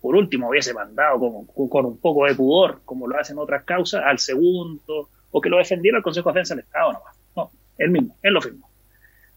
Por 0.00 0.14
último, 0.14 0.50
hubiese 0.50 0.74
mandado 0.74 1.18
como, 1.18 1.46
con 1.46 1.86
un 1.86 1.98
poco 1.98 2.26
de 2.26 2.34
pudor, 2.34 2.82
como 2.84 3.08
lo 3.08 3.18
hacen 3.18 3.38
otras 3.38 3.64
causas, 3.64 4.02
al 4.04 4.18
segundo, 4.18 5.08
o 5.30 5.40
que 5.40 5.48
lo 5.48 5.58
defendiera 5.58 5.98
el 5.98 6.04
Consejo 6.04 6.30
de 6.30 6.34
Defensa 6.34 6.54
del 6.54 6.64
Estado 6.64 6.92
nomás. 6.92 7.16
No, 7.34 7.50
él 7.78 7.90
mismo, 7.90 8.16
él 8.22 8.34
lo 8.34 8.40
firmó. 8.40 8.68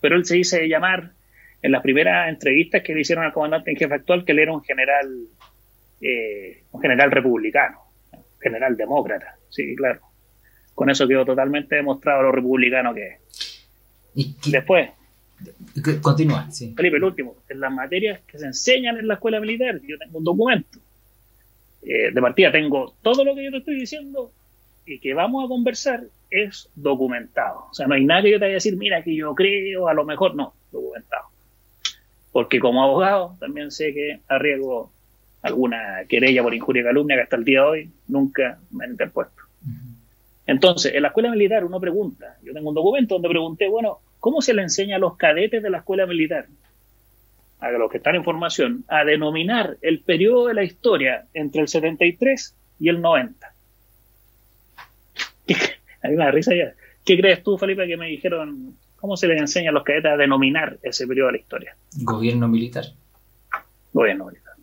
Pero 0.01 0.15
él 0.15 0.25
se 0.25 0.35
dice 0.35 0.67
llamar, 0.67 1.11
en 1.61 1.71
las 1.71 1.81
primeras 1.81 2.29
entrevistas 2.29 2.83
que 2.83 2.93
le 2.93 3.01
hicieron 3.01 3.25
al 3.25 3.33
comandante 3.33 3.71
en 3.71 3.77
jefe 3.77 3.93
actual, 3.93 4.23
que 4.23 4.31
él 4.31 4.39
era 4.39 4.53
un 4.53 4.63
general, 4.63 5.07
eh, 6.01 6.63
un 6.71 6.81
general 6.81 7.11
republicano, 7.11 7.79
general 8.39 8.77
demócrata, 8.77 9.35
sí, 9.49 9.75
claro. 9.75 10.01
Con 10.79 10.89
eso 10.89 11.05
quedó 11.05 11.25
totalmente 11.25 11.75
demostrado 11.75 12.23
lo 12.23 12.31
republicano 12.31 12.93
que 12.93 13.17
es. 14.15 14.49
Después. 14.49 14.89
Continúa, 16.01 16.49
sí. 16.49 16.73
Felipe, 16.73 16.95
el 16.95 17.03
último. 17.03 17.35
En 17.49 17.59
las 17.59 17.73
materias 17.73 18.21
que 18.25 18.39
se 18.39 18.45
enseñan 18.45 18.95
en 18.95 19.05
la 19.05 19.15
escuela 19.15 19.41
militar, 19.41 19.81
yo 19.85 19.97
tengo 19.97 20.19
un 20.19 20.23
documento. 20.23 20.79
Eh, 21.81 22.13
de 22.13 22.21
partida 22.21 22.49
tengo 22.53 22.95
todo 23.01 23.25
lo 23.25 23.35
que 23.35 23.43
yo 23.43 23.51
te 23.51 23.57
estoy 23.57 23.75
diciendo 23.75 24.31
y 24.85 24.99
que 24.99 25.13
vamos 25.13 25.43
a 25.43 25.49
conversar 25.49 26.03
es 26.29 26.69
documentado. 26.75 27.65
O 27.69 27.73
sea, 27.73 27.85
no 27.85 27.95
hay 27.95 28.05
nada 28.05 28.21
que 28.21 28.31
yo 28.31 28.37
te 28.37 28.45
vaya 28.45 28.53
a 28.53 28.63
decir, 28.63 28.77
mira, 28.77 29.03
que 29.03 29.13
yo 29.13 29.35
creo, 29.35 29.89
a 29.89 29.93
lo 29.93 30.05
mejor 30.05 30.33
no, 30.33 30.53
documentado. 30.71 31.25
Porque 32.31 32.61
como 32.61 32.81
abogado 32.81 33.35
también 33.37 33.71
sé 33.71 33.93
que 33.93 34.21
arriesgo 34.29 34.93
alguna 35.41 36.05
querella 36.07 36.41
por 36.41 36.53
injuria 36.53 36.83
y 36.83 36.85
calumnia 36.85 37.17
que 37.17 37.23
hasta 37.23 37.35
el 37.35 37.43
día 37.43 37.63
de 37.63 37.67
hoy 37.67 37.89
nunca 38.07 38.59
me 38.71 38.85
han 38.85 38.91
interpuesto. 38.91 39.38
Entonces, 40.49 40.95
en 40.95 41.03
la 41.03 41.09
escuela 41.09 41.29
militar 41.29 41.63
uno 41.63 41.79
pregunta, 41.79 42.39
yo 42.41 42.53
tengo 42.53 42.69
un 42.69 42.75
documento 42.75 43.13
donde 43.13 43.29
pregunté, 43.29 43.69
bueno, 43.69 43.99
¿cómo 44.19 44.41
se 44.41 44.55
le 44.55 44.63
enseña 44.63 44.95
a 44.95 44.99
los 44.99 45.15
cadetes 45.15 45.61
de 45.61 45.69
la 45.69 45.77
escuela 45.77 46.07
militar, 46.07 46.47
a 47.59 47.69
los 47.69 47.91
que 47.91 47.97
están 47.97 48.15
en 48.15 48.23
formación, 48.23 48.83
a 48.87 49.05
denominar 49.05 49.77
el 49.83 49.99
periodo 49.99 50.47
de 50.47 50.55
la 50.55 50.63
historia 50.63 51.27
entre 51.35 51.61
el 51.61 51.67
73 51.67 52.55
y 52.79 52.89
el 52.89 52.99
90? 52.99 53.53
Hay 56.01 56.15
una 56.15 56.31
risa 56.31 56.55
ya. 56.55 56.73
¿Qué 57.05 57.15
crees 57.15 57.43
tú, 57.43 57.55
Felipe, 57.59 57.85
que 57.85 57.95
me 57.95 58.07
dijeron, 58.07 58.75
cómo 58.95 59.17
se 59.17 59.27
les 59.27 59.39
enseña 59.39 59.69
a 59.69 59.73
los 59.73 59.83
cadetes 59.83 60.13
a 60.13 60.17
denominar 60.17 60.79
ese 60.81 61.05
periodo 61.05 61.27
de 61.27 61.33
la 61.33 61.39
historia? 61.41 61.77
Gobierno 62.01 62.47
militar. 62.47 62.85
Gobierno 63.93 64.25
militar. 64.25 64.53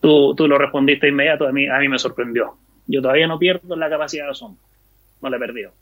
Tú, 0.00 0.36
tú 0.36 0.46
lo 0.46 0.56
respondiste 0.56 1.08
inmediato, 1.08 1.48
a 1.48 1.52
mí, 1.52 1.66
a 1.66 1.80
mí 1.80 1.88
me 1.88 1.98
sorprendió. 1.98 2.54
Yo 2.86 3.02
todavía 3.02 3.26
no 3.26 3.40
pierdo 3.40 3.74
la 3.74 3.90
capacidad 3.90 4.26
de 4.26 4.30
asombro 4.30 4.67
no 5.20 5.30
le 5.30 5.36
he 5.36 5.40
perdido. 5.40 5.72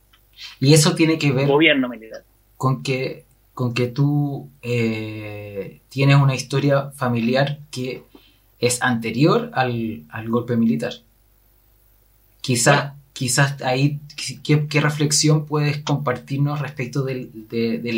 Y 0.61 0.75
eso 0.75 0.95
tiene 0.95 1.19
que 1.19 1.33
ver 1.33 1.49
Gobierno 1.49 1.89
militar. 1.89 2.25
con 2.57 2.83
que, 2.83 3.25
con 3.55 3.75
que 3.75 3.87
tú 3.89 4.51
eh, 4.63 5.81
tienes 5.89 6.17
una 6.17 6.35
historia 6.35 6.91
familiar 6.91 7.59
que 7.71 8.03
es 8.59 8.83
anterior 8.83 9.51
al, 9.55 10.07
golpe 10.29 10.57
militar. 10.57 10.93
Quizás 12.41 12.93
quizás 13.13 13.63
ahí, 13.63 13.99
¿qué, 14.43 14.81
reflexión 14.81 15.47
puedes 15.47 15.79
compartirnos 15.79 16.61
respecto 16.61 17.03
del, 17.03 17.31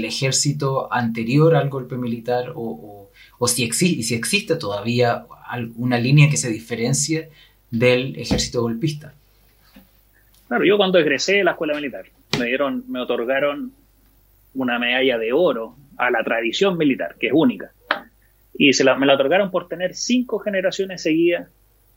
ejército 0.05 0.93
anterior 0.93 1.57
al 1.57 1.69
golpe 1.71 1.97
militar 1.97 2.53
o, 2.55 3.11
si, 3.49 3.65
existe, 3.65 4.05
si 4.05 4.15
existe 4.15 4.55
todavía 4.55 5.27
una 5.75 5.99
línea 5.99 6.31
que 6.31 6.37
se 6.37 6.51
diferencie 6.51 7.31
del 7.73 8.15
ejército 8.17 8.63
golpista? 8.63 9.13
Claro, 10.49 10.65
yo 10.65 10.79
cuando 10.79 10.99
egresé 10.99 11.35
de 11.35 11.45
la 11.45 11.53
escuela 11.53 11.75
militar, 11.75 12.07
me 12.39 12.47
dieron, 12.47 12.85
me 12.89 13.01
otorgaron 13.01 13.73
una 14.55 14.79
medalla 14.79 15.19
de 15.19 15.33
oro 15.33 15.77
a 15.99 16.11
la 16.11 16.25
tradición 16.25 16.79
militar, 16.79 17.17
que 17.19 17.29
es 17.29 17.33
única. 17.35 17.73
Y 18.55 18.73
se 18.73 18.83
la, 18.83 18.97
me 18.97 19.07
la 19.07 19.15
otorgaron 19.15 19.51
por 19.51 19.69
tener 19.69 19.95
cinco 19.95 20.39
generaciones 20.39 21.03
seguidas, 21.03 21.49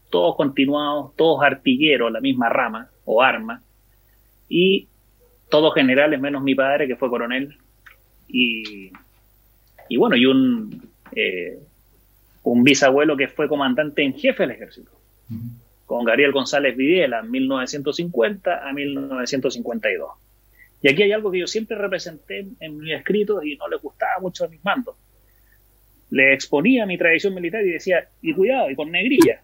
todos 0.09 0.35
continuados, 0.35 1.15
todos 1.15 1.41
artilleros, 1.43 2.11
la 2.11 2.19
misma 2.19 2.49
rama 2.49 2.89
o 3.05 3.21
arma, 3.21 3.61
y 4.49 4.87
todos 5.49 5.73
generales 5.73 6.19
menos 6.19 6.43
mi 6.43 6.53
padre, 6.53 6.87
que 6.87 6.97
fue 6.97 7.09
coronel, 7.09 7.57
y, 8.27 8.91
y 9.87 9.97
bueno, 9.97 10.17
y 10.17 10.25
un, 10.25 10.89
eh, 11.15 11.57
un 12.43 12.63
bisabuelo 12.63 13.15
que 13.15 13.29
fue 13.29 13.47
comandante 13.47 14.03
en 14.03 14.13
jefe 14.13 14.43
del 14.43 14.51
ejército 14.51 14.91
con 15.91 16.05
Gabriel 16.05 16.31
González 16.31 16.77
Videla, 16.77 17.21
1950 17.21 18.65
a 18.65 18.71
1952. 18.71 20.09
Y 20.81 20.89
aquí 20.89 21.03
hay 21.03 21.11
algo 21.11 21.29
que 21.29 21.39
yo 21.39 21.47
siempre 21.47 21.77
representé 21.77 22.47
en 22.61 22.77
mi 22.77 22.93
escrito 22.93 23.43
y 23.43 23.57
no 23.57 23.67
le 23.67 23.75
gustaba 23.75 24.21
mucho 24.21 24.45
a 24.45 24.47
mis 24.47 24.63
mandos. 24.63 24.95
Le 26.09 26.33
exponía 26.33 26.85
mi 26.85 26.97
tradición 26.97 27.33
militar 27.33 27.65
y 27.65 27.71
decía, 27.71 28.07
y 28.21 28.33
cuidado, 28.33 28.69
y 28.69 28.75
con 28.77 28.89
negrilla, 28.89 29.41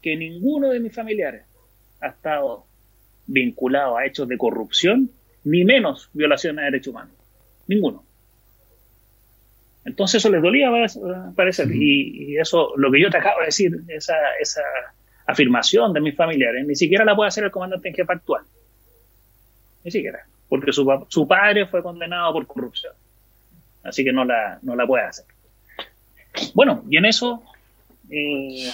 que 0.00 0.16
ninguno 0.16 0.70
de 0.70 0.80
mis 0.80 0.94
familiares 0.94 1.42
ha 2.00 2.06
estado 2.06 2.64
vinculado 3.26 3.98
a 3.98 4.06
hechos 4.06 4.26
de 4.28 4.38
corrupción, 4.38 5.10
ni 5.44 5.66
menos 5.66 6.08
violaciones 6.14 6.62
de 6.62 6.70
derechos 6.70 6.92
humanos. 6.92 7.14
Ninguno. 7.66 8.06
Entonces 9.84 10.22
eso 10.22 10.30
les 10.30 10.40
dolía 10.40 10.70
parecer. 11.36 11.68
Y, 11.70 12.32
y, 12.32 12.38
eso, 12.38 12.72
lo 12.78 12.90
que 12.90 13.02
yo 13.02 13.10
te 13.10 13.18
acabo 13.18 13.40
de 13.40 13.46
decir, 13.46 13.70
esa, 13.88 14.14
esa 14.40 14.62
afirmación 15.26 15.92
de 15.92 16.00
mis 16.00 16.16
familiares, 16.16 16.66
ni 16.66 16.74
siquiera 16.74 17.04
la 17.04 17.14
puede 17.14 17.28
hacer 17.28 17.44
el 17.44 17.50
comandante 17.50 17.88
en 17.88 17.94
jefe 17.94 18.12
actual. 18.12 18.42
Ni 19.84 19.90
siquiera. 19.90 20.20
Porque 20.48 20.72
su, 20.72 20.86
su 21.08 21.26
padre 21.26 21.66
fue 21.66 21.82
condenado 21.82 22.32
por 22.32 22.46
corrupción. 22.46 22.92
Así 23.82 24.04
que 24.04 24.12
no 24.12 24.24
la, 24.24 24.58
no 24.62 24.76
la 24.76 24.86
puede 24.86 25.04
hacer. 25.04 25.24
Bueno, 26.54 26.84
y 26.88 26.96
en 26.96 27.06
eso... 27.06 27.42
Eh, 28.10 28.70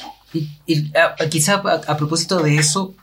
y, 0.66 0.92
quizá 1.30 1.54
a, 1.86 1.96
propósito 1.96 2.42
de 2.42 2.56
eso, 2.56 2.94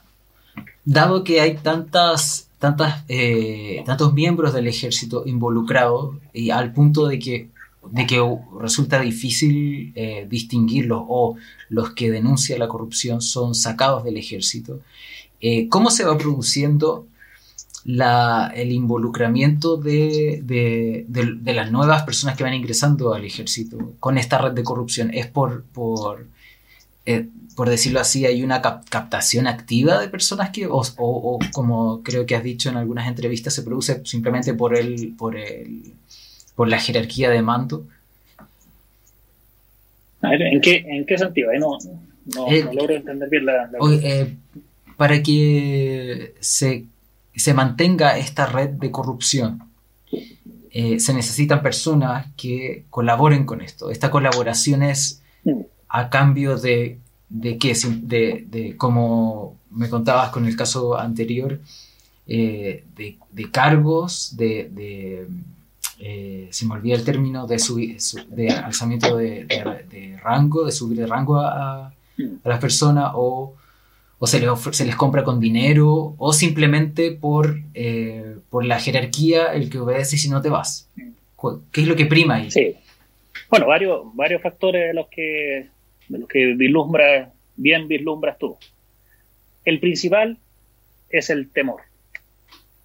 dado 0.83 1.23
que 1.23 1.39
hay 1.39 1.55
tantas, 1.55 2.49
tantas, 2.59 3.03
eh, 3.07 3.83
tantos 3.85 4.13
miembros 4.13 4.53
del 4.53 4.67
ejército 4.67 5.23
involucrados 5.25 6.17
y 6.33 6.49
al 6.49 6.73
punto 6.73 7.07
de 7.07 7.19
que 7.19 7.49
de 7.91 8.07
que 8.07 8.21
resulta 8.59 8.99
difícil 8.99 9.91
eh, 9.95 10.25
distinguirlos 10.29 11.03
o 11.07 11.35
los 11.69 11.91
que 11.91 12.11
denuncian 12.11 12.59
la 12.59 12.67
corrupción 12.67 13.21
son 13.21 13.55
sacados 13.55 14.03
del 14.03 14.17
ejército. 14.17 14.81
Eh, 15.41 15.67
¿Cómo 15.69 15.89
se 15.89 16.05
va 16.05 16.17
produciendo 16.17 17.07
el 17.85 18.71
involucramiento 18.71 19.77
de, 19.77 21.05
las 21.45 21.71
nuevas 21.71 22.03
personas 22.03 22.35
que 22.35 22.43
van 22.43 22.55
ingresando 22.55 23.13
al 23.13 23.25
ejército 23.25 23.93
con 23.99 24.17
esta 24.17 24.39
red 24.39 24.53
de 24.53 24.63
corrupción? 24.63 25.11
¿Es 25.13 25.27
por, 25.27 25.63
por, 25.65 26.25
eh, 27.05 27.27
por 27.55 27.69
decirlo 27.69 27.99
así, 27.99 28.25
hay 28.25 28.43
una 28.43 28.61
captación 28.61 29.47
activa 29.47 29.99
de 29.99 30.09
personas 30.09 30.49
que, 30.49 30.67
o, 30.69 31.39
como 31.53 32.01
creo 32.03 32.25
que 32.25 32.35
has 32.35 32.43
dicho 32.43 32.69
en 32.69 32.77
algunas 32.77 33.07
entrevistas, 33.07 33.53
se 33.53 33.61
produce 33.61 34.01
simplemente 34.03 34.53
por, 34.53 34.75
el, 34.75 35.13
por, 35.17 35.37
el, 35.37 35.93
por 36.55 36.67
la 36.67 36.79
jerarquía 36.79 37.29
de 37.29 37.41
mando? 37.41 37.85
¿en 40.21 40.61
qué, 40.61 40.83
en 40.87 41.05
qué 41.05 41.17
sentido? 41.17 41.51
no, 41.59 41.77
no, 42.33 42.47
eh, 42.51 42.67
logro 42.73 42.95
entender 42.95 43.29
bien 43.29 43.45
la... 43.45 43.69
Eh, 44.01 44.35
para 44.97 45.21
que 45.21 46.33
se 46.39 46.85
se 47.35 47.53
mantenga 47.53 48.17
esta 48.17 48.45
red 48.45 48.69
de 48.69 48.91
corrupción, 48.91 49.63
eh, 50.71 50.99
se 50.99 51.13
necesitan 51.13 51.61
personas 51.61 52.27
que 52.37 52.85
colaboren 52.89 53.45
con 53.45 53.61
esto. 53.61 53.91
Esta 53.91 54.09
colaboración 54.11 54.83
es 54.83 55.21
a 55.89 56.09
cambio 56.09 56.57
de, 56.57 56.99
de 57.29 57.57
qué, 57.57 57.73
de, 58.01 58.45
de, 58.49 58.77
como 58.77 59.57
me 59.69 59.89
contabas 59.89 60.29
con 60.29 60.45
el 60.45 60.55
caso 60.55 60.97
anterior, 60.97 61.59
eh, 62.27 62.83
de, 62.95 63.51
cargos, 63.51 64.35
de, 64.35 65.27
eh, 65.99 66.47
se 66.51 66.65
me 66.65 66.73
olvida 66.73 66.95
el 66.95 67.03
término, 67.03 67.47
de, 67.47 67.57
de 68.29 68.49
alzamiento 68.49 69.17
de, 69.17 70.19
rango, 70.21 70.65
de 70.65 70.71
subir 70.71 70.97
de 70.99 71.07
rango 71.07 71.37
a, 71.37 71.87
a 71.87 71.93
las 72.43 72.59
personas 72.59 73.11
o 73.15 73.55
o 74.17 74.27
se 74.27 74.39
les, 74.39 74.49
se 74.71 74.85
les 74.85 74.95
compra 74.95 75.23
con 75.23 75.39
dinero, 75.39 76.15
o 76.17 76.33
simplemente 76.33 77.11
por, 77.11 77.59
eh, 77.73 78.37
por 78.49 78.65
la 78.65 78.79
jerarquía 78.79 79.53
el 79.53 79.69
que 79.69 79.79
obedece 79.79 80.17
si 80.17 80.29
no 80.29 80.41
te 80.41 80.49
vas. 80.49 80.89
¿Qué 81.71 81.81
es 81.81 81.87
lo 81.87 81.95
que 81.95 82.05
prima 82.05 82.35
ahí? 82.35 82.49
Sí. 82.49 82.75
Bueno, 83.49 83.67
varios, 83.67 84.03
varios 84.15 84.41
factores 84.41 84.87
de 84.87 84.93
los 84.93 85.07
que, 85.07 85.67
de 86.07 86.17
los 86.17 86.27
que 86.27 86.55
vislumbra, 86.55 87.31
bien 87.55 87.87
vislumbras 87.87 88.37
tú. 88.39 88.57
El 89.63 89.79
principal 89.79 90.39
es 91.09 91.29
el 91.29 91.49
temor. 91.49 91.81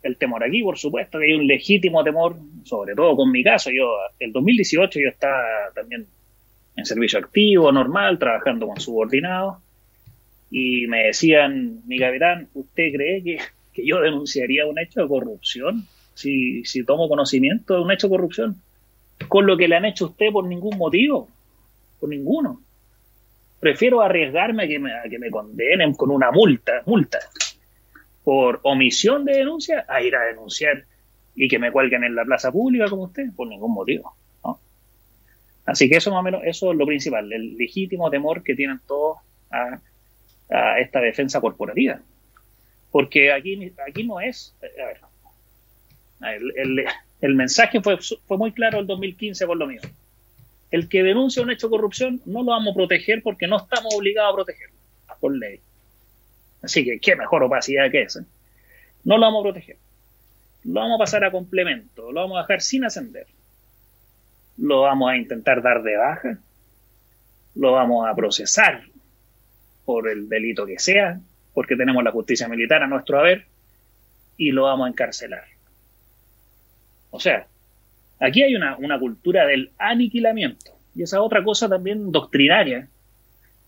El 0.02 0.16
temor 0.16 0.42
aquí, 0.42 0.62
por 0.62 0.78
supuesto, 0.78 1.18
que 1.18 1.26
hay 1.26 1.32
un 1.34 1.46
legítimo 1.46 2.02
temor, 2.02 2.36
sobre 2.64 2.94
todo 2.94 3.16
con 3.16 3.30
mi 3.30 3.44
caso. 3.44 3.70
Yo, 3.70 3.86
el 4.18 4.32
2018 4.32 4.98
yo 4.98 5.08
estaba 5.08 5.42
también 5.74 6.06
en 6.76 6.86
servicio 6.86 7.18
activo, 7.18 7.70
normal, 7.70 8.18
trabajando 8.18 8.66
con 8.66 8.80
subordinados 8.80 9.58
y 10.50 10.86
me 10.88 11.04
decían, 11.04 11.80
mi 11.86 11.98
capitán, 11.98 12.48
¿usted 12.54 12.92
cree 12.92 13.22
que, 13.22 13.38
yo 13.82 14.00
denunciaría 14.00 14.66
un 14.66 14.78
hecho 14.78 15.00
de 15.00 15.08
corrupción 15.08 15.86
si, 16.14 16.64
si 16.64 16.84
tomo 16.84 17.08
conocimiento 17.08 17.74
de 17.74 17.82
un 17.82 17.92
hecho 17.92 18.08
de 18.08 18.16
corrupción? 18.16 18.56
Con 19.28 19.46
lo 19.46 19.56
que 19.56 19.68
le 19.68 19.76
han 19.76 19.84
hecho 19.84 20.06
a 20.06 20.08
usted 20.08 20.30
por 20.32 20.46
ningún 20.46 20.76
motivo, 20.76 21.28
por 22.00 22.08
ninguno. 22.08 22.60
Prefiero 23.60 24.00
arriesgarme 24.00 24.64
a 24.64 24.66
que 24.66 24.78
me, 24.78 24.92
a 24.92 25.02
que 25.08 25.18
me 25.18 25.30
condenen 25.30 25.94
con 25.94 26.10
una 26.10 26.30
multa, 26.32 26.82
multa, 26.86 27.18
por 28.24 28.60
omisión 28.62 29.24
de 29.24 29.32
denuncia, 29.38 29.84
a 29.88 30.02
ir 30.02 30.14
a 30.14 30.24
denunciar 30.24 30.84
y 31.34 31.48
que 31.48 31.58
me 31.58 31.72
cuelguen 31.72 32.04
en 32.04 32.14
la 32.14 32.24
plaza 32.24 32.52
pública 32.52 32.88
como 32.88 33.04
usted, 33.04 33.26
por 33.34 33.48
ningún 33.48 33.72
motivo. 33.72 34.14
Así 35.66 35.88
que 35.88 35.96
eso 35.96 36.10
más 36.10 36.20
o 36.20 36.22
menos, 36.22 36.42
eso 36.44 36.72
es 36.72 36.78
lo 36.78 36.86
principal, 36.86 37.32
el 37.32 37.56
legítimo 37.56 38.10
temor 38.10 38.42
que 38.42 38.54
tienen 38.54 38.80
todos 38.86 39.18
a 39.50 39.78
a 40.50 40.80
esta 40.80 41.00
defensa 41.00 41.40
corporativa. 41.40 42.00
Porque 42.90 43.32
aquí, 43.32 43.72
aquí 43.86 44.04
no 44.04 44.20
es... 44.20 44.54
A 46.20 46.30
ver, 46.30 46.40
el, 47.20 47.34
mensaje 47.34 47.80
fue, 47.80 47.98
fue 48.26 48.36
muy 48.36 48.52
claro 48.52 48.80
el 48.80 48.86
2015 48.86 49.46
por 49.46 49.56
lo 49.56 49.66
mío. 49.66 49.80
El 50.70 50.88
que 50.88 51.02
denuncia 51.02 51.42
un 51.42 51.50
hecho 51.50 51.68
de 51.68 51.72
corrupción 51.72 52.20
no 52.26 52.42
lo 52.42 52.50
vamos 52.50 52.72
a 52.72 52.76
proteger 52.76 53.22
porque 53.22 53.46
no 53.46 53.56
estamos 53.56 53.94
obligados 53.94 54.32
a 54.32 54.36
protegerlo 54.36 54.76
por 55.20 55.36
ley. 55.36 55.60
Así 56.62 56.84
que 56.84 56.98
qué 57.00 57.16
mejor 57.16 57.42
opacidad 57.42 57.90
que 57.90 58.02
esa. 58.02 58.24
No 59.04 59.16
lo 59.16 59.26
vamos 59.26 59.40
a 59.40 59.50
proteger. 59.50 59.76
Lo 60.64 60.80
vamos 60.80 60.96
a 60.96 60.98
pasar 60.98 61.24
a 61.24 61.30
complemento, 61.30 62.12
lo 62.12 62.20
vamos 62.20 62.38
a 62.38 62.42
dejar 62.42 62.60
sin 62.60 62.84
ascender. 62.84 63.26
Lo 64.58 64.82
vamos 64.82 65.10
a 65.10 65.16
intentar 65.16 65.62
dar 65.62 65.82
de 65.82 65.96
baja, 65.96 66.38
lo 67.54 67.72
vamos 67.72 68.06
a 68.06 68.14
procesar 68.14 68.82
por 69.86 70.08
el 70.08 70.28
delito 70.28 70.66
que 70.66 70.78
sea, 70.78 71.18
porque 71.54 71.76
tenemos 71.76 72.04
la 72.04 72.12
justicia 72.12 72.46
militar 72.46 72.82
a 72.82 72.86
nuestro 72.86 73.18
haber, 73.18 73.46
y 74.36 74.52
lo 74.52 74.64
vamos 74.64 74.86
a 74.86 74.90
encarcelar. 74.90 75.44
O 77.10 77.18
sea, 77.18 77.46
aquí 78.20 78.42
hay 78.42 78.54
una, 78.54 78.98
cultura 78.98 79.46
del 79.46 79.70
aniquilamiento, 79.78 80.72
y 80.94 81.02
esa 81.02 81.22
otra 81.22 81.42
cosa 81.42 81.68
también 81.68 82.12
doctrinaria. 82.12 82.86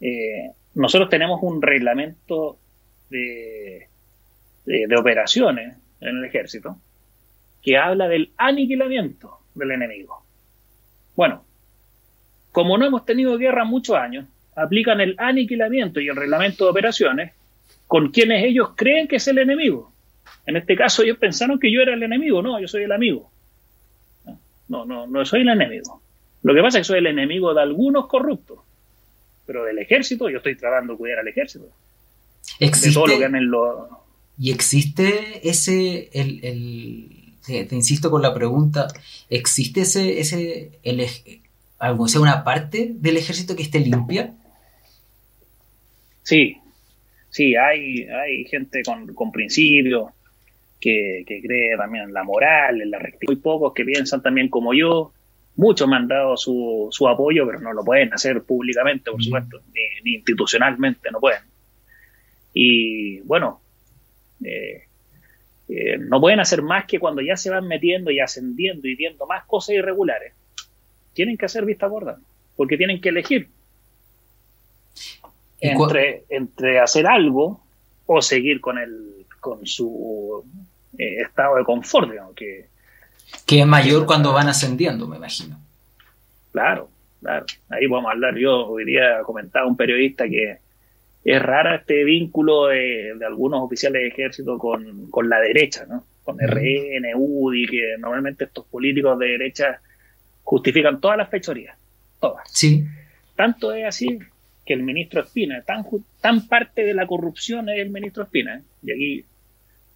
Eh, 0.00 0.50
nosotros 0.74 1.08
tenemos 1.08 1.42
un 1.42 1.62
reglamento 1.62 2.58
de, 3.12 3.88
de 4.64 4.96
operaciones 4.96 5.76
en 6.00 6.16
el 6.18 6.24
ejército 6.24 6.76
que 7.62 7.78
habla 7.78 8.08
del 8.08 8.32
aniquilamiento 8.36 9.38
del 9.54 9.70
enemigo. 9.70 10.24
Bueno, 11.14 11.44
como 12.50 12.76
no 12.76 12.84
hemos 12.84 13.04
tenido 13.04 13.38
guerra 13.38 13.64
muchos 13.64 13.96
años, 13.96 14.26
aplican 14.56 15.00
el 15.00 15.14
aniquilamiento 15.18 16.00
y 16.00 16.08
el 16.08 16.16
reglamento 16.16 16.64
de 16.64 16.70
operaciones 16.70 17.32
con 17.86 18.10
quienes 18.10 18.44
ellos 18.44 18.70
creen 18.76 19.08
que 19.08 19.16
es 19.16 19.28
el 19.28 19.38
enemigo. 19.38 19.92
En 20.46 20.56
este 20.56 20.76
caso 20.76 21.02
ellos 21.02 21.18
pensaron 21.18 21.58
que 21.58 21.72
yo 21.72 21.80
era 21.80 21.94
el 21.94 22.02
enemigo, 22.02 22.42
no, 22.42 22.60
yo 22.60 22.66
soy 22.66 22.82
el 22.82 22.92
amigo. 22.92 23.30
No, 24.68 24.84
no, 24.84 25.06
no 25.06 25.24
soy 25.24 25.42
el 25.42 25.48
enemigo. 25.48 26.02
Lo 26.42 26.54
que 26.54 26.62
pasa 26.62 26.78
es 26.78 26.82
que 26.82 26.88
soy 26.88 26.98
el 26.98 27.06
enemigo 27.06 27.54
de 27.54 27.62
algunos 27.62 28.06
corruptos, 28.06 28.58
pero 29.46 29.64
del 29.64 29.78
ejército 29.78 30.28
yo 30.28 30.38
estoy 30.38 30.56
tratando 30.56 30.94
de 30.94 30.98
cuidar 30.98 31.20
al 31.20 31.28
ejército. 31.28 31.66
¿Existe, 32.58 32.94
todo 32.94 33.06
lo 33.06 33.18
que 33.18 33.24
en 33.24 33.50
lo... 33.50 33.88
Y 34.38 34.50
existe 34.50 35.48
ese, 35.48 36.08
el, 36.12 37.36
te, 37.46 37.68
insisto 37.70 38.10
con 38.10 38.22
la 38.22 38.34
pregunta, 38.34 38.88
¿existe 39.28 39.82
ese, 39.82 40.20
ese 40.20 40.78
el, 40.82 41.06
algo, 41.78 42.08
sea, 42.08 42.20
una 42.20 42.42
parte 42.42 42.92
del 42.94 43.16
ejército 43.16 43.54
que 43.54 43.62
esté 43.62 43.80
limpia? 43.80 44.34
Sí, 46.22 46.56
sí, 47.30 47.54
hay, 47.56 48.04
hay 48.04 48.44
gente 48.44 48.82
con, 48.82 49.12
con 49.14 49.30
principios 49.32 50.10
que, 50.82 51.24
cree 51.26 51.76
también 51.76 52.04
en 52.04 52.12
la 52.12 52.24
moral, 52.24 52.82
en 52.82 52.90
la 52.90 52.98
rectitud. 52.98 53.34
Muy 53.34 53.42
pocos 53.42 53.72
que 53.72 53.84
piensan 53.84 54.22
también 54.22 54.48
como 54.48 54.74
yo. 54.74 55.12
Muchos 55.54 55.86
me 55.86 55.96
han 55.96 56.08
dado 56.08 56.36
su, 56.36 56.88
su 56.90 57.08
apoyo, 57.08 57.46
pero 57.46 57.60
no 57.60 57.72
lo 57.72 57.84
pueden 57.84 58.12
hacer 58.12 58.42
públicamente, 58.42 59.10
por 59.10 59.20
mm. 59.20 59.22
supuesto, 59.22 59.60
ni, 60.04 60.14
institucionalmente, 60.14 61.10
no 61.10 61.20
pueden. 61.20 61.42
Y 62.52 63.20
bueno, 63.20 63.60
eh, 64.44 64.84
eh, 65.68 65.98
no 65.98 66.20
pueden 66.20 66.40
hacer 66.40 66.62
más 66.62 66.86
que 66.86 66.98
cuando 66.98 67.22
ya 67.22 67.36
se 67.36 67.50
van 67.50 67.66
metiendo 67.66 68.10
y 68.10 68.20
ascendiendo 68.20 68.88
y 68.88 68.94
viendo 68.94 69.26
más 69.26 69.44
cosas 69.44 69.76
irregulares. 69.76 70.34
Tienen 71.14 71.36
que 71.36 71.46
hacer 71.46 71.64
vista 71.64 71.86
gorda, 71.86 72.18
porque 72.56 72.76
tienen 72.76 73.00
que 73.00 73.10
elegir 73.10 73.48
entre, 75.60 76.24
entre 76.28 76.80
hacer 76.80 77.06
algo 77.06 77.62
o 78.06 78.20
seguir 78.20 78.60
con 78.60 78.78
el 78.78 79.26
con 79.40 79.66
su 79.66 80.44
eh, 80.98 81.22
estado 81.22 81.56
de 81.56 81.64
confort, 81.64 82.10
que, 82.36 82.68
que 83.44 83.60
es 83.60 83.66
mayor 83.66 84.06
cuando 84.06 84.32
van 84.32 84.48
ascendiendo, 84.48 85.08
me 85.08 85.16
imagino. 85.16 85.58
Claro, 86.52 86.88
claro. 87.20 87.44
Ahí 87.68 87.86
a 87.92 88.10
hablar. 88.10 88.36
Yo 88.36 88.68
hoy 88.68 88.84
día 88.84 89.22
comentaba 89.24 89.66
un 89.66 89.76
periodista 89.76 90.28
que 90.28 90.58
es 91.24 91.40
rara 91.40 91.76
este 91.76 92.04
vínculo 92.04 92.66
de, 92.66 93.12
algunos 93.24 93.62
oficiales 93.62 94.02
de 94.02 94.08
ejército 94.08 94.58
con, 94.58 95.10
con 95.10 95.28
la 95.28 95.40
derecha, 95.40 95.86
¿no? 95.86 96.04
Con 96.24 96.38
RN, 96.38 97.12
UDI, 97.14 97.66
que 97.66 97.96
normalmente 97.98 98.44
estos 98.44 98.64
políticos 98.66 99.18
de 99.18 99.26
derecha 99.26 99.80
justifican 100.42 101.00
todas 101.00 101.16
las 101.16 101.28
fechorías. 101.28 101.76
Todas. 102.20 102.48
Sí. 102.50 102.84
Tanto 103.34 103.72
es 103.72 103.86
así 103.86 104.18
que 104.64 104.74
el 104.74 104.82
ministro 104.82 105.22
Espina, 105.22 105.62
tan, 105.62 105.84
tan 106.20 106.46
parte 106.46 106.84
de 106.84 106.94
la 106.94 107.06
corrupción 107.06 107.68
es 107.68 107.78
el 107.78 107.90
ministro 107.90 108.24
Espina. 108.24 108.56
¿eh? 108.56 108.62
Y 108.82 108.92
aquí 108.92 109.24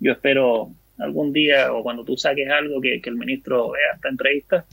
yo 0.01 0.13
espero 0.13 0.71
algún 0.99 1.33
día 1.33 1.73
o 1.73 1.83
cuando 1.83 2.05
tú 2.05 2.17
saques 2.17 2.49
algo 2.51 2.81
que, 2.81 3.01
el 3.05 3.17
ministro 3.17 3.71
vea 3.71 3.95
esta 3.95 4.09
entrevista 4.09 4.65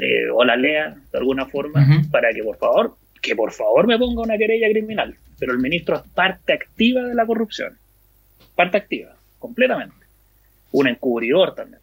eh, 0.00 0.28
o 0.32 0.44
la 0.44 0.56
lea 0.56 0.96
de 1.10 1.18
alguna 1.18 1.46
forma 1.46 1.86
para 2.10 2.32
que 2.32 2.42
por 2.42 2.56
favor, 2.56 2.96
que 3.20 3.34
por 3.34 3.52
favor 3.52 3.86
me 3.86 3.98
ponga 3.98 4.22
una 4.22 4.38
querella 4.38 4.68
criminal. 4.70 5.16
Pero 5.42 5.54
el 5.54 5.58
ministro 5.58 5.96
es 5.96 6.02
parte 6.02 6.52
activa 6.52 7.02
de 7.02 7.16
la 7.16 7.26
corrupción. 7.26 7.76
Parte 8.54 8.76
activa, 8.76 9.16
completamente. 9.40 10.06
Un 10.70 10.86
encubridor 10.86 11.56
también. 11.56 11.80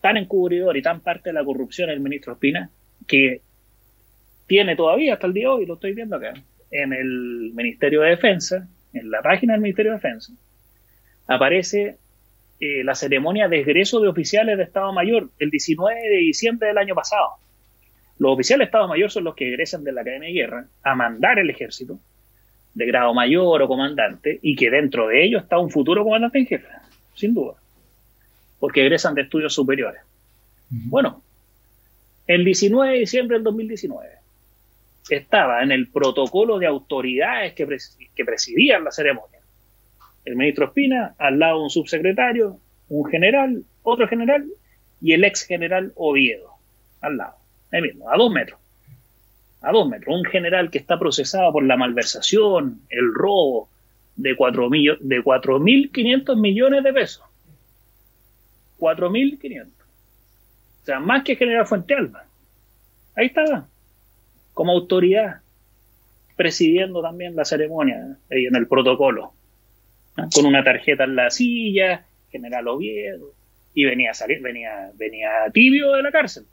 Tan 0.00 0.16
encubridor 0.16 0.76
y 0.76 0.80
tan 0.80 1.00
parte 1.00 1.30
de 1.30 1.32
la 1.32 1.44
corrupción 1.44 1.90
el 1.90 1.98
ministro 1.98 2.34
Espina 2.34 2.70
que 3.04 3.40
tiene 4.46 4.76
todavía 4.76 5.14
hasta 5.14 5.26
el 5.26 5.32
día 5.32 5.48
de 5.48 5.54
hoy, 5.54 5.66
lo 5.66 5.74
estoy 5.74 5.92
viendo 5.92 6.14
acá, 6.14 6.34
en 6.70 6.92
el 6.92 7.50
Ministerio 7.52 8.02
de 8.02 8.10
Defensa, 8.10 8.68
en 8.92 9.10
la 9.10 9.22
página 9.22 9.54
del 9.54 9.62
Ministerio 9.62 9.90
de 9.90 9.96
Defensa, 9.96 10.32
aparece 11.26 11.96
eh, 12.60 12.84
la 12.84 12.94
ceremonia 12.94 13.48
de 13.48 13.58
egreso 13.58 13.98
de 13.98 14.06
oficiales 14.06 14.56
de 14.56 14.62
Estado 14.62 14.92
Mayor 14.92 15.30
el 15.40 15.50
19 15.50 16.00
de 16.00 16.16
diciembre 16.18 16.68
del 16.68 16.78
año 16.78 16.94
pasado. 16.94 17.26
Los 18.20 18.34
oficiales 18.34 18.66
de 18.66 18.68
Estado 18.68 18.86
Mayor 18.86 19.10
son 19.10 19.24
los 19.24 19.34
que 19.34 19.48
egresan 19.48 19.82
de 19.82 19.90
la 19.90 20.02
Academia 20.02 20.28
de 20.28 20.34
Guerra 20.34 20.66
a 20.84 20.94
mandar 20.94 21.40
el 21.40 21.50
ejército 21.50 21.98
de 22.76 22.84
grado 22.84 23.14
mayor 23.14 23.62
o 23.62 23.68
comandante 23.68 24.38
y 24.42 24.54
que 24.54 24.70
dentro 24.70 25.08
de 25.08 25.24
ellos 25.24 25.42
está 25.42 25.58
un 25.58 25.70
futuro 25.70 26.04
comandante 26.04 26.38
en 26.38 26.46
jefe, 26.46 26.68
sin 27.14 27.32
duda, 27.32 27.54
porque 28.60 28.82
egresan 28.82 29.14
de 29.14 29.22
estudios 29.22 29.54
superiores. 29.54 30.02
Bueno, 30.68 31.22
el 32.26 32.44
19 32.44 32.92
de 32.92 32.98
diciembre 32.98 33.36
del 33.38 33.44
2019 33.44 34.10
estaba 35.08 35.62
en 35.62 35.72
el 35.72 35.88
protocolo 35.88 36.58
de 36.58 36.66
autoridades 36.66 37.54
que, 37.54 37.66
que 38.14 38.24
presidían 38.26 38.84
la 38.84 38.90
ceremonia. 38.90 39.40
El 40.26 40.36
ministro 40.36 40.66
Espina, 40.66 41.14
al 41.16 41.38
lado 41.38 41.62
un 41.62 41.70
subsecretario, 41.70 42.58
un 42.90 43.06
general, 43.06 43.64
otro 43.84 44.06
general 44.06 44.44
y 45.00 45.14
el 45.14 45.24
ex 45.24 45.44
general 45.46 45.92
Oviedo, 45.94 46.50
al 47.00 47.16
lado, 47.16 47.36
ahí 47.72 47.80
mismo, 47.80 48.10
a 48.10 48.18
dos 48.18 48.30
metros 48.30 48.60
a 49.62 49.72
dos 49.72 49.88
metros. 49.88 50.14
Un 50.14 50.24
general 50.24 50.70
que 50.70 50.78
está 50.78 50.98
procesado 50.98 51.52
por 51.52 51.64
la 51.64 51.76
malversación, 51.76 52.82
el 52.88 53.14
robo 53.14 53.68
de 54.16 54.36
4.500 54.36 56.40
millones 56.40 56.84
de 56.84 56.92
pesos. 56.92 57.24
4.500. 58.78 59.66
O 59.66 60.84
sea, 60.84 61.00
más 61.00 61.24
que 61.24 61.36
general 61.36 61.66
Fuente 61.66 61.94
Alba. 61.94 62.24
Ahí 63.16 63.26
estaba, 63.26 63.66
como 64.54 64.72
autoridad, 64.72 65.40
presidiendo 66.36 67.02
también 67.02 67.34
la 67.34 67.44
ceremonia, 67.44 68.18
ahí 68.30 68.46
en 68.46 68.56
el 68.56 68.68
protocolo, 68.68 69.32
con 70.34 70.46
una 70.46 70.62
tarjeta 70.62 71.04
en 71.04 71.16
la 71.16 71.30
silla, 71.30 72.04
general 72.30 72.68
Oviedo, 72.68 73.32
y 73.74 73.84
venía 73.84 74.10
a 74.10 74.14
salir, 74.14 74.40
venía, 74.42 74.90
venía 74.94 75.30
tibio 75.52 75.92
de 75.92 76.02
la 76.02 76.12
cárcel. 76.12 76.44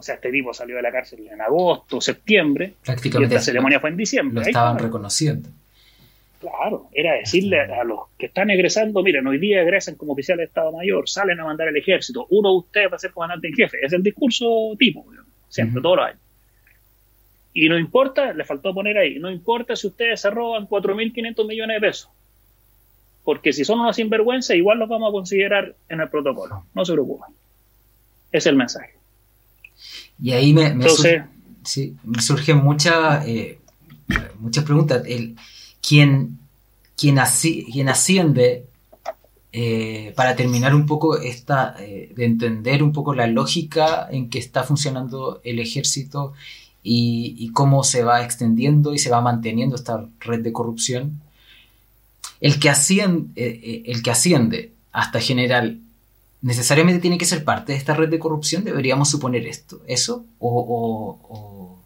O 0.00 0.02
sea, 0.02 0.14
este 0.14 0.30
tipo 0.30 0.54
salió 0.54 0.76
de 0.76 0.82
la 0.82 0.90
cárcel 0.90 1.28
en 1.28 1.42
agosto, 1.42 2.00
septiembre. 2.00 2.72
Prácticamente. 2.82 3.34
Y 3.34 3.36
esta 3.36 3.44
ceremonia 3.44 3.80
fue 3.80 3.90
en 3.90 3.98
diciembre. 3.98 4.34
Lo 4.34 4.40
estaban 4.40 4.78
reconociendo. 4.78 5.50
Claro, 6.40 6.88
era 6.94 7.16
decirle 7.16 7.60
a 7.60 7.84
los 7.84 7.98
que 8.18 8.26
están 8.26 8.48
egresando, 8.48 9.02
miren, 9.02 9.26
hoy 9.26 9.36
día 9.36 9.60
egresan 9.60 9.96
como 9.96 10.14
oficiales 10.14 10.38
de 10.38 10.46
Estado 10.46 10.72
Mayor, 10.72 11.06
salen 11.06 11.38
a 11.38 11.44
mandar 11.44 11.68
el 11.68 11.76
ejército, 11.76 12.26
uno 12.30 12.48
de 12.48 12.56
ustedes 12.56 12.90
va 12.90 12.96
a 12.96 12.98
ser 12.98 13.10
comandante 13.10 13.48
en 13.48 13.54
jefe. 13.54 13.76
Es 13.82 13.92
el 13.92 14.02
discurso 14.02 14.74
tipo, 14.78 15.04
siempre, 15.50 15.82
todos 15.82 15.96
los 15.98 16.06
años. 16.06 16.20
Y 17.52 17.68
no 17.68 17.78
importa, 17.78 18.32
le 18.32 18.44
faltó 18.44 18.72
poner 18.72 18.96
ahí, 18.96 19.18
no 19.18 19.30
importa 19.30 19.76
si 19.76 19.86
ustedes 19.86 20.18
se 20.18 20.30
roban 20.30 20.66
4.500 20.66 21.46
millones 21.46 21.76
de 21.78 21.86
pesos. 21.86 22.10
Porque 23.22 23.52
si 23.52 23.66
son 23.66 23.80
una 23.80 23.92
sinvergüenza, 23.92 24.54
igual 24.54 24.78
los 24.78 24.88
vamos 24.88 25.10
a 25.10 25.12
considerar 25.12 25.74
en 25.90 26.00
el 26.00 26.08
protocolo. 26.08 26.64
No 26.74 26.86
se 26.86 26.94
preocupen. 26.94 27.34
Es 28.32 28.46
el 28.46 28.56
mensaje. 28.56 28.99
Y 30.22 30.32
ahí 30.32 30.52
me, 30.52 30.74
me, 30.74 30.88
surgen 30.90 32.58
muchas 32.58 33.26
eh, 33.26 33.58
muchas 34.38 34.64
preguntas. 34.64 35.02
El, 35.06 35.36
¿quién, 35.80 36.38
quién, 36.96 37.18
asciende, 37.18 38.66
eh, 39.52 40.12
para 40.16 40.36
terminar 40.36 40.74
un 40.74 40.86
poco 40.86 41.18
esta, 41.18 41.74
eh, 41.78 42.12
de 42.14 42.24
entender 42.24 42.82
un 42.82 42.92
poco 42.92 43.14
la 43.14 43.26
lógica 43.26 44.08
en 44.10 44.30
que 44.30 44.38
está 44.38 44.62
funcionando 44.62 45.40
el 45.42 45.58
ejército 45.58 46.34
y, 46.82 47.34
y, 47.38 47.50
cómo 47.52 47.82
se 47.84 48.04
va 48.04 48.22
extendiendo 48.22 48.94
y 48.94 48.98
se 48.98 49.10
va 49.10 49.20
manteniendo 49.20 49.76
esta 49.76 50.06
red 50.20 50.40
de 50.40 50.52
corrupción? 50.52 51.20
El 52.40 52.58
que 52.58 52.70
asciende, 52.70 53.82
el 53.86 54.02
que 54.02 54.10
asciende 54.10 54.72
hasta 54.92 55.20
general 55.20 55.80
necesariamente 56.42 57.00
tiene 57.00 57.18
que 57.18 57.24
ser 57.24 57.44
parte 57.44 57.72
de 57.72 57.78
esta 57.78 57.94
red 57.94 58.08
de 58.08 58.18
corrupción? 58.18 58.64
¿Deberíamos 58.64 59.10
suponer 59.10 59.46
esto, 59.46 59.82
eso 59.86 60.26
o, 60.38 61.78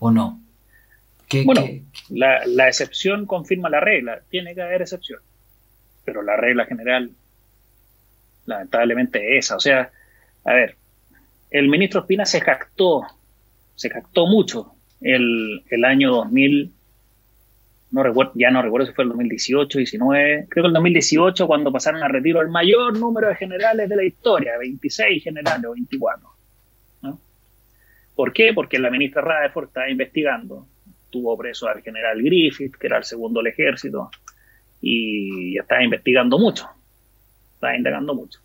no? 0.00 0.40
bueno, 1.44 1.64
La, 2.08 2.44
la, 2.46 2.68
excepción 2.68 3.26
confirma 3.26 3.68
la 3.68 3.80
regla, 3.80 4.20
tiene 4.30 4.54
que 4.54 4.62
haber 4.62 4.82
excepción, 4.82 5.20
pero 6.04 6.22
la 6.22 6.36
regla 6.36 6.66
general 6.66 7.10
lamentablemente 8.46 9.36
es 9.38 9.46
esa. 9.46 9.56
O 9.56 9.60
sea, 9.60 9.90
a 10.44 10.52
ver, 10.52 10.76
el 11.50 11.68
ministro 11.68 12.00
Espina 12.00 12.24
se 12.24 12.40
jactó, 12.40 13.02
se 13.76 13.90
jactó 13.90 14.26
mucho 14.26 14.74
el, 15.00 15.62
el 15.70 15.84
año 15.84 16.10
2000 16.10 16.72
no 17.90 18.02
recuerdo, 18.04 18.32
ya 18.36 18.50
no 18.50 18.62
recuerdo 18.62 18.86
si 18.86 18.92
fue 18.92 19.04
el 19.04 19.10
2018, 19.10 19.78
19, 19.78 20.46
creo 20.48 20.62
que 20.62 20.68
el 20.68 20.72
2018 20.72 21.46
cuando 21.46 21.72
pasaron 21.72 22.02
a 22.02 22.08
retiro 22.08 22.40
el 22.40 22.48
mayor 22.48 22.96
número 22.96 23.28
de 23.28 23.34
generales 23.34 23.88
de 23.88 23.96
la 23.96 24.04
historia, 24.04 24.56
26 24.58 25.22
generales 25.22 25.64
o 25.64 25.72
24. 25.72 26.28
¿no? 27.02 27.20
¿Por 28.14 28.32
qué? 28.32 28.52
Porque 28.54 28.78
la 28.78 28.90
ministra 28.90 29.22
Rutherford 29.22 29.66
estaba 29.66 29.90
investigando, 29.90 30.66
tuvo 31.10 31.36
preso 31.36 31.68
al 31.68 31.82
general 31.82 32.22
Griffith, 32.22 32.76
que 32.76 32.86
era 32.86 32.98
el 32.98 33.04
segundo 33.04 33.40
del 33.40 33.52
ejército, 33.52 34.10
y 34.80 35.58
estaba 35.58 35.82
investigando 35.82 36.38
mucho, 36.38 36.68
estaba 37.54 37.76
indagando 37.76 38.14
mucho. 38.14 38.38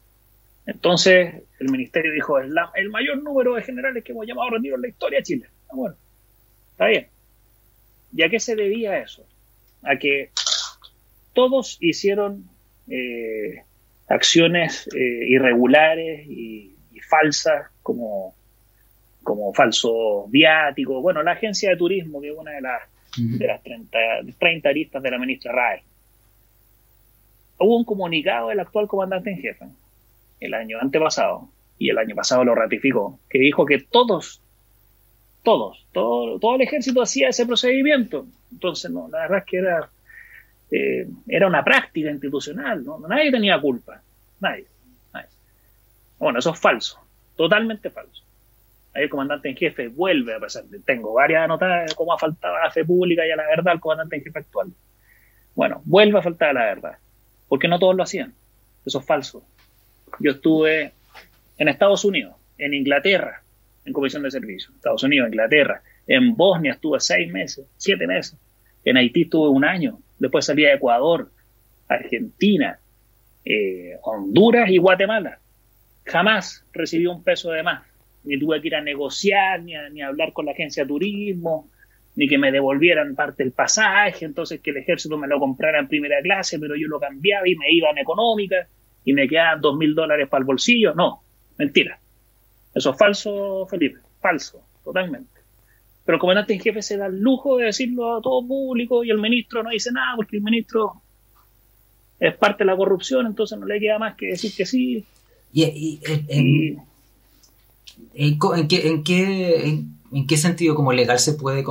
Entonces 0.66 1.44
el 1.60 1.70
ministerio 1.70 2.12
dijo, 2.12 2.40
es 2.40 2.50
el 2.74 2.90
mayor 2.90 3.22
número 3.22 3.54
de 3.54 3.62
generales 3.62 4.04
que 4.04 4.12
hemos 4.12 4.26
llamado 4.26 4.48
a 4.48 4.52
retiro 4.54 4.76
en 4.76 4.82
la 4.82 4.88
historia 4.88 5.20
de 5.20 5.24
Chile. 5.24 5.46
Ah, 5.70 5.76
bueno, 5.76 5.96
está 6.72 6.88
bien. 6.88 7.08
¿Y 8.12 8.24
a 8.24 8.30
qué 8.30 8.40
se 8.40 8.56
debía 8.56 8.98
eso? 8.98 9.28
A 9.86 9.98
que 9.98 10.32
todos 11.34 11.78
hicieron 11.82 12.50
eh, 12.90 13.64
acciones 14.08 14.88
eh, 14.96 15.28
irregulares 15.30 16.28
y, 16.28 16.72
falsas 17.08 17.68
como, 17.84 18.34
como 19.22 19.54
falso 19.54 20.26
viático. 20.30 21.02
Bueno, 21.02 21.22
la 21.22 21.34
agencia 21.34 21.70
de 21.70 21.78
turismo, 21.78 22.20
que 22.20 22.30
es 22.30 22.36
una 22.36 22.50
de 22.50 22.62
las, 22.62 22.82
de 23.16 23.46
las 23.46 23.62
30, 23.62 23.98
30 24.40 24.70
aristas 24.70 25.04
de 25.04 25.12
la 25.12 25.20
ministra 25.20 25.52
RAE. 25.52 25.84
Hubo 27.60 27.78
un 27.78 27.86
comunicado 27.86 28.50
del 28.50 28.60
actual 28.60 28.88
comandante 28.88 29.30
en 29.30 29.38
jefe 29.38 29.66
el 30.40 30.56
año 30.56 30.80
antepasado, 30.82 31.48
y 31.78 31.90
el 31.90 31.98
año 32.00 32.16
pasado 32.16 32.44
lo 32.44 32.56
ratificó, 32.56 33.20
que 33.30 33.38
dijo 33.38 33.66
que 33.66 33.80
todos 33.80 34.42
todos, 35.46 35.86
todo, 35.94 36.56
el 36.56 36.62
ejército 36.62 37.02
hacía 37.02 37.30
ese 37.30 37.46
procedimiento. 37.46 38.26
Entonces, 38.52 38.92
no, 38.92 39.08
la 39.10 39.20
verdad 39.20 39.38
es 39.38 39.46
que 39.46 39.58
era, 39.58 39.90
eh, 40.72 41.08
era 41.28 41.48
una 41.48 41.64
práctica 41.64 42.10
institucional, 42.10 42.84
¿no? 42.84 43.00
nadie 43.08 43.32
tenía 43.32 43.62
culpa, 43.62 44.02
nadie, 44.42 44.66
Bueno, 46.18 46.40
eso 46.40 46.52
es 46.52 46.60
falso, 46.60 47.00
totalmente 47.38 47.90
falso. 47.90 48.24
Ahí 48.94 49.04
el 49.04 49.10
comandante 49.10 49.50
en 49.50 49.56
jefe 49.56 49.88
vuelve 49.88 50.36
a 50.36 50.40
pasar, 50.40 50.64
tengo 50.86 51.14
varias 51.14 51.44
anotadas 51.44 51.90
de 51.90 51.96
cómo 51.96 52.14
ha 52.14 52.18
faltado 52.18 52.56
a 52.56 52.66
la 52.66 52.72
fe 52.72 52.84
pública 52.84 53.26
y 53.26 53.32
a 53.32 53.36
la 53.36 53.46
verdad 53.46 53.74
el 53.74 53.80
comandante 53.80 54.16
en 54.16 54.24
jefe 54.24 54.40
actual. 54.40 54.74
Bueno, 55.54 55.82
vuelve 55.86 56.20
a 56.20 56.24
faltar 56.24 56.50
a 56.50 56.54
la 56.54 56.66
verdad, 56.66 56.98
porque 57.48 57.68
no 57.68 57.78
todos 57.78 57.96
lo 57.96 58.04
hacían, 58.04 58.34
eso 58.86 59.00
es 59.00 59.06
falso. 59.06 59.46
Yo 60.20 60.32
estuve 60.32 60.94
en 61.58 61.68
Estados 61.68 62.04
Unidos, 62.04 62.36
en 62.58 62.74
Inglaterra, 62.74 63.44
en 63.86 63.94
comisión 63.94 64.24
de 64.24 64.32
servicio. 64.32 64.72
Estados 64.76 65.04
Unidos, 65.04 65.28
Inglaterra. 65.28 65.82
En 66.08 66.36
Bosnia 66.36 66.74
estuve 66.74 67.00
seis 67.00 67.32
meses, 67.32 67.66
siete 67.78 68.08
meses. 68.08 68.38
En 68.84 68.98
Haití 68.98 69.24
estuve 69.24 69.50
un 69.50 69.64
año. 69.64 70.00
Después 70.20 70.46
salí 70.46 70.66
a 70.66 70.74
Ecuador, 70.74 71.32
Argentina, 71.88 72.80
eh, 73.44 73.98
Honduras 74.04 74.70
y 74.70 74.78
Guatemala. 74.78 75.40
Jamás 76.06 76.66
recibí 76.74 77.06
un 77.06 77.24
peso 77.24 77.52
de 77.52 77.64
más. 77.64 77.84
Ni 78.24 78.40
tuve 78.40 78.60
que 78.62 78.68
ir 78.68 78.76
a 78.76 78.82
negociar, 78.82 79.62
ni 79.62 79.76
a, 79.76 79.90
ni 79.90 80.02
hablar 80.02 80.34
con 80.34 80.46
la 80.46 80.52
agencia 80.52 80.84
de 80.84 80.88
turismo, 80.88 81.70
ni 82.16 82.28
que 82.28 82.38
me 82.38 82.52
devolvieran 82.52 83.16
parte 83.16 83.44
del 83.44 83.52
pasaje, 83.52 84.26
entonces 84.26 84.62
que 84.62 84.72
el 84.72 84.78
ejército 84.78 85.18
me 85.18 85.28
lo 85.28 85.40
comprara 85.40 85.80
en 85.80 85.88
primera 85.88 86.22
clase, 86.22 86.60
pero 86.60 86.76
yo 86.76 86.88
lo 86.88 87.00
cambiaba 87.00 87.48
y 87.48 87.56
me 87.56 87.72
iba 87.72 87.90
en 87.90 88.00
económica 88.00 88.68
y 89.04 89.14
me 89.14 89.28
quedaban 89.28 89.62
dos 89.62 89.78
mil 89.78 89.94
dólares 89.94 90.28
para 90.28 90.40
el 90.40 90.46
bolsillo. 90.46 90.94
No, 90.96 91.22
mentira. 91.58 92.00
Eso 92.76 92.92
es 92.92 92.98
falso, 92.98 93.66
Felipe, 93.68 94.00
falso, 94.20 94.62
totalmente. 94.84 95.30
Pero 96.04 96.18
el 96.18 96.20
comandante 96.20 96.54
en 96.54 96.60
jefe 96.60 96.82
se 96.82 96.98
da 96.98 97.08
el 97.08 97.20
lujo 97.20 97.58
de 97.58 97.68
decirlo 97.68 98.18
a 98.18 98.22
todo 98.22 98.46
público 98.46 99.04
y 99.04 99.10
el 99.10 99.18
ministro 99.18 99.64
no 99.64 99.70
dice 99.70 99.92
nada 99.94 100.18
porque 100.18 100.36
el 100.36 100.44
ministro 100.44 101.02
es 102.20 102.36
parte 102.36 102.64
de 102.64 102.72
la 102.72 102.78
corrupción, 102.78 103.26
entonces 103.26 103.58
no 103.58 103.66
le 103.66 103.80
queda 103.80 103.98
más 103.98 104.16
que 104.16 104.28
decir 104.28 104.54
que 104.54 104.66
sí. 104.66 105.06
¿Y, 105.54 106.02
en, 108.14 108.68
qué, 108.68 108.90
en, 110.12 110.28
qué, 110.28 110.38
sentido 110.38 110.76
como 110.76 110.92
legal 110.92 111.20
se 111.20 111.34
puede 111.34 111.64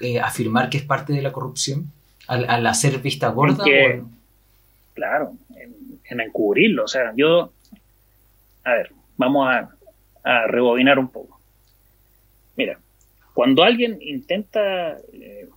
eh, 0.00 0.20
afirmar 0.20 0.70
que 0.70 0.78
es 0.78 0.84
parte 0.84 1.12
de 1.12 1.20
la 1.20 1.32
corrupción? 1.32 1.92
¿Al, 2.26 2.66
hacer 2.66 2.98
vista 2.98 3.28
gorda? 3.28 3.62
Claro, 4.94 5.34
en 6.08 6.20
encubrirlo. 6.20 6.84
O 6.84 6.88
sea, 6.88 7.12
yo... 7.14 7.52
A 8.64 8.72
ver, 8.72 8.90
vamos 9.16 9.46
a, 9.48 9.75
a 10.26 10.48
rebobinar 10.48 10.98
un 10.98 11.08
poco. 11.08 11.40
Mira, 12.56 12.80
cuando 13.32 13.62
alguien 13.62 13.98
intenta, 14.00 14.98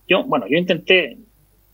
yo, 0.06 0.22
bueno, 0.24 0.46
yo 0.48 0.56
intenté, 0.56 1.18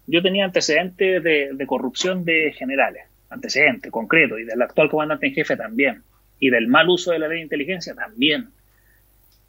yo 0.07 0.23
tenía 0.23 0.47
antecedentes 0.47 1.23
de, 1.23 1.67
corrupción 1.67 2.25
de 2.25 2.55
generales 2.57 3.05
antecedentes 3.29 3.91
concretos, 3.91 4.41
y 4.41 4.45
del 4.45 4.63
actual 4.63 4.89
comandante 4.89 5.27
en 5.27 5.35
jefe 5.35 5.57
también, 5.57 6.05
y 6.41 6.49
del 6.49 6.69
mal 6.69 6.89
uso 6.89 7.11
de 7.13 7.19
la 7.19 7.29
ley 7.29 7.39
de 7.39 7.43
inteligencia 7.43 7.95
también. 7.95 8.49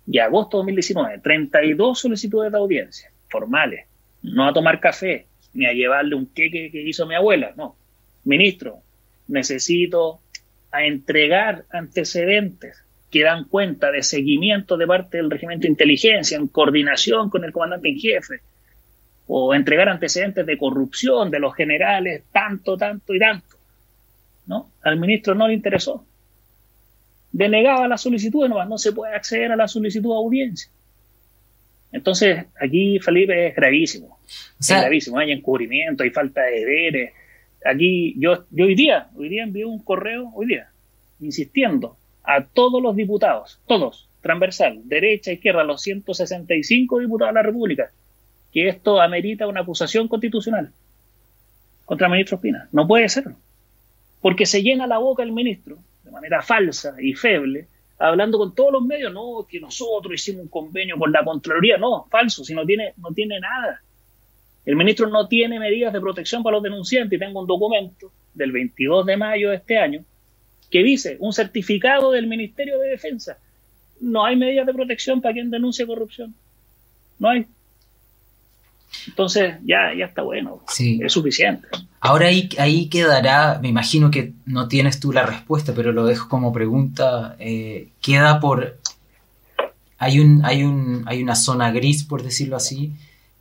Y 0.08 0.20
agosto 0.20 0.58
de 0.58 0.62
2019, 0.62 1.20
32 1.20 2.00
solicitudes 2.00 2.52
de 2.52 2.58
audiencia 2.58 3.12
formales, 3.30 3.86
no 4.24 4.48
a 4.48 4.54
tomar 4.54 4.82
café, 4.82 5.28
ni 5.54 5.68
a 5.68 5.74
llevarle 5.74 6.16
un 6.16 6.26
queque 6.26 6.70
que 6.70 6.82
hizo 6.82 7.06
mi 7.06 7.16
abuela, 7.16 7.54
no. 7.56 7.78
Ministro, 8.26 8.80
necesito 9.28 10.20
a 10.72 10.84
entregar 10.84 11.66
antecedentes 11.72 12.84
que 13.10 13.24
dan 13.24 13.46
cuenta 13.46 13.92
de 13.92 14.04
seguimiento 14.04 14.78
de 14.78 14.88
parte 14.88 15.18
del 15.18 15.32
regimiento 15.32 15.64
de 15.64 15.70
inteligencia 15.70 16.38
en 16.38 16.48
coordinación 16.48 17.30
con 17.30 17.44
el 17.44 17.52
comandante 17.52 17.90
en 17.90 18.00
jefe, 18.00 18.42
o 19.28 19.54
entregar 19.54 19.90
antecedentes 19.90 20.46
de 20.46 20.58
corrupción 20.58 21.30
de 21.30 21.40
los 21.40 21.56
generales, 21.56 22.24
tanto, 22.32 22.78
tanto 22.78 23.14
y 23.14 23.20
tanto. 23.20 23.58
¿no? 24.46 24.72
Al 24.82 24.98
ministro 24.98 25.36
no 25.36 25.48
le 25.48 25.54
interesó. 25.54 26.06
Denegaba 27.32 27.88
la 27.88 27.98
solicitud, 27.98 28.48
no, 28.48 28.64
no 28.66 28.78
se 28.78 28.94
puede 28.94 29.14
acceder 29.14 29.52
a 29.52 29.58
la 29.58 29.68
solicitud 29.68 30.10
de 30.10 30.16
audiencia. 30.16 30.72
Entonces, 31.92 32.46
aquí, 32.60 33.00
Felipe, 33.00 33.48
es 33.48 33.56
gravísimo. 33.56 34.20
es 34.60 34.70
gravísimo. 34.70 35.20
Hay 35.20 35.32
encubrimiento, 35.32 36.04
hay 36.04 36.10
falta 36.10 36.42
de 36.44 36.60
deberes. 36.60 37.14
Aquí, 37.66 38.16
yo, 38.18 38.46
yo 38.52 38.66
hoy 38.66 38.76
día, 38.76 39.10
hoy 39.16 39.30
día 39.30 39.44
envié 39.44 39.66
un 39.66 39.84
correo, 39.84 40.32
hoy 40.36 40.48
día, 40.48 40.70
insistiendo 41.20 41.97
a 42.28 42.44
todos 42.44 42.82
los 42.82 42.96
diputados, 42.96 43.60
todos, 43.68 44.10
transversal, 44.22 44.82
derecha, 44.84 45.32
izquierda, 45.32 45.64
los 45.64 45.82
165 45.82 47.00
diputados 47.00 47.34
de 47.34 47.40
la 47.40 47.44
República, 47.44 47.90
que 48.52 48.68
esto 48.68 49.02
amerita 49.02 49.48
una 49.48 49.62
acusación 49.62 50.10
constitucional 50.10 50.72
contra 51.86 52.08
el 52.08 52.12
ministro 52.12 52.36
Espina. 52.36 52.68
No 52.74 52.86
puede 52.86 53.08
ser. 53.08 53.26
Porque 54.20 54.46
se 54.46 54.62
llena 54.62 54.88
la 54.88 54.98
boca 54.98 55.24
el 55.24 55.32
ministro, 55.32 55.78
de 56.04 56.12
manera 56.12 56.42
falsa 56.42 56.96
y 57.00 57.14
feble, 57.14 57.68
hablando 57.98 58.38
con 58.38 58.54
todos 58.54 58.74
los 58.74 58.84
medios, 58.84 59.14
no, 59.14 59.48
que 59.50 59.62
nosotros 59.62 60.14
hicimos 60.14 60.44
un 60.44 60.50
convenio 60.50 60.98
con 60.98 61.14
la 61.14 61.24
Contraloría, 61.24 61.78
no, 61.78 62.08
falso, 62.12 62.44
si 62.44 62.54
no 62.54 62.66
tiene, 62.66 62.94
no 62.98 63.14
tiene 63.14 63.40
nada. 63.40 63.82
El 64.66 64.76
ministro 64.76 65.08
no 65.08 65.30
tiene 65.30 65.60
medidas 65.62 65.94
de 65.94 66.02
protección 66.02 66.44
para 66.44 66.58
los 66.58 66.64
denunciantes 66.64 67.16
y 67.16 67.20
tengo 67.20 67.40
un 67.40 67.48
documento 67.48 68.12
del 68.34 68.52
22 68.52 69.06
de 69.06 69.16
mayo 69.16 69.50
de 69.52 69.56
este 69.56 69.78
año 69.78 70.04
que 70.70 70.84
dice 70.84 71.18
un 71.20 71.34
certificado 71.34 72.12
del 72.12 72.28
Ministerio 72.28 72.80
de 72.80 72.90
Defensa. 72.90 73.38
No 74.00 74.26
hay 74.26 74.36
medidas 74.36 74.66
de 74.66 74.74
protección 74.74 75.22
para 75.22 75.34
quien 75.34 75.50
denuncie 75.50 75.88
corrupción. 75.88 76.34
No 77.20 77.30
hay. 77.30 77.46
Entonces 79.08 79.56
ya, 79.64 79.94
ya 79.98 80.06
está 80.06 80.22
bueno. 80.22 80.62
Es 80.78 81.14
suficiente. 81.14 81.68
Ahora 82.00 82.28
ahí, 82.28 82.50
ahí 82.58 82.88
quedará, 82.90 83.60
me 83.62 83.70
imagino 83.70 84.12
que 84.12 84.34
no 84.46 84.68
tienes 84.68 85.00
tú 85.00 85.12
la 85.12 85.26
respuesta, 85.26 85.74
pero 85.76 85.92
lo 85.92 86.06
dejo 86.06 86.30
como 86.30 86.54
pregunta. 86.54 87.36
Eh, 87.40 87.90
queda 88.02 88.40
por. 88.40 88.78
Hay, 89.98 90.20
un, 90.20 90.46
hay, 90.46 90.64
un, 90.64 91.04
hay 91.08 91.24
una 91.24 91.36
zona 91.36 91.72
gris, 91.72 92.04
por 92.04 92.22
decirlo 92.22 92.56
así, 92.56 92.94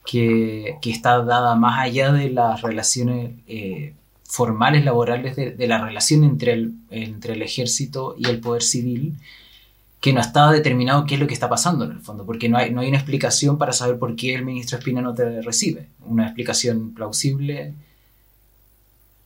que, 0.06 0.78
está 0.84 1.22
dada 1.22 1.54
más 1.54 1.80
allá 1.80 2.12
de 2.12 2.30
las 2.30 2.62
relaciones 2.62 3.32
eh, 3.46 3.92
formales, 4.28 4.84
laborales, 4.84 5.36
de, 5.36 5.66
la 5.66 5.84
relación 5.84 6.24
entre 6.24 6.52
el, 6.52 6.72
entre 6.90 7.34
el 7.34 7.42
ejército 7.42 8.16
y 8.18 8.28
el 8.28 8.40
poder 8.40 8.62
civil 8.62 9.14
que 10.00 10.12
no 10.12 10.20
está 10.20 10.52
determinado 10.52 11.04
qué 11.06 11.14
es 11.14 11.20
lo 11.20 11.26
que 11.26 11.34
está 11.34 11.48
pasando 11.48 11.84
en 11.84 11.92
el 11.92 12.00
fondo, 12.00 12.24
porque 12.24 12.48
no 12.48 12.58
hay, 12.58 12.70
no 12.70 12.80
hay 12.80 12.88
una 12.88 12.98
explicación 12.98 13.58
para 13.58 13.72
saber 13.72 13.98
por 13.98 14.14
qué 14.14 14.34
el 14.34 14.44
ministro 14.44 14.78
Espina 14.78 15.00
no 15.00 15.14
te 15.14 15.42
recibe. 15.42 15.86
Una 16.04 16.26
explicación 16.26 16.94
plausible. 16.94 17.72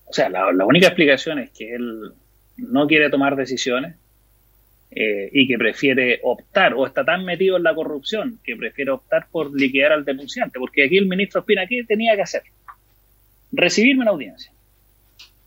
O 0.06 0.12
sea, 0.12 0.28
la, 0.30 0.64
única 0.64 0.86
explicación 0.86 1.38
es 1.38 1.50
que 1.50 1.74
él 1.74 2.12
no 2.56 2.86
quiere 2.86 3.10
tomar 3.10 3.36
decisiones 3.36 3.96
eh, 4.92 5.28
y 5.32 5.46
que 5.46 5.58
prefiere 5.58 6.20
optar, 6.22 6.74
o 6.74 6.86
está 6.86 7.04
tan 7.04 7.24
metido 7.24 7.56
en 7.56 7.62
la 7.62 7.74
corrupción, 7.74 8.38
que 8.42 8.56
prefiere 8.56 8.90
optar 8.90 9.26
por 9.30 9.54
liquidar 9.54 9.92
al 9.92 10.04
denunciante, 10.04 10.58
porque 10.58 10.84
aquí 10.84 10.96
el 10.96 11.06
ministro 11.06 11.40
Espina, 11.40 11.66
¿qué 11.66 11.84
tenía 11.84 12.16
que 12.16 12.22
hacer? 12.22 12.42
Recibirme 13.52 14.04
la 14.04 14.12
audiencia. 14.12 14.50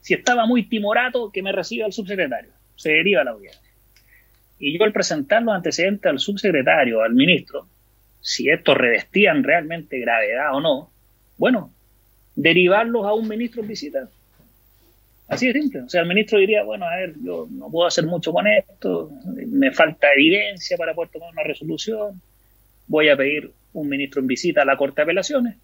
Si 0.04 0.14
estaba 0.14 0.46
muy 0.46 0.70
timorato, 0.70 1.32
que 1.32 1.42
me 1.42 1.52
reciba 1.52 1.88
el 1.88 1.94
subsecretario. 1.94 2.52
Se 2.76 2.92
deriva 2.92 3.24
la 3.24 3.32
audiencia 3.32 3.74
y 4.66 4.78
yo 4.78 4.86
al 4.86 4.94
presentar 4.94 5.44
los 5.44 5.54
antecedentes 5.54 6.10
al 6.10 6.20
subsecretario, 6.20 7.02
al 7.02 7.14
ministro, 7.14 7.68
si 8.22 8.50
estos 8.50 8.78
revestían 8.78 9.44
realmente 9.44 10.00
gravedad 10.00 10.56
o 10.56 10.62
no, 10.62 10.90
bueno, 11.38 11.74
derivarlos 12.34 13.06
a 13.06 13.14
un 13.14 13.28
ministro 13.28 13.62
en 13.62 13.68
visita. 13.68 14.10
Así 15.28 15.48
de 15.48 15.54
simple. 15.54 15.82
O 15.82 15.90
sea, 15.90 16.02
el 16.02 16.08
ministro 16.08 16.40
diría, 16.40 16.64
bueno, 16.64 16.86
a 16.86 16.96
ver, 16.96 17.14
yo 17.22 17.46
no 17.52 17.70
puedo 17.70 17.88
hacer 17.88 18.06
mucho 18.06 18.32
con 18.32 18.48
esto, 18.48 19.12
me 19.48 19.72
falta 19.72 20.14
evidencia 20.14 20.78
para 20.78 20.94
poder 20.94 21.12
tomar 21.12 21.34
una 21.34 21.44
resolución, 21.44 22.22
voy 22.88 23.10
a 23.10 23.18
pedir 23.18 23.52
un 23.74 23.90
ministro 23.90 24.22
en 24.22 24.28
visita 24.28 24.62
a 24.62 24.66
la 24.66 24.78
Corte 24.78 24.96
de 24.98 25.04
Apelaciones 25.04 25.58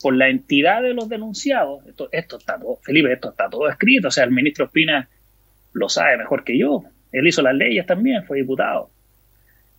por 0.00 0.14
la 0.14 0.28
entidad 0.28 0.82
de 0.82 0.94
los 0.94 1.08
denunciados. 1.08 1.86
Esto, 1.86 2.08
esto 2.12 2.38
está 2.38 2.58
todo, 2.58 2.76
Felipe, 2.82 3.12
esto 3.12 3.30
está 3.30 3.48
todo 3.48 3.68
escrito, 3.68 4.08
o 4.08 4.10
sea, 4.10 4.24
el 4.24 4.30
ministro 4.30 4.66
Espina 4.66 5.08
lo 5.72 5.88
sabe 5.88 6.16
mejor 6.16 6.44
que 6.44 6.58
yo. 6.58 6.84
Él 7.12 7.26
hizo 7.26 7.42
las 7.42 7.54
leyes 7.54 7.86
también, 7.86 8.24
fue 8.24 8.38
diputado. 8.38 8.90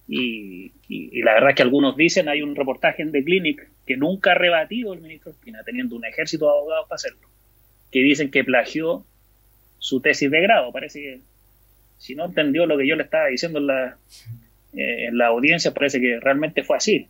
Y, 0.08 0.72
la 1.22 1.34
verdad 1.36 1.52
es 1.52 1.56
que 1.56 1.62
algunos 1.62 1.96
dicen, 1.96 2.30
hay 2.30 2.42
un 2.42 2.56
reportaje 2.56 3.04
en 3.04 3.12
The 3.12 3.24
Clinic 3.24 3.70
que 3.86 3.96
nunca 3.96 4.32
ha 4.32 4.36
rebatido 4.36 4.94
el 4.94 5.02
ministro 5.02 5.32
Espina, 5.32 5.64
teniendo 5.64 5.96
un 5.96 6.04
ejército 6.04 6.46
de 6.46 6.52
abogados 6.52 6.88
para 6.88 6.96
hacerlo, 6.96 7.28
que 7.92 8.00
dicen 8.00 8.32
que 8.32 8.44
plagió 8.44 9.06
su 9.78 10.02
tesis 10.02 10.32
de 10.32 10.42
grado. 10.42 10.72
Parece 10.72 11.00
que 11.00 11.20
si 12.00 12.16
no 12.16 12.26
entendió 12.26 12.66
lo 12.66 12.78
que 12.78 12.88
yo 12.88 12.96
le 12.96 13.04
estaba 13.04 13.28
diciendo 13.28 13.60
en 13.60 13.68
la, 13.68 13.98
eh, 14.74 15.06
en 15.08 15.18
la 15.18 15.28
audiencia, 15.28 15.74
parece 15.74 16.02
que 16.02 16.20
realmente 16.20 16.64
fue 16.64 16.78
así. 16.78 17.08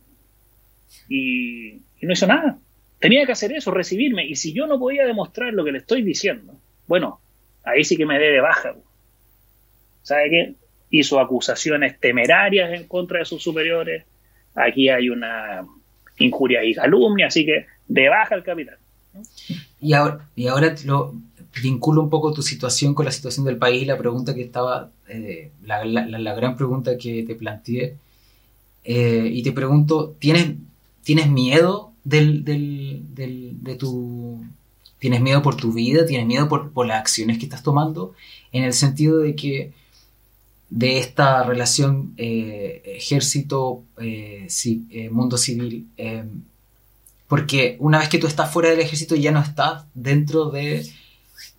Y, 1.08 1.80
y 2.00 2.06
no 2.06 2.12
hizo 2.12 2.26
nada. 2.26 2.58
Tenía 3.00 3.26
que 3.26 3.32
hacer 3.32 3.52
eso, 3.52 3.70
recibirme. 3.70 4.26
Y 4.26 4.36
si 4.36 4.52
yo 4.52 4.66
no 4.66 4.78
podía 4.78 5.06
demostrar 5.06 5.52
lo 5.52 5.64
que 5.64 5.72
le 5.72 5.78
estoy 5.78 6.02
diciendo, 6.02 6.54
bueno, 6.86 7.20
ahí 7.64 7.82
sí 7.82 7.96
que 7.96 8.06
me 8.06 8.18
dé 8.18 8.30
de 8.30 8.40
baja. 8.40 8.74
¿sabe 10.02 10.30
qué? 10.30 10.54
Hizo 10.90 11.20
acusaciones 11.20 11.98
temerarias 12.00 12.72
en 12.72 12.86
contra 12.86 13.20
de 13.20 13.24
sus 13.24 13.42
superiores. 13.42 14.04
Aquí 14.54 14.88
hay 14.88 15.08
una 15.08 15.64
injuria 16.18 16.64
y 16.64 16.74
calumnia, 16.74 17.28
así 17.28 17.46
que 17.46 17.66
de 17.88 18.08
baja 18.08 18.34
el 18.34 18.42
capitán. 18.42 18.76
Y 19.80 19.92
ahora, 19.94 20.28
y 20.36 20.46
ahora 20.48 20.74
lo 20.84 21.14
vinculo 21.62 22.02
un 22.02 22.10
poco 22.10 22.32
tu 22.32 22.42
situación 22.42 22.94
con 22.94 23.06
la 23.06 23.12
situación 23.12 23.46
del 23.46 23.56
país, 23.56 23.86
la 23.86 23.96
pregunta 23.98 24.34
que 24.34 24.42
estaba, 24.42 24.90
eh, 25.08 25.50
la, 25.64 25.84
la, 25.84 26.34
gran 26.34 26.56
pregunta 26.56 26.98
que 26.98 27.22
te 27.22 27.34
planteé. 27.34 27.96
Eh, 28.84 29.28
y 29.32 29.42
te 29.42 29.52
pregunto, 29.52 30.16
¿tienes, 30.18 30.54
¿tienes 31.02 31.28
miedo 31.28 31.89
del, 32.04 32.44
del, 32.44 33.02
del, 33.14 33.62
de 33.62 33.74
tu... 33.76 34.44
¿Tienes 34.98 35.20
miedo 35.20 35.42
por 35.42 35.56
tu 35.56 35.72
vida? 35.72 36.04
¿Tienes 36.04 36.26
miedo 36.26 36.48
por, 36.48 36.72
por 36.72 36.86
las 36.86 37.00
acciones 37.00 37.38
que 37.38 37.44
estás 37.44 37.62
tomando? 37.62 38.14
En 38.52 38.64
el 38.64 38.74
sentido 38.74 39.18
de 39.18 39.34
que 39.34 39.72
de 40.70 40.98
esta 40.98 41.42
relación 41.42 42.14
eh, 42.16 42.82
ejército-mundo 42.84 43.86
eh, 45.36 45.38
civil. 45.38 45.88
Em, 45.96 46.42
porque 47.26 47.76
una 47.80 47.98
vez 47.98 48.08
que 48.08 48.18
tú 48.18 48.26
estás 48.26 48.50
fuera 48.50 48.70
del 48.70 48.80
ejército 48.80 49.14
ya 49.16 49.32
no 49.32 49.40
estás 49.40 49.84
dentro 49.94 50.50
de 50.50 50.86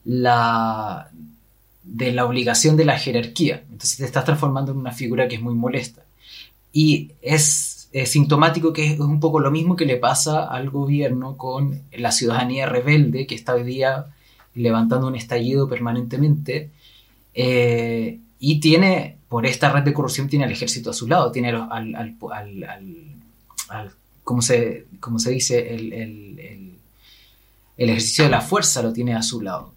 la, 0.05 1.09
de 1.83 2.11
la 2.11 2.25
obligación 2.25 2.77
de 2.77 2.85
la 2.85 2.97
jerarquía. 2.97 3.63
Entonces 3.71 3.97
te 3.97 4.05
estás 4.05 4.25
transformando 4.25 4.71
en 4.71 4.77
una 4.77 4.91
figura 4.91 5.27
que 5.27 5.35
es 5.35 5.41
muy 5.41 5.53
molesta. 5.53 6.03
Y 6.73 7.11
es, 7.21 7.70
es 7.91 8.11
sintomático 8.11 8.71
que 8.73 8.93
es 8.93 8.99
un 8.99 9.19
poco 9.19 9.39
lo 9.39 9.51
mismo 9.51 9.75
que 9.75 9.85
le 9.85 9.97
pasa 9.97 10.45
al 10.45 10.69
gobierno 10.69 11.37
con 11.37 11.81
la 11.91 12.11
ciudadanía 12.11 12.65
rebelde 12.65 13.27
que 13.27 13.35
está 13.35 13.53
hoy 13.53 13.63
día 13.63 14.07
levantando 14.55 15.07
un 15.07 15.15
estallido 15.15 15.67
permanentemente. 15.67 16.69
Eh, 17.33 18.19
y 18.39 18.59
tiene, 18.59 19.17
por 19.29 19.45
esta 19.45 19.71
red 19.71 19.83
de 19.83 19.93
corrupción, 19.93 20.27
tiene 20.27 20.45
al 20.45 20.51
ejército 20.51 20.89
a 20.89 20.93
su 20.93 21.07
lado, 21.07 21.31
tiene 21.31 21.49
al, 21.49 21.95
al, 21.95 22.17
al, 23.69 23.91
¿cómo, 24.23 24.41
se, 24.41 24.85
se 25.17 25.31
dice? 25.31 25.73
El, 25.73 25.93
el, 25.93 26.75
el, 27.77 27.89
ejercicio 27.89 28.25
de 28.25 28.31
la 28.31 28.41
fuerza 28.41 28.81
lo 28.81 28.91
tiene 28.91 29.15
a 29.15 29.21
su 29.21 29.41
lado. 29.41 29.70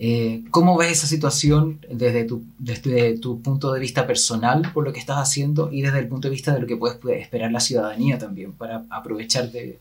Eh, 0.00 0.42
¿Cómo 0.52 0.78
ves 0.78 0.92
esa 0.92 1.06
situación 1.08 1.80
desde 1.90 2.24
tu, 2.24 3.42
punto 3.42 3.72
de 3.72 3.80
vista 3.80 4.06
personal 4.06 4.70
por 4.72 4.84
lo 4.84 4.92
que 4.92 5.00
estás 5.00 5.16
haciendo 5.16 5.72
y 5.72 5.82
desde 5.82 5.98
el 5.98 6.06
punto 6.06 6.28
de 6.28 6.32
vista 6.32 6.54
de 6.54 6.60
lo 6.60 6.68
que 6.68 6.76
puedes 6.76 7.20
esperar 7.20 7.50
la 7.50 7.58
ciudadanía 7.58 8.16
también 8.16 8.52
para 8.52 8.84
aprovechar 8.90 9.50
de, 9.50 9.78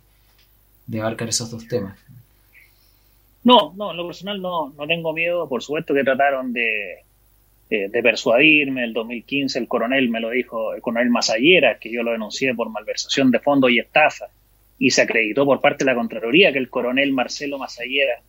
de 0.87 0.99
abarcar 0.99 1.29
esos 1.29 1.51
dos 1.51 1.67
temas? 1.67 1.99
No, 3.43 3.73
no, 3.77 3.91
en 3.91 3.97
lo 3.97 4.07
personal 4.07 4.41
no, 4.41 4.73
no 4.75 4.87
tengo 4.87 5.13
miedo. 5.13 5.47
Por 5.47 5.61
supuesto 5.61 5.93
que 5.93 6.03
trataron 6.03 6.51
de, 6.51 7.03
eh, 7.69 7.89
de 7.89 8.01
persuadirme. 8.01 8.85
El 8.85 8.93
2015 8.93 9.59
el 9.59 9.67
coronel 9.67 10.09
me 10.09 10.19
lo 10.19 10.31
dijo, 10.31 10.73
el 10.73 10.81
coronel 10.81 11.11
Masallera, 11.11 11.77
que 11.77 11.91
yo 11.91 12.01
lo 12.01 12.11
denuncié 12.11 12.55
por 12.55 12.69
malversación 12.69 13.29
de 13.29 13.39
fondos 13.39 13.69
y 13.69 13.79
estafa. 13.79 14.25
Y 14.79 14.89
se 14.89 15.03
acreditó 15.03 15.45
por 15.45 15.61
parte 15.61 15.85
de 15.85 15.91
la 15.91 15.95
Contraloría 15.95 16.51
que 16.51 16.57
el 16.57 16.69
coronel 16.69 17.13
Marcelo 17.13 17.59
Masallera 17.59 18.21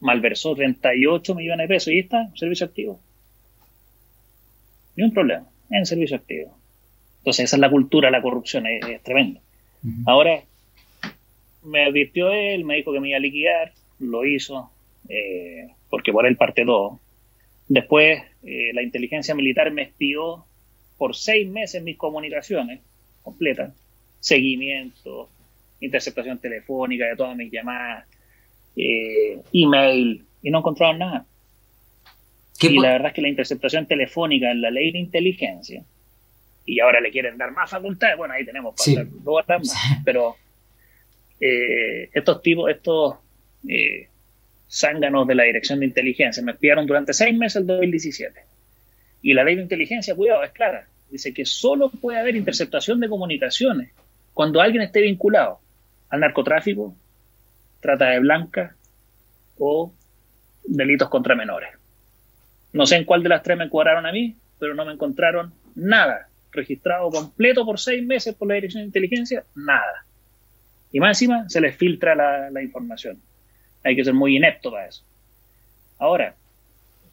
malversó 0.00 0.54
38 0.54 1.34
millones 1.34 1.68
de 1.68 1.74
pesos 1.74 1.92
y 1.92 1.98
está 2.00 2.22
en 2.22 2.36
servicio 2.36 2.66
activo. 2.66 3.00
Ni 4.96 5.04
un 5.04 5.12
problema, 5.12 5.46
en 5.70 5.86
servicio 5.86 6.16
activo. 6.16 6.56
Entonces 7.18 7.44
esa 7.44 7.56
es 7.56 7.60
la 7.60 7.70
cultura, 7.70 8.10
la 8.10 8.22
corrupción, 8.22 8.66
es, 8.66 9.02
tremenda. 9.02 9.40
Ahora, 10.06 10.42
me 11.62 11.84
advirtió 11.84 12.32
él, 12.32 12.64
me 12.64 12.76
dijo 12.76 12.92
que 12.92 13.00
me 13.00 13.08
iba 13.08 13.18
a 13.18 13.20
liquidar, 13.20 13.72
lo 13.98 14.24
hizo, 14.24 14.70
eh, 15.08 15.68
porque 15.88 16.12
por 16.12 16.26
él 16.26 16.36
parte 16.36 16.64
todo. 16.64 17.00
Después, 17.68 18.22
eh, 18.42 18.72
la 18.72 18.82
inteligencia 18.82 19.34
militar 19.34 19.70
me 19.70 19.82
espió 19.82 20.44
por 20.96 21.14
seis 21.14 21.48
meses 21.48 21.82
mis 21.82 21.96
comunicaciones 21.96 22.80
completas, 23.22 23.74
seguimiento, 24.20 25.28
interceptación 25.80 26.38
telefónica 26.38 27.06
de 27.06 27.16
todas 27.16 27.36
mis 27.36 27.52
llamadas, 27.52 28.06
eh, 28.78 29.42
email, 29.52 30.24
y 30.42 30.50
no 30.50 30.58
encontraron 30.58 30.98
nada. 30.98 31.26
Y 32.60 32.80
la 32.80 32.92
verdad 32.92 33.08
es 33.08 33.14
que 33.14 33.22
la 33.22 33.28
interceptación 33.28 33.86
telefónica 33.86 34.50
en 34.50 34.60
la 34.60 34.70
ley 34.70 34.92
de 34.92 34.98
inteligencia, 34.98 35.84
y 36.64 36.80
ahora 36.80 37.00
le 37.00 37.10
quieren 37.10 37.38
dar 37.38 37.52
más 37.52 37.70
facultades, 37.70 38.16
bueno, 38.16 38.34
ahí 38.34 38.44
tenemos 38.44 38.74
para 39.46 39.58
más, 39.58 39.72
pero 40.04 40.36
eh, 41.40 42.10
estos 42.12 42.42
tipos, 42.42 42.70
estos 42.70 43.14
eh, 43.68 44.08
zánganos 44.70 45.26
de 45.26 45.34
la 45.34 45.44
Dirección 45.44 45.80
de 45.80 45.86
Inteligencia 45.86 46.42
me 46.42 46.52
espiaron 46.52 46.86
durante 46.86 47.12
seis 47.12 47.36
meses 47.36 47.56
el 47.56 47.66
2017. 47.66 48.40
Y 49.22 49.34
la 49.34 49.44
ley 49.44 49.56
de 49.56 49.62
inteligencia, 49.62 50.14
cuidado, 50.14 50.44
es 50.44 50.52
clara. 50.52 50.86
Dice 51.10 51.32
que 51.32 51.44
solo 51.44 51.90
puede 51.90 52.18
haber 52.18 52.36
interceptación 52.36 53.00
de 53.00 53.08
comunicaciones 53.08 53.90
cuando 54.34 54.60
alguien 54.60 54.82
esté 54.82 55.00
vinculado 55.00 55.58
al 56.10 56.20
narcotráfico, 56.20 56.94
trata 57.80 58.06
de 58.10 58.20
blanca 58.20 58.74
o 59.58 59.92
delitos 60.64 61.08
contra 61.08 61.34
menores. 61.34 61.70
No 62.72 62.86
sé 62.86 62.96
en 62.96 63.04
cuál 63.04 63.22
de 63.22 63.30
las 63.30 63.42
tres 63.42 63.56
me 63.56 63.64
encuadraron 63.64 64.06
a 64.06 64.12
mí, 64.12 64.36
pero 64.58 64.74
no 64.74 64.84
me 64.84 64.92
encontraron 64.92 65.52
nada 65.74 66.28
registrado 66.52 67.10
completo 67.10 67.64
por 67.64 67.78
seis 67.78 68.04
meses 68.04 68.34
por 68.34 68.48
la 68.48 68.54
Dirección 68.54 68.82
de 68.82 68.86
Inteligencia, 68.86 69.44
nada. 69.54 70.04
Y 70.92 71.00
más 71.00 71.10
encima 71.20 71.48
se 71.48 71.60
les 71.60 71.76
filtra 71.76 72.14
la, 72.14 72.62
información. 72.62 73.20
Hay 73.84 73.94
que 73.94 74.04
ser 74.04 74.14
muy 74.14 74.36
inepto 74.36 74.70
para 74.70 74.88
eso. 74.88 75.04
Ahora, 75.98 76.34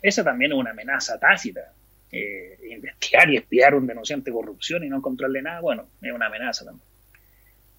esa 0.01 0.23
también 0.23 0.51
es 0.51 0.57
una 0.57 0.71
amenaza 0.71 1.19
tácita. 1.19 1.73
Eh, 2.11 2.57
investigar 2.71 3.29
y 3.29 3.37
espiar 3.37 3.73
a 3.73 3.77
un 3.77 3.87
denunciante 3.87 4.29
de 4.29 4.35
corrupción 4.35 4.83
y 4.83 4.89
no 4.89 4.97
encontrarle 4.97 5.41
nada, 5.41 5.59
bueno, 5.59 5.87
es 6.01 6.13
una 6.13 6.27
amenaza 6.27 6.63
también. 6.63 6.87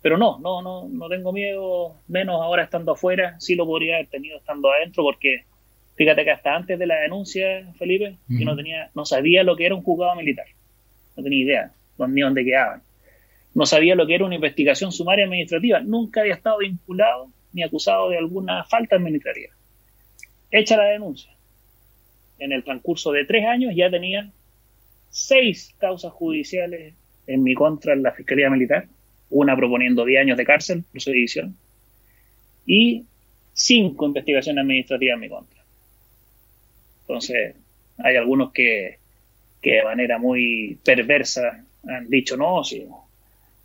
Pero 0.02 0.18
no, 0.18 0.38
no, 0.38 0.62
no, 0.62 0.88
no 0.88 1.08
tengo 1.08 1.32
miedo, 1.32 1.96
menos 2.08 2.40
ahora 2.40 2.64
estando 2.64 2.92
afuera, 2.92 3.38
sí 3.40 3.54
lo 3.54 3.66
podría 3.66 3.96
haber 3.96 4.08
tenido 4.08 4.38
estando 4.38 4.70
adentro, 4.70 5.02
porque 5.02 5.44
fíjate 5.96 6.24
que 6.24 6.30
hasta 6.30 6.54
antes 6.54 6.78
de 6.78 6.86
la 6.86 6.96
denuncia, 6.96 7.72
Felipe, 7.78 8.16
yo 8.28 8.44
no 8.44 8.54
tenía, 8.54 8.90
no 8.94 9.04
sabía 9.04 9.42
lo 9.42 9.56
que 9.56 9.66
era 9.66 9.74
un 9.74 9.82
juzgado 9.82 10.14
militar. 10.14 10.46
No 11.16 11.22
tenía 11.22 11.44
idea, 11.44 11.72
ni 11.98 12.20
dónde 12.20 12.44
quedaban 12.44 12.82
no 13.56 13.64
sabía 13.64 13.94
lo 13.94 14.06
que 14.06 14.14
era 14.14 14.26
una 14.26 14.34
investigación 14.34 14.92
sumaria 14.92 15.24
administrativa, 15.24 15.80
nunca 15.80 16.20
había 16.20 16.34
estado 16.34 16.58
vinculado 16.58 17.30
ni 17.54 17.62
acusado 17.62 18.10
de 18.10 18.18
alguna 18.18 18.64
falta 18.64 18.96
administrativa. 18.96 19.50
Hecha 20.50 20.76
la 20.76 20.84
denuncia. 20.84 21.32
En 22.38 22.52
el 22.52 22.62
transcurso 22.62 23.12
de 23.12 23.24
tres 23.24 23.46
años 23.46 23.72
ya 23.74 23.88
tenía 23.88 24.30
seis 25.08 25.74
causas 25.78 26.12
judiciales 26.12 26.92
en 27.26 27.42
mi 27.42 27.54
contra 27.54 27.94
en 27.94 28.02
la 28.02 28.12
Fiscalía 28.12 28.50
Militar, 28.50 28.88
una 29.30 29.56
proponiendo 29.56 30.04
10 30.04 30.20
años 30.20 30.36
de 30.36 30.44
cárcel 30.44 30.84
por 30.90 31.00
su 31.00 31.10
edición, 31.10 31.56
y 32.66 33.04
cinco 33.52 34.06
investigaciones 34.06 34.62
administrativas 34.62 35.14
en 35.14 35.20
mi 35.20 35.28
contra. 35.28 35.62
Entonces, 37.02 37.54
hay 37.98 38.16
algunos 38.16 38.52
que, 38.52 38.98
que 39.62 39.74
de 39.74 39.84
manera 39.84 40.18
muy 40.18 40.78
perversa 40.84 41.64
han 41.88 42.08
dicho, 42.08 42.36
no, 42.36 42.64
si 42.64 42.86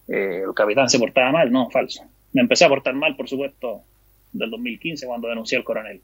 eh, 0.08 0.44
el 0.48 0.54
capitán 0.54 0.90
se 0.90 1.00
portaba 1.00 1.32
mal, 1.32 1.52
no, 1.52 1.70
falso. 1.70 2.04
Me 2.34 2.42
empecé 2.42 2.66
a 2.66 2.70
portar 2.70 2.94
mal, 2.94 3.16
por 3.16 3.28
supuesto, 3.28 3.82
del 4.32 4.50
2015 4.50 5.06
cuando 5.08 5.28
denuncié 5.28 5.58
al 5.58 5.64
coronel. 5.64 6.02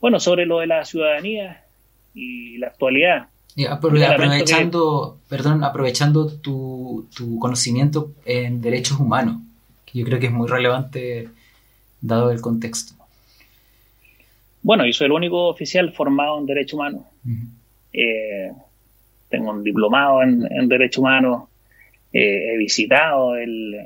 Bueno, 0.00 0.20
sobre 0.20 0.46
lo 0.46 0.60
de 0.60 0.66
la 0.66 0.84
ciudadanía 0.84 1.64
y 2.14 2.58
la 2.58 2.68
actualidad. 2.68 3.28
Aprovechando, 3.68 5.18
perdón, 5.28 5.64
aprovechando 5.64 6.26
tu, 6.26 7.08
conocimiento 7.38 8.12
en 8.24 8.60
derechos 8.60 8.98
humanos, 9.00 9.36
que 9.86 9.98
yo 9.98 10.04
creo 10.04 10.18
que 10.18 10.26
es 10.26 10.32
muy 10.32 10.48
relevante 10.48 11.28
dado 12.00 12.30
el 12.30 12.40
contexto. 12.40 12.94
Bueno, 14.62 14.86
yo 14.86 14.92
soy 14.92 15.06
el 15.06 15.12
único 15.12 15.48
oficial 15.48 15.92
formado 15.92 16.38
en 16.38 16.46
derechos 16.46 16.74
humanos. 16.74 17.02
Eh, 17.92 18.52
tengo 19.28 19.50
un 19.50 19.64
diplomado 19.64 20.22
en, 20.22 20.46
en 20.50 20.68
derechos 20.68 20.98
humanos 20.98 21.50
eh, 22.12 22.54
he 22.54 22.56
visitado 22.56 23.36
el, 23.36 23.76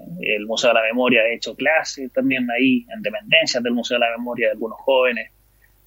Museo 0.46 0.70
de 0.70 0.74
la 0.74 0.82
Memoria, 0.82 1.22
he 1.24 1.34
hecho 1.34 1.54
clases 1.54 2.10
también 2.12 2.50
ahí 2.50 2.86
en 2.94 3.02
dependencias 3.02 3.62
del 3.62 3.74
Museo 3.74 3.96
de 3.96 4.06
la 4.06 4.16
Memoria 4.16 4.46
de 4.46 4.52
algunos 4.52 4.78
jóvenes. 4.80 5.30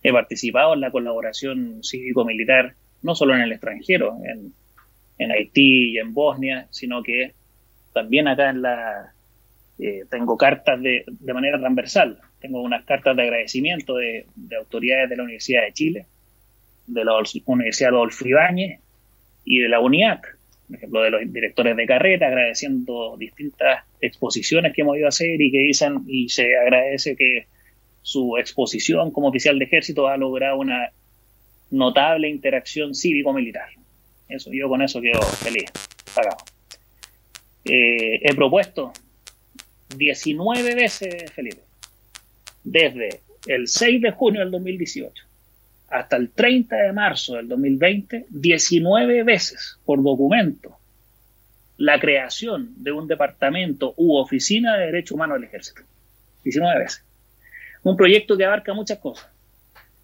He 0.04 0.12
participado 0.12 0.76
en 0.76 0.82
la 0.82 0.92
colaboración 0.92 1.84
cívico-militar, 1.84 2.76
no 3.08 3.16
solo 3.16 3.36
en 3.36 3.42
el 3.42 3.54
extranjero, 3.54 4.18
en, 5.18 5.32
Haití 5.32 5.94
y 5.94 5.98
en 5.98 6.14
Bosnia, 6.14 6.68
sino 6.70 7.02
que 7.02 7.32
también 7.94 8.28
acá 8.28 8.50
en 8.52 8.62
la... 8.62 9.14
Eh, 9.80 10.04
tengo 10.10 10.38
cartas 10.38 10.82
de, 10.82 11.04
de, 11.08 11.34
manera 11.34 11.58
transversal. 11.58 12.20
Tengo 12.40 12.62
unas 12.62 12.84
cartas 12.86 13.16
de 13.16 13.24
agradecimiento 13.24 13.96
de, 13.96 14.26
autoridades 14.58 15.10
de 15.10 15.16
la 15.16 15.24
Universidad 15.24 15.64
de 15.64 15.74
Chile, 15.74 16.06
de 16.86 17.06
la 17.06 17.14
Universidad 17.46 17.94
Adolfo 17.94 18.28
Ibáñez 18.28 18.80
y 19.46 19.60
de 19.60 19.70
la 19.70 19.80
UNIAC, 19.80 20.38
por 20.68 20.76
ejemplo, 20.76 21.02
de 21.02 21.10
los 21.10 21.34
directores 21.34 21.78
de 21.78 21.86
carrera, 21.86 22.28
agradeciendo 22.28 23.16
distintas 23.18 23.86
exposiciones 24.02 24.74
que 24.74 24.82
hemos 24.82 24.98
ido 24.98 25.06
a 25.06 25.10
hacer 25.10 25.42
y 25.42 25.52
que 25.52 25.60
dicen, 25.60 26.04
y 26.08 26.28
se 26.30 26.58
agradece 26.58 27.16
que 27.16 27.48
su 28.02 28.38
exposición 28.38 29.12
como 29.12 29.30
oficial 29.30 29.58
de 29.58 29.66
ejército 29.66 30.08
ha 30.08 30.18
logrado 30.18 30.58
una 30.58 30.92
notable 31.72 32.30
interacción 32.30 32.96
cívico-militar. 32.96 33.70
Eso, 34.28 34.52
yo 34.54 34.68
con 34.68 34.82
eso 34.82 35.02
quedo 35.02 35.22
feliz. 35.22 35.72
Eh, 37.64 38.20
he 38.22 38.34
propuesto 38.36 38.94
19 39.96 40.76
veces, 40.76 41.32
Felipe, 41.32 41.62
desde 42.64 43.22
el 43.48 43.68
6 43.68 44.02
de 44.02 44.12
junio 44.12 44.42
del 44.42 44.52
2018 44.52 45.28
hasta 45.90 46.18
el 46.18 46.32
30 46.32 46.76
de 46.76 46.94
marzo 46.94 47.36
del 47.36 47.48
2020 47.48 48.26
19 48.30 49.24
veces 49.24 49.78
por 49.86 50.04
documento 50.04 50.78
la 51.78 52.00
creación 52.00 52.74
de 52.78 52.92
un 52.92 53.08
departamento 53.08 53.94
u 53.98 54.18
oficina 54.18 54.76
de 54.78 54.88
derechos 54.88 55.12
humanos 55.12 55.36
del 55.40 55.48
ejército. 55.48 55.84
19 56.44 56.80
veces. 56.80 57.04
Un 57.84 57.96
proyecto 57.96 58.36
que 58.36 58.46
abarca 58.46 58.74
muchas 58.74 58.98
cosas. 58.98 59.30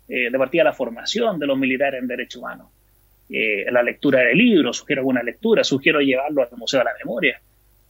Eh, 0.07 0.29
de 0.29 0.37
partida 0.37 0.65
la 0.65 0.73
formación 0.73 1.39
de 1.39 1.47
los 1.47 1.57
militares 1.57 2.01
en 2.01 2.07
derechos 2.07 2.41
humanos, 2.41 2.67
eh, 3.29 3.71
la 3.71 3.81
lectura 3.81 4.19
de 4.19 4.35
libros, 4.35 4.77
sugiero 4.77 5.01
alguna 5.01 5.23
lectura, 5.23 5.63
sugiero 5.63 6.01
llevarlo 6.01 6.41
al 6.43 6.57
Museo 6.57 6.79
de 6.79 6.85
la 6.85 6.91
Memoria. 7.03 7.41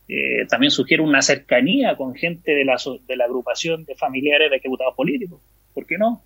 Eh, 0.07 0.45
también 0.47 0.71
sugiero 0.71 1.03
una 1.03 1.21
cercanía 1.21 1.95
con 1.95 2.13
gente 2.13 2.51
de 2.51 2.65
la, 2.65 2.77
de 3.07 3.15
la 3.15 3.25
agrupación 3.25 3.85
de 3.85 3.95
familiares 3.95 4.51
de 4.51 4.57
ejecutados 4.57 4.95
políticos. 4.95 5.41
¿Por 5.73 5.85
qué 5.85 5.97
no? 5.97 6.21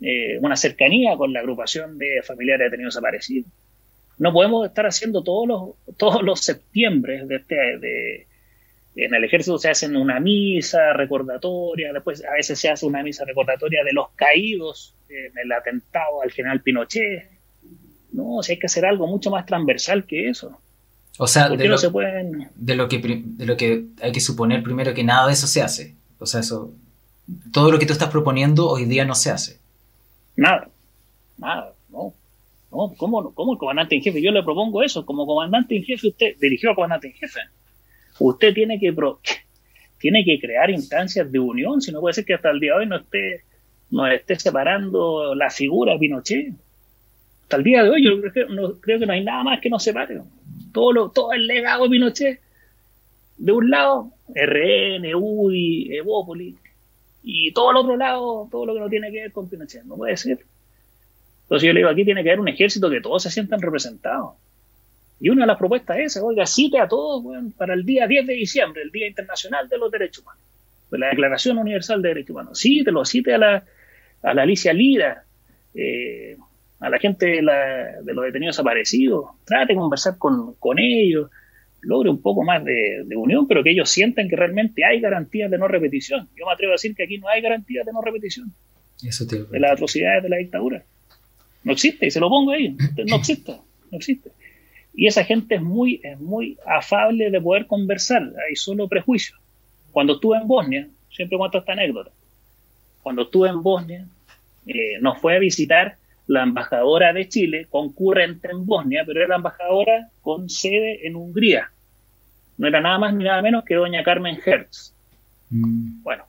Eh, 0.00 0.38
una 0.40 0.56
cercanía 0.56 1.16
con 1.16 1.32
la 1.32 1.40
agrupación 1.40 1.98
de 1.98 2.22
familiares 2.22 2.70
detenidos 2.70 2.94
desaparecidos. 2.94 3.50
No 4.18 4.32
podemos 4.32 4.66
estar 4.66 4.86
haciendo 4.86 5.22
todos 5.22 5.48
los, 5.48 5.96
todos 5.96 6.22
los 6.22 6.40
septiembre 6.40 7.24
de 7.26 7.36
este, 7.36 7.78
de, 7.78 8.26
en 8.96 9.14
el 9.14 9.24
ejército 9.24 9.58
se 9.58 9.68
hace 9.68 9.86
una 9.88 10.18
misa 10.20 10.94
recordatoria, 10.94 11.92
después 11.92 12.24
a 12.24 12.32
veces 12.32 12.58
se 12.58 12.70
hace 12.70 12.86
una 12.86 13.02
misa 13.02 13.24
recordatoria 13.26 13.84
de 13.84 13.92
los 13.92 14.08
caídos 14.16 14.94
en 15.08 15.32
el 15.36 15.52
atentado 15.52 16.22
al 16.22 16.32
general 16.32 16.62
Pinochet. 16.62 17.30
No, 18.12 18.36
o 18.36 18.42
hay 18.48 18.58
que 18.58 18.66
hacer 18.66 18.86
algo 18.86 19.06
mucho 19.06 19.30
más 19.30 19.44
transversal 19.44 20.06
que 20.06 20.30
eso. 20.30 20.58
O 21.18 21.26
sea, 21.26 21.48
de 21.50 21.68
lo, 21.68 21.78
de, 21.78 22.76
lo 22.76 22.88
que, 22.88 23.22
de 23.24 23.46
lo 23.46 23.56
que 23.56 23.84
hay 24.00 24.12
que 24.12 24.20
suponer 24.20 24.62
primero 24.62 24.94
que 24.94 25.04
nada 25.04 25.26
de 25.26 25.34
eso 25.34 25.46
se 25.46 25.62
hace. 25.62 25.94
O 26.18 26.24
sea, 26.24 26.40
eso, 26.40 26.72
todo 27.52 27.70
lo 27.70 27.78
que 27.78 27.86
tú 27.86 27.92
estás 27.92 28.08
proponiendo 28.08 28.68
hoy 28.68 28.86
día 28.86 29.04
no 29.04 29.14
se 29.14 29.30
hace. 29.30 29.58
Nada, 30.36 30.68
nada, 31.36 31.72
no. 31.90 32.14
no 32.70 32.94
¿cómo, 32.96 33.34
¿Cómo 33.34 33.52
el 33.52 33.58
comandante 33.58 33.96
en 33.96 34.02
jefe? 34.02 34.22
Yo 34.22 34.30
le 34.30 34.42
propongo 34.42 34.82
eso. 34.82 35.04
Como 35.04 35.26
comandante 35.26 35.76
en 35.76 35.84
jefe, 35.84 36.08
usted 36.08 36.36
dirigió 36.40 36.70
a 36.70 36.74
comandante 36.74 37.08
en 37.08 37.14
jefe. 37.14 37.40
Usted 38.18 38.54
tiene 38.54 38.78
que, 38.78 38.94
tiene 39.98 40.24
que 40.24 40.38
crear 40.38 40.70
instancias 40.70 41.30
de 41.30 41.38
unión, 41.38 41.80
si 41.80 41.92
no 41.92 42.00
puede 42.00 42.14
ser 42.14 42.24
que 42.24 42.34
hasta 42.34 42.50
el 42.50 42.60
día 42.60 42.72
de 42.72 42.78
hoy 42.78 42.86
no 42.86 42.96
esté, 42.96 43.42
no 43.90 44.06
esté 44.06 44.38
separando 44.38 45.34
la 45.34 45.50
figura 45.50 45.92
de 45.92 45.98
Pinochet. 45.98 46.52
Hasta 47.42 47.56
el 47.56 47.64
día 47.64 47.84
de 47.84 47.90
hoy 47.90 48.04
yo 48.04 48.20
creo 48.20 48.48
no, 48.48 48.72
creo 48.80 48.98
que 48.98 49.06
no 49.06 49.12
hay 49.12 49.22
nada 49.22 49.44
más 49.44 49.60
que 49.60 49.70
nos 49.70 49.82
separe. 49.82 50.20
Todo, 50.72 51.10
todo 51.10 51.32
el 51.32 51.46
legado 51.46 51.84
de 51.84 51.90
Pinochet, 51.90 52.40
de 53.38 53.52
un 53.52 53.70
lado, 53.70 54.10
RN, 54.34 55.14
UDI, 55.14 55.96
Evópolis, 55.96 56.56
y 57.22 57.52
todo 57.52 57.70
el 57.72 57.76
otro 57.76 57.96
lado, 57.96 58.48
todo 58.50 58.66
lo 58.66 58.74
que 58.74 58.80
no 58.80 58.88
tiene 58.88 59.10
que 59.10 59.22
ver 59.22 59.32
con 59.32 59.48
Pinochet. 59.48 59.84
No 59.84 59.96
puede 59.96 60.16
ser. 60.16 60.38
Entonces 61.42 61.66
yo 61.66 61.72
le 61.72 61.80
digo, 61.80 61.90
aquí 61.90 62.04
tiene 62.04 62.22
que 62.22 62.30
haber 62.30 62.40
un 62.40 62.48
ejército 62.48 62.90
que 62.90 63.00
todos 63.00 63.22
se 63.22 63.30
sientan 63.30 63.60
representados. 63.62 64.34
Y 65.18 65.30
una 65.30 65.42
de 65.42 65.46
las 65.46 65.58
propuestas 65.58 65.98
es 65.98 66.16
oiga, 66.18 66.46
cite 66.46 66.78
a 66.78 66.88
todos 66.88 67.24
para 67.56 67.74
el 67.74 67.84
día 67.84 68.06
10 68.06 68.26
de 68.26 68.34
diciembre, 68.34 68.82
el 68.82 68.90
Día 68.90 69.06
Internacional 69.06 69.68
de 69.68 69.78
los 69.78 69.90
Derechos 69.90 70.22
Humanos, 70.22 70.42
de 70.90 70.98
la 70.98 71.08
Declaración 71.08 71.58
Universal 71.58 72.02
de 72.02 72.08
Derechos 72.08 72.30
Humanos. 72.30 72.60
Cítelo, 72.60 73.04
cite 73.04 73.34
a 73.34 73.38
la, 73.38 73.64
a 74.22 74.34
la 74.34 74.42
Alicia 74.42 74.72
Lira, 74.72 75.24
eh, 75.74 76.36
a 76.80 76.90
la 76.90 76.98
gente 76.98 77.26
de, 77.26 77.42
de, 78.02 78.14
los 78.14 78.24
detenidos 78.24 78.56
desaparecidos, 78.56 79.30
trate 79.44 79.72
de 79.72 79.78
conversar 79.78 80.18
con, 80.18 80.54
con 80.54 80.78
ellos, 80.78 81.30
logre 81.86 82.10
un 82.10 82.20
poco 82.20 82.42
más 82.42 82.64
de, 82.64 83.06
unión, 83.16 83.46
pero 83.46 83.62
que 83.62 83.70
ellos 83.70 83.88
sientan 83.88 84.28
que 84.28 84.36
realmente 84.36 84.84
hay 84.84 85.00
garantías 85.00 85.50
de 85.50 85.58
no 85.58 85.68
repetición. 85.68 86.28
Yo 86.36 86.44
me 86.46 86.52
atrevo 86.52 86.72
a 86.72 86.74
decir 86.74 86.94
que 86.94 87.04
aquí 87.04 87.18
no 87.18 87.28
hay 87.28 87.40
garantías 87.40 87.86
de 87.86 87.92
no 87.92 88.02
repetición 88.02 88.52
Eso 89.02 89.24
de 89.24 89.60
las 89.60 89.72
atrocidades 89.72 90.22
de 90.22 90.28
la 90.28 90.36
dictadura. 90.36 90.82
No 91.64 91.72
existe, 91.72 92.06
y 92.06 92.10
se 92.10 92.20
lo 92.20 92.28
pongo 92.28 92.52
ahí, 92.52 92.76
no 93.06 93.16
existe, 93.16 93.52
no 93.90 93.98
existe. 93.98 94.30
Y 94.96 95.06
esa 95.06 95.24
gente 95.24 95.56
es 95.56 95.62
muy, 95.62 96.00
es 96.02 96.18
muy 96.18 96.58
afable 96.66 97.30
de 97.30 97.40
poder 97.40 97.66
conversar, 97.66 98.22
hay 98.48 98.56
solo 98.56 98.88
prejuicios. 98.88 99.38
Cuando 99.92 100.14
estuve 100.14 100.38
en 100.38 100.48
Bosnia, 100.48 100.88
siempre 101.10 101.38
cuento 101.38 101.58
esta 101.58 101.72
anécdota, 101.72 102.10
cuando 103.02 103.22
estuve 103.22 103.48
en 103.48 103.62
Bosnia, 103.62 104.06
eh, 104.66 104.98
nos 105.00 105.18
fue 105.18 105.36
a 105.36 105.38
visitar 105.38 105.96
la 106.26 106.42
embajadora 106.42 107.12
de 107.12 107.28
Chile, 107.28 107.66
concurrente 107.70 108.50
en 108.50 108.66
Bosnia, 108.66 109.04
pero 109.06 109.20
era 109.20 109.28
la 109.28 109.36
embajadora 109.36 110.08
con 110.22 110.50
sede 110.50 111.06
en 111.06 111.14
Hungría 111.14 111.70
no 112.58 112.68
era 112.68 112.80
nada 112.80 112.98
más 112.98 113.14
ni 113.14 113.24
nada 113.24 113.42
menos 113.42 113.64
que 113.64 113.74
doña 113.74 114.02
Carmen 114.02 114.38
Hertz. 114.44 114.94
Mm. 115.50 116.02
Bueno, 116.02 116.24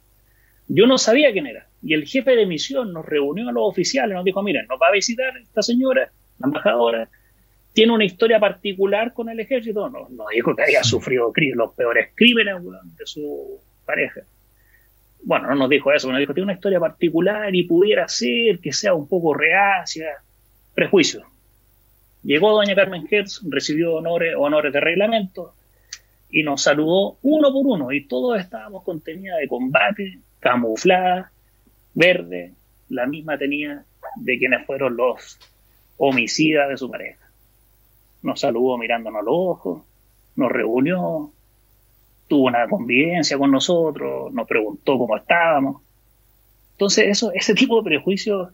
yo 0.68 0.86
no 0.88 0.98
sabía 0.98 1.32
quién 1.32 1.48
era. 1.48 1.68
Y 1.82 1.94
el 1.94 2.06
jefe 2.06 2.36
de 2.36 2.46
misión 2.46 2.92
nos 2.92 3.06
reunió 3.06 3.50
a 3.50 3.52
los 3.52 3.64
oficiales, 3.64 4.16
nos 4.16 4.26
dijo, 4.26 4.42
miren, 4.44 4.68
nos 4.68 4.80
va 4.80 4.88
a 4.88 4.92
visitar 4.92 5.38
esta 5.38 5.62
señora, 5.62 6.12
la 6.40 6.48
embajadora, 6.48 7.10
tiene 7.78 7.94
una 7.94 8.06
historia 8.06 8.40
particular 8.40 9.14
con 9.14 9.30
el 9.30 9.40
ejército. 9.40 9.88
Nos, 9.88 10.08
dijo 10.34 10.56
que 10.56 10.64
había 10.64 10.84
sufrido 10.84 11.32
los 11.54 11.76
peores 11.76 12.10
crímenes 12.16 12.56
de 12.98 13.06
su 13.06 13.62
pareja. 13.86 14.22
Bueno, 15.22 15.50
no 15.50 15.54
nos 15.54 15.70
dijo 15.70 15.94
eso, 15.94 16.10
nos 16.10 16.18
dijo, 16.18 16.34
tiene 16.34 16.46
una 16.46 16.56
historia 16.56 16.80
particular 16.80 17.54
y 17.54 17.68
pudiera 17.68 18.08
ser 18.08 18.58
que 18.58 18.74
sea 18.74 18.96
un 18.96 19.08
poco 19.08 19.36
reacia, 19.36 20.08
prejuicio. 20.74 21.22
Llegó 22.24 22.52
doña 22.52 22.74
Carmen 22.74 23.08
Hertz, 23.12 23.42
recibió 23.48 23.94
honores, 23.94 24.34
honores 24.36 24.74
de 24.74 24.80
reglamento, 24.80 25.54
y 26.32 26.42
nos 26.42 26.64
saludó 26.64 27.20
uno 27.22 27.54
por 27.54 27.68
uno 27.68 27.92
y 27.92 28.08
todos 28.08 28.40
estábamos 28.40 28.84
con 28.84 29.02
tenida 29.02 29.38
de 29.38 29.48
combate, 29.48 30.18
camuflada, 30.40 31.32
verde, 31.94 32.54
la 32.90 33.06
misma 33.06 33.38
tenía 33.38 33.86
de 34.16 34.38
quienes 34.40 34.66
fueron 34.66 34.98
los 34.98 35.38
homicidas 35.98 36.70
de 36.70 36.78
su 36.78 36.90
pareja. 36.90 37.27
Nos 38.22 38.40
saludó 38.40 38.78
mirándonos 38.78 39.24
los 39.24 39.34
ojos, 39.36 39.82
nos 40.36 40.52
reunió, 40.52 41.32
tuvo 42.28 42.48
una 42.48 42.68
convivencia 42.68 43.38
con 43.38 43.52
nosotros, 43.52 44.34
nos 44.34 44.48
preguntó 44.48 44.98
cómo 44.98 45.18
estábamos. 45.18 45.82
Entonces, 46.74 47.08
eso, 47.08 47.32
ese 47.34 47.54
tipo 47.54 47.78
de 47.78 47.84
prejuicios 47.84 48.50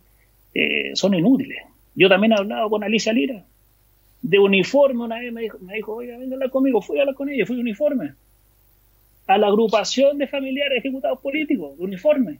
eh, 0.53 0.95
son 0.95 1.13
inútiles. 1.13 1.57
Yo 1.95 2.09
también 2.09 2.33
he 2.33 2.35
hablado 2.35 2.69
con 2.69 2.83
Alicia 2.83 3.13
Lira, 3.13 3.45
de 4.21 4.39
uniforme 4.39 5.03
una 5.03 5.19
vez 5.19 5.33
me 5.33 5.41
dijo, 5.41 5.59
me 5.59 5.75
dijo 5.75 5.93
oiga, 5.93 6.17
venga 6.17 6.33
a 6.33 6.35
hablar 6.35 6.49
conmigo, 6.49 6.81
fui 6.81 6.97
a 6.97 7.01
hablar 7.01 7.15
con 7.15 7.29
ella, 7.29 7.45
fui 7.45 7.57
de 7.57 7.61
uniforme. 7.61 8.13
A 9.27 9.37
la 9.37 9.47
agrupación 9.47 10.17
de 10.17 10.27
familiares 10.27 10.79
ejecutados 10.79 11.19
políticos, 11.19 11.77
de 11.77 11.83
uniforme. 11.83 12.39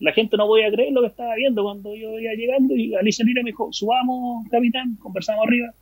La 0.00 0.12
gente 0.12 0.36
no 0.36 0.46
podía 0.46 0.70
creer 0.70 0.92
lo 0.92 1.02
que 1.02 1.08
estaba 1.08 1.34
viendo 1.34 1.62
cuando 1.62 1.94
yo 1.94 2.18
iba 2.18 2.32
llegando 2.32 2.74
y 2.74 2.94
Alicia 2.94 3.24
Lira 3.24 3.42
me 3.42 3.50
dijo, 3.50 3.72
subamos, 3.72 4.48
capitán, 4.50 4.96
conversamos 4.96 5.46
arriba. 5.46 5.72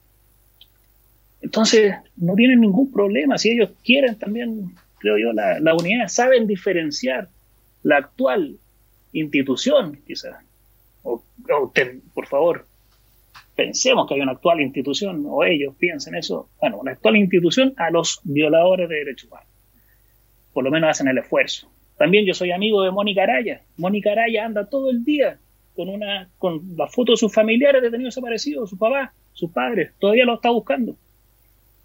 Entonces, 1.43 1.95
no 2.17 2.35
tienen 2.35 2.61
ningún 2.61 2.91
problema. 2.93 3.37
Si 3.37 3.51
ellos 3.51 3.71
quieren 3.85 4.17
también, 4.17 4.75
creo 4.99 5.19
yo, 5.19 5.33
la, 5.33 5.75
unidad, 5.75 6.09
saben 6.09 6.47
diferenciar 6.47 7.29
la 7.83 7.99
actual 7.99 8.57
institución, 9.13 9.99
quizás. 10.07 10.37
O, 11.03 11.23
o 11.51 11.73
por 12.15 12.27
favor, 12.27 12.67
pensemos 13.57 14.07
que 14.07 14.15
hay 14.15 14.21
una 14.21 14.33
actual 14.33 14.61
institución, 14.61 15.25
o 15.27 15.43
ellos 15.45 15.75
piensen 15.77 16.15
eso, 16.15 16.49
bueno, 16.61 16.79
una 16.79 16.93
actual 16.93 17.17
institución 17.17 17.75
a 17.77 17.91
los 17.91 18.21
violadores 18.23 18.89
de 18.89 18.95
derechos 18.97 19.29
humanos. 19.29 19.49
Por 20.53 20.65
lo 20.65 20.71
menos 20.71 20.91
hacen 20.91 21.09
el 21.09 21.19
esfuerzo. 21.19 21.69
También 21.99 22.25
yo 22.25 22.35
soy 22.35 22.53
amigo 22.53 22.83
de 22.83 22.91
Mónica 22.91 23.25
Araya. 23.25 23.63
Mónica 23.77 24.13
Araya 24.13 24.45
anda 24.45 24.69
todo 24.69 24.91
el 24.91 25.05
día 25.05 25.39
con 25.75 25.89
una 25.89 26.29
con 26.39 26.77
la 26.77 26.87
foto 26.87 27.13
de 27.13 27.17
sus 27.17 27.33
familiares 27.33 27.83
detenidos 27.83 28.15
desaparecidos, 28.15 28.71
su 28.71 28.79
papá, 28.79 29.13
sus 29.33 29.51
padres, 29.51 29.93
todavía 29.99 30.25
lo 30.25 30.35
está 30.35 30.51
buscando. 30.51 30.97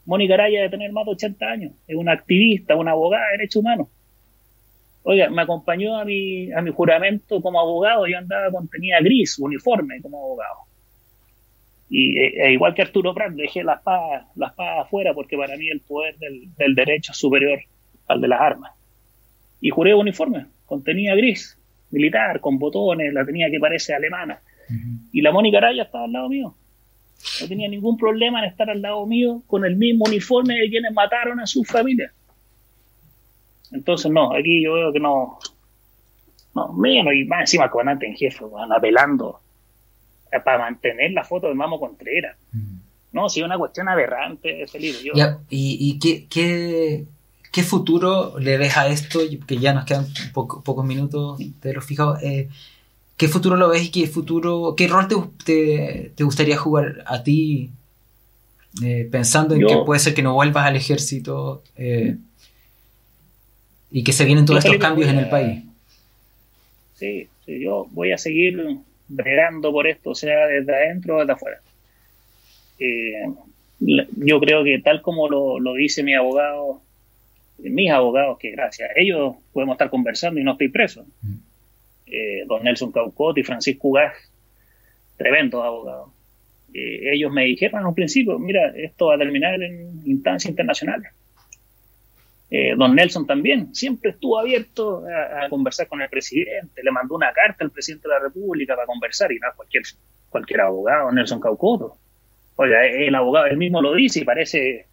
Mónica 0.07 0.33
Araya 0.33 0.63
de 0.63 0.69
tener 0.69 0.91
más 0.91 1.05
de 1.05 1.11
80 1.11 1.45
años, 1.45 1.73
es 1.87 1.95
una 1.95 2.13
activista, 2.13 2.75
una 2.75 2.91
abogada 2.91 3.25
de 3.27 3.37
derechos 3.37 3.61
humanos. 3.61 3.87
Oiga, 5.03 5.29
me 5.29 5.43
acompañó 5.43 5.97
a 5.97 6.03
mi, 6.03 6.51
a 6.51 6.61
mi 6.61 6.71
juramento 6.71 7.39
como 7.41 7.59
abogado, 7.59 8.07
yo 8.07 8.17
andaba 8.17 8.49
con 8.49 8.67
tenía 8.67 8.99
gris, 8.99 9.37
uniforme 9.37 10.01
como 10.01 10.17
abogado 10.17 10.67
y 11.89 12.19
e, 12.19 12.47
e 12.47 12.53
igual 12.53 12.73
que 12.73 12.81
Arturo 12.81 13.13
Prat, 13.13 13.31
dejé 13.33 13.63
la 13.63 13.75
espada, 13.75 14.27
la 14.35 14.47
espada 14.47 14.81
afuera 14.81 15.13
porque 15.13 15.37
para 15.37 15.55
mí 15.57 15.69
el 15.69 15.81
poder 15.81 16.15
del, 16.17 16.75
derecho 16.75 17.11
es 17.11 17.17
superior 17.17 17.59
al 18.07 18.21
de 18.21 18.27
las 18.27 18.41
armas. 18.41 18.71
Y 19.61 19.69
juré 19.69 19.95
uniforme, 19.95 20.47
contenía 20.65 21.15
gris, 21.15 21.57
militar, 21.91 22.39
con 22.41 22.59
botones, 22.59 23.13
la 23.13 23.25
tenía 23.25 23.49
que 23.49 23.59
parece 23.59 23.93
alemana. 23.93 24.39
Y 25.13 25.21
la 25.21 25.31
Mónica 25.31 25.59
Araya 25.59 25.83
estaba 25.83 26.05
al 26.05 26.11
lado 26.11 26.29
mío. 26.29 26.55
No 27.41 27.47
tenía 27.47 27.67
ningún 27.69 27.97
problema 27.97 28.39
en 28.39 28.45
estar 28.45 28.69
al 28.69 28.81
lado 28.81 29.05
mío 29.05 29.41
con 29.47 29.65
el 29.65 29.75
mismo 29.75 30.05
uniforme 30.05 30.55
de 30.55 30.69
quienes 30.69 30.93
mataron 30.93 31.39
a 31.39 31.47
su 31.47 31.63
familia. 31.63 32.11
Entonces, 33.71 34.11
no, 34.11 34.33
aquí 34.33 34.63
yo 34.63 34.73
veo 34.73 34.93
que 34.93 34.99
no. 34.99 35.39
No, 36.55 36.73
menos, 36.73 37.13
y 37.13 37.25
más 37.25 37.41
encima 37.41 37.65
el 37.65 37.69
comandante 37.69 38.07
en 38.07 38.15
jefe, 38.15 38.43
van 38.45 38.71
apelando 38.71 39.39
para 40.43 40.57
mantener 40.57 41.11
la 41.11 41.23
foto 41.23 41.47
de 41.47 41.53
Mamo 41.53 41.79
Contreras. 41.79 42.35
Mm. 42.51 42.77
No, 43.11 43.29
sí, 43.29 43.41
una 43.41 43.57
cuestión 43.57 43.87
aberrante 43.87 44.63
ese 44.63 44.79
libro. 44.79 45.13
¿Y, 45.49 45.99
qué, 45.99 46.27
qué, 46.29 47.63
futuro 47.63 48.37
le 48.39 48.57
ves 48.57 48.77
a 48.77 48.87
esto? 48.87 49.19
Que 49.47 49.57
ya 49.57 49.73
nos 49.73 49.85
quedan 49.85 50.05
pocos 50.33 50.85
minutos 50.85 51.39
de 51.39 51.73
los 51.73 51.85
fijados. 51.85 52.21
Eh, 52.21 52.49
¿Qué 53.17 53.27
futuro 53.27 53.55
lo 53.55 53.69
ves 53.69 53.85
y 53.85 53.91
qué 53.91 54.07
futuro, 54.07 54.75
qué 54.77 54.87
rol 54.87 55.07
te, 55.43 56.11
te, 56.15 56.23
gustaría 56.23 56.55
jugar 56.55 57.03
a 57.07 57.23
ti 57.23 57.71
eh, 58.83 59.07
pensando 59.11 59.55
en 59.55 59.65
que 59.65 59.75
puede 59.85 59.99
ser 59.99 60.13
que 60.13 60.21
no 60.21 60.35
vuelvas 60.35 60.67
al 60.67 60.75
ejército 60.75 61.63
eh, 61.75 62.15
y 63.89 64.03
que 64.03 64.13
se 64.13 64.23
vienen 64.25 64.45
todos 64.45 64.63
estos 64.63 64.79
cambios 64.79 65.09
en 65.09 65.17
el 65.17 65.29
país? 65.29 65.63
Sí, 66.93 67.27
sí, 67.43 67.59
yo 67.59 67.87
voy 67.91 68.11
a 68.11 68.19
seguir 68.19 68.77
bregando 69.07 69.71
por 69.71 69.87
esto, 69.87 70.13
sea 70.13 70.45
desde 70.45 70.75
adentro 70.75 71.17
o 71.17 71.19
desde 71.19 71.33
afuera. 71.33 71.57
Eh, 72.77 73.25
yo 73.79 74.39
creo 74.39 74.63
que 74.63 74.79
tal 74.79 75.01
como 75.01 75.27
lo, 75.27 75.73
dice 75.73 76.03
mi 76.03 76.13
abogado, 76.13 76.81
mis 77.57 77.89
abogados, 77.89 78.37
que 78.37 78.51
gracias 78.51 78.91
a 78.91 78.93
ellos 78.99 79.35
podemos 79.53 79.73
estar 79.73 79.89
conversando 79.89 80.39
y 80.39 80.43
no 80.43 80.51
estoy 80.51 80.69
preso, 80.69 81.03
mm. 81.23 81.35
Eh, 82.09 82.43
don 82.47 82.63
Nelson 82.63 82.91
Caucot 82.91 83.37
y 83.37 83.43
Francisco 83.43 83.89
Ugaz, 83.89 84.13
tremendos 85.17 85.63
abogados. 85.63 86.11
Eh, 86.73 87.13
ellos 87.13 87.31
me 87.31 87.45
dijeron 87.45 87.81
en 87.81 87.87
un 87.87 87.95
principio, 87.95 88.39
mira, 88.39 88.71
esto 88.75 89.07
va 89.07 89.15
a 89.15 89.17
terminar 89.17 89.61
en 89.61 90.01
instancias 90.05 90.49
internacionales. 90.49 91.11
Eh, 92.49 92.75
don 92.77 92.95
Nelson 92.95 93.27
también 93.27 93.75
siempre 93.75 94.11
estuvo 94.11 94.39
abierto 94.39 95.03
a, 95.05 95.49
conversar 95.49 95.87
con 95.87 96.01
el 96.01 96.09
presidente, 96.09 96.81
le 96.81 96.91
mandó 96.91 97.15
una 97.15 97.33
carta 97.33 97.65
al 97.65 97.71
presidente 97.71 98.07
de 98.07 98.13
la 98.13 98.21
República 98.21 98.73
para 98.73 98.85
conversar 98.85 99.31
y 99.33 99.39
no 99.39 99.47
cualquier, 99.55 99.83
cualquier 100.29 100.61
abogado, 100.61 101.11
Nelson 101.11 101.41
Caucoto. 101.41 101.97
Oiga, 102.55 102.85
el 102.85 103.13
abogado 103.15 103.47
él 103.47 103.57
mismo 103.57 103.81
lo 103.81 103.93
dice 103.93 104.21
y 104.21 104.23
parece, 104.23 104.87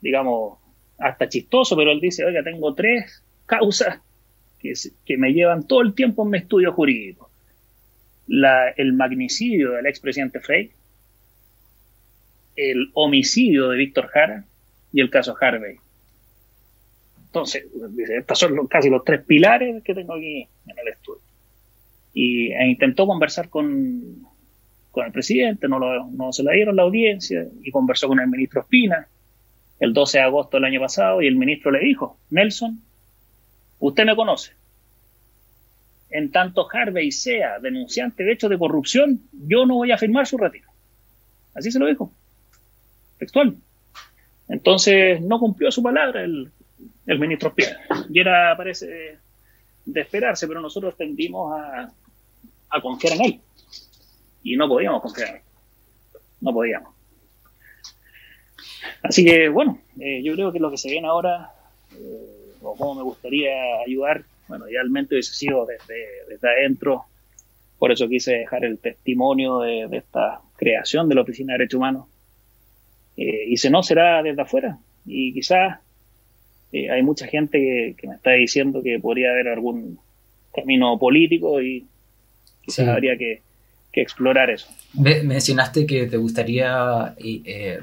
digamos, 0.00 0.58
hasta 0.98 1.28
chistoso, 1.28 1.76
pero 1.76 1.90
él 1.90 2.00
dice, 2.00 2.24
oiga, 2.24 2.42
tengo 2.42 2.72
tres 2.74 3.22
causas 3.46 4.00
que, 5.04 5.16
me 5.16 5.32
llevan 5.32 5.66
todo 5.66 5.82
el 5.82 5.94
tiempo 5.94 6.24
en 6.24 6.30
mi 6.30 6.38
estudio 6.38 6.72
jurídico. 6.72 7.30
El 8.28 8.92
magnicidio 8.94 9.72
del 9.72 9.86
expresidente 9.86 10.40
Frey, 10.40 10.70
el 12.56 12.90
homicidio 12.94 13.68
de 13.68 13.78
Víctor 13.78 14.08
Jara 14.08 14.44
y 14.92 15.00
el 15.00 15.10
caso 15.10 15.36
Harvey 15.40 15.78
entonces, 17.36 17.66
estos 18.18 18.38
son 18.38 18.66
casi 18.66 18.88
los 18.88 19.04
tres 19.04 19.22
pilares 19.22 19.82
que 19.82 19.94
tengo 19.94 20.14
aquí 20.14 20.48
en 20.66 20.78
el 20.78 20.88
estudio. 20.88 21.20
Y 22.14 22.50
e 22.52 22.66
intentó 22.66 23.06
conversar 23.06 23.50
con, 23.50 24.26
con 24.90 25.04
el 25.04 25.12
presidente, 25.12 25.68
no 25.68 26.32
se 26.32 26.42
la 26.42 26.52
dieron 26.52 26.76
la 26.76 26.84
audiencia, 26.84 27.46
y 27.62 27.70
conversó 27.70 28.08
con 28.08 28.20
el 28.20 28.28
ministro 28.28 28.62
Espina 28.62 29.06
el 29.78 29.92
12 29.92 30.16
de 30.16 30.24
agosto 30.24 30.56
del 30.56 30.64
año 30.64 30.80
pasado, 30.80 31.20
y 31.20 31.26
el 31.26 31.36
ministro 31.36 31.70
le 31.70 31.80
dijo, 31.80 32.16
Nelson, 32.30 32.80
usted 33.88 34.04
me 34.04 34.16
conoce. 34.16 34.52
en 36.10 36.30
tanto 36.30 36.66
Harvey 36.72 37.10
sea 37.10 37.58
denunciante 37.58 38.24
de 38.24 38.32
hechos 38.32 38.48
de 38.48 38.58
corrupción, 38.58 39.22
yo 39.32 39.66
no 39.66 39.74
voy 39.74 39.90
a 39.92 39.98
firmar 39.98 40.26
su 40.26 40.38
retiro. 40.38 40.70
Así 41.54 41.70
se 41.70 41.78
lo 41.78 41.86
dijo, 41.86 42.12
textual. 43.18 43.56
Entonces 44.48 45.20
no 45.20 45.38
cumplió 45.38 45.70
su 45.72 45.82
palabra 45.82 46.22
el, 46.22 46.50
ministro 47.06 47.54
Piedra. 47.54 47.78
Y 48.08 48.20
era, 48.20 48.56
parece, 48.56 49.18
de 49.84 50.00
esperarse, 50.00 50.46
pero 50.46 50.60
nosotros 50.60 50.96
tendimos 50.96 51.52
a, 51.58 52.80
confiar 52.80 53.14
en 53.14 53.24
él. 53.24 53.40
Y 54.42 54.56
no 54.56 54.68
podíamos 54.68 55.02
confiar 55.02 55.28
en 55.28 55.36
él. 55.36 55.42
No 56.40 56.52
podíamos. 56.52 56.94
Así 59.02 59.24
que, 59.24 59.48
bueno, 59.48 59.80
eh, 59.98 60.22
yo 60.22 60.34
creo 60.34 60.52
que 60.52 60.60
lo 60.60 60.70
que 60.70 60.76
se 60.76 60.90
viene 60.90 61.08
ahora, 61.08 61.52
eh, 61.92 62.45
o 62.62 62.76
cómo 62.76 62.94
me 62.94 63.02
gustaría 63.02 63.52
ayudar, 63.86 64.24
bueno, 64.48 64.68
idealmente 64.68 65.14
hubiese 65.14 65.34
sido 65.34 65.66
desde, 65.66 66.06
desde 66.28 66.48
adentro. 66.48 67.04
Por 67.78 67.92
eso 67.92 68.08
quise 68.08 68.32
dejar 68.32 68.64
el 68.64 68.78
testimonio 68.78 69.60
de, 69.60 69.88
esta 69.92 70.40
creación 70.56 71.08
de 71.08 71.14
la 71.14 71.22
Oficina 71.22 71.52
de 71.52 71.58
Derechos 71.58 71.78
Humanos. 71.78 72.06
Eh, 73.16 73.44
y 73.48 73.56
si 73.56 73.68
no, 73.70 73.82
será 73.82 74.22
desde 74.22 74.42
afuera. 74.42 74.78
Y 75.04 75.32
quizás 75.34 75.78
eh, 76.72 76.90
hay 76.90 77.02
mucha 77.02 77.26
gente 77.26 77.94
que, 77.96 78.06
me 78.06 78.14
está 78.14 78.32
diciendo 78.32 78.82
que 78.82 78.98
podría 78.98 79.30
haber 79.30 79.48
algún 79.48 79.98
camino 80.54 80.98
político 80.98 81.60
y 81.60 81.86
quizás 82.62 82.88
habría 82.88 83.16
que, 83.16 83.42
explorar 83.98 84.50
eso. 84.50 84.68
mencionaste 84.92 85.86
que 85.86 86.04
te 86.04 86.18
gustaría 86.18 87.14
eh, 87.16 87.80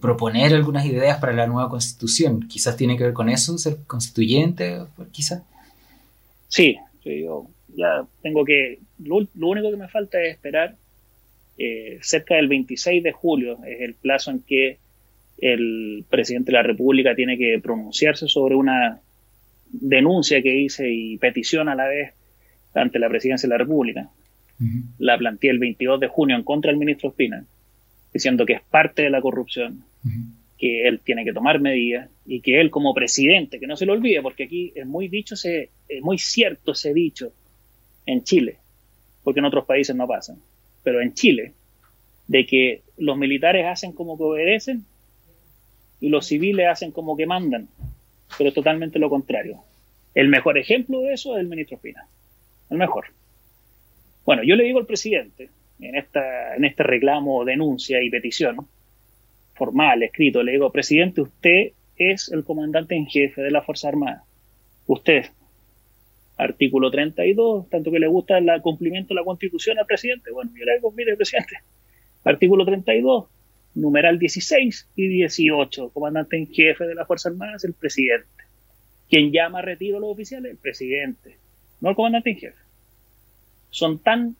proponer 0.00 0.54
algunas 0.54 0.84
ideas 0.86 1.18
para 1.18 1.32
la 1.32 1.46
nueva 1.46 1.68
constitución. 1.68 2.48
Quizás 2.48 2.76
tiene 2.76 2.96
que 2.96 3.04
ver 3.04 3.12
con 3.12 3.28
eso, 3.28 3.56
ser 3.58 3.78
constituyente, 3.86 4.80
quizás. 5.12 5.42
Sí, 6.48 6.76
yo 7.04 7.46
ya 7.74 8.04
tengo 8.22 8.44
que, 8.44 8.78
lo, 9.02 9.26
único 9.34 9.70
que 9.70 9.76
me 9.76 9.88
falta 9.88 10.22
es 10.22 10.34
esperar 10.34 10.76
eh, 11.58 11.98
cerca 12.02 12.36
del 12.36 12.48
26 12.48 13.02
de 13.02 13.12
julio, 13.12 13.58
es 13.66 13.80
el 13.80 13.94
plazo 13.94 14.30
en 14.30 14.40
que 14.40 14.78
el 15.38 16.04
presidente 16.08 16.52
de 16.52 16.58
la 16.58 16.62
República 16.62 17.14
tiene 17.14 17.36
que 17.36 17.58
pronunciarse 17.62 18.28
sobre 18.28 18.54
una 18.54 19.00
denuncia 19.72 20.42
que 20.42 20.56
hice 20.56 20.90
y 20.90 21.16
petición 21.18 21.68
a 21.68 21.74
la 21.74 21.88
vez 21.88 22.12
ante 22.74 22.98
la 22.98 23.08
presidencia 23.08 23.48
de 23.48 23.54
la 23.54 23.58
República. 23.58 24.08
La 24.98 25.18
planteé 25.18 25.50
el 25.50 25.58
22 25.58 25.98
de 25.98 26.06
junio 26.06 26.36
en 26.36 26.44
contra 26.44 26.70
del 26.70 26.78
ministro 26.78 27.08
Espina, 27.08 27.44
diciendo 28.12 28.44
que 28.46 28.54
es 28.54 28.62
parte 28.62 29.02
de 29.02 29.10
la 29.10 29.20
corrupción, 29.20 29.84
que 30.58 30.86
él 30.86 31.00
tiene 31.00 31.24
que 31.24 31.32
tomar 31.32 31.60
medidas 31.60 32.08
y 32.26 32.40
que 32.40 32.60
él 32.60 32.70
como 32.70 32.94
presidente, 32.94 33.58
que 33.58 33.66
no 33.66 33.76
se 33.76 33.86
lo 33.86 33.94
olvide, 33.94 34.22
porque 34.22 34.44
aquí 34.44 34.72
es 34.74 34.86
muy 34.86 35.08
dicho, 35.08 35.34
es 35.34 36.02
muy 36.02 36.18
cierto 36.18 36.72
ese 36.72 36.92
dicho 36.92 37.32
en 38.06 38.22
Chile, 38.24 38.58
porque 39.24 39.40
en 39.40 39.46
otros 39.46 39.64
países 39.64 39.96
no 39.96 40.06
pasa, 40.06 40.36
pero 40.82 41.00
en 41.00 41.14
Chile, 41.14 41.52
de 42.28 42.46
que 42.46 42.82
los 42.96 43.16
militares 43.16 43.66
hacen 43.66 43.92
como 43.92 44.16
que 44.16 44.24
obedecen 44.24 44.84
y 46.00 46.08
los 46.08 46.26
civiles 46.26 46.68
hacen 46.68 46.92
como 46.92 47.16
que 47.16 47.26
mandan, 47.26 47.68
pero 48.38 48.48
es 48.48 48.54
totalmente 48.54 48.98
lo 48.98 49.10
contrario. 49.10 49.62
El 50.14 50.28
mejor 50.28 50.58
ejemplo 50.58 51.00
de 51.00 51.14
eso 51.14 51.34
es 51.34 51.40
el 51.40 51.48
ministro 51.48 51.76
Espina, 51.76 52.06
el 52.70 52.78
mejor. 52.78 53.06
Bueno, 54.24 54.42
yo 54.44 54.54
le 54.56 54.64
digo 54.64 54.78
al 54.78 54.86
presidente, 54.86 55.48
en, 55.82 55.96
esta, 55.96 56.54
en 56.54 56.64
este 56.64 56.82
reclamo, 56.82 57.44
denuncia 57.44 58.02
y 58.02 58.10
petición, 58.10 58.66
formal, 59.54 60.02
escrito, 60.02 60.42
le 60.42 60.52
digo, 60.52 60.70
presidente, 60.70 61.20
usted 61.20 61.72
es 61.96 62.30
el 62.30 62.44
comandante 62.44 62.94
en 62.94 63.06
jefe 63.06 63.42
de 63.42 63.50
la 63.50 63.62
Fuerza 63.62 63.88
Armada. 63.88 64.24
Usted, 64.86 65.26
artículo 66.36 66.90
32, 66.90 67.68
tanto 67.68 67.90
que 67.90 67.98
le 67.98 68.06
gusta 68.06 68.38
el 68.38 68.62
cumplimiento 68.62 69.08
de 69.14 69.20
la 69.20 69.24
Constitución 69.24 69.78
al 69.78 69.86
presidente. 69.86 70.30
Bueno, 70.30 70.50
yo 70.58 70.64
le 70.64 70.74
digo, 70.76 70.92
mire, 70.92 71.16
presidente, 71.16 71.56
artículo 72.24 72.64
32, 72.64 73.26
numeral 73.74 74.18
16 74.18 74.88
y 74.96 75.08
18, 75.08 75.90
comandante 75.90 76.36
en 76.36 76.46
jefe 76.48 76.84
de 76.84 76.94
la 76.94 77.06
Fuerza 77.06 77.28
Armada 77.28 77.56
es 77.56 77.64
el 77.64 77.74
presidente. 77.74 78.26
Quien 79.08 79.30
llama 79.30 79.58
a 79.58 79.62
retiro 79.62 79.98
a 79.98 80.00
los 80.00 80.10
oficiales, 80.10 80.52
el 80.52 80.58
presidente, 80.58 81.36
no 81.80 81.90
el 81.90 81.96
comandante 81.96 82.30
en 82.30 82.38
jefe. 82.38 82.58
Son 83.70 83.98
tan 83.98 84.36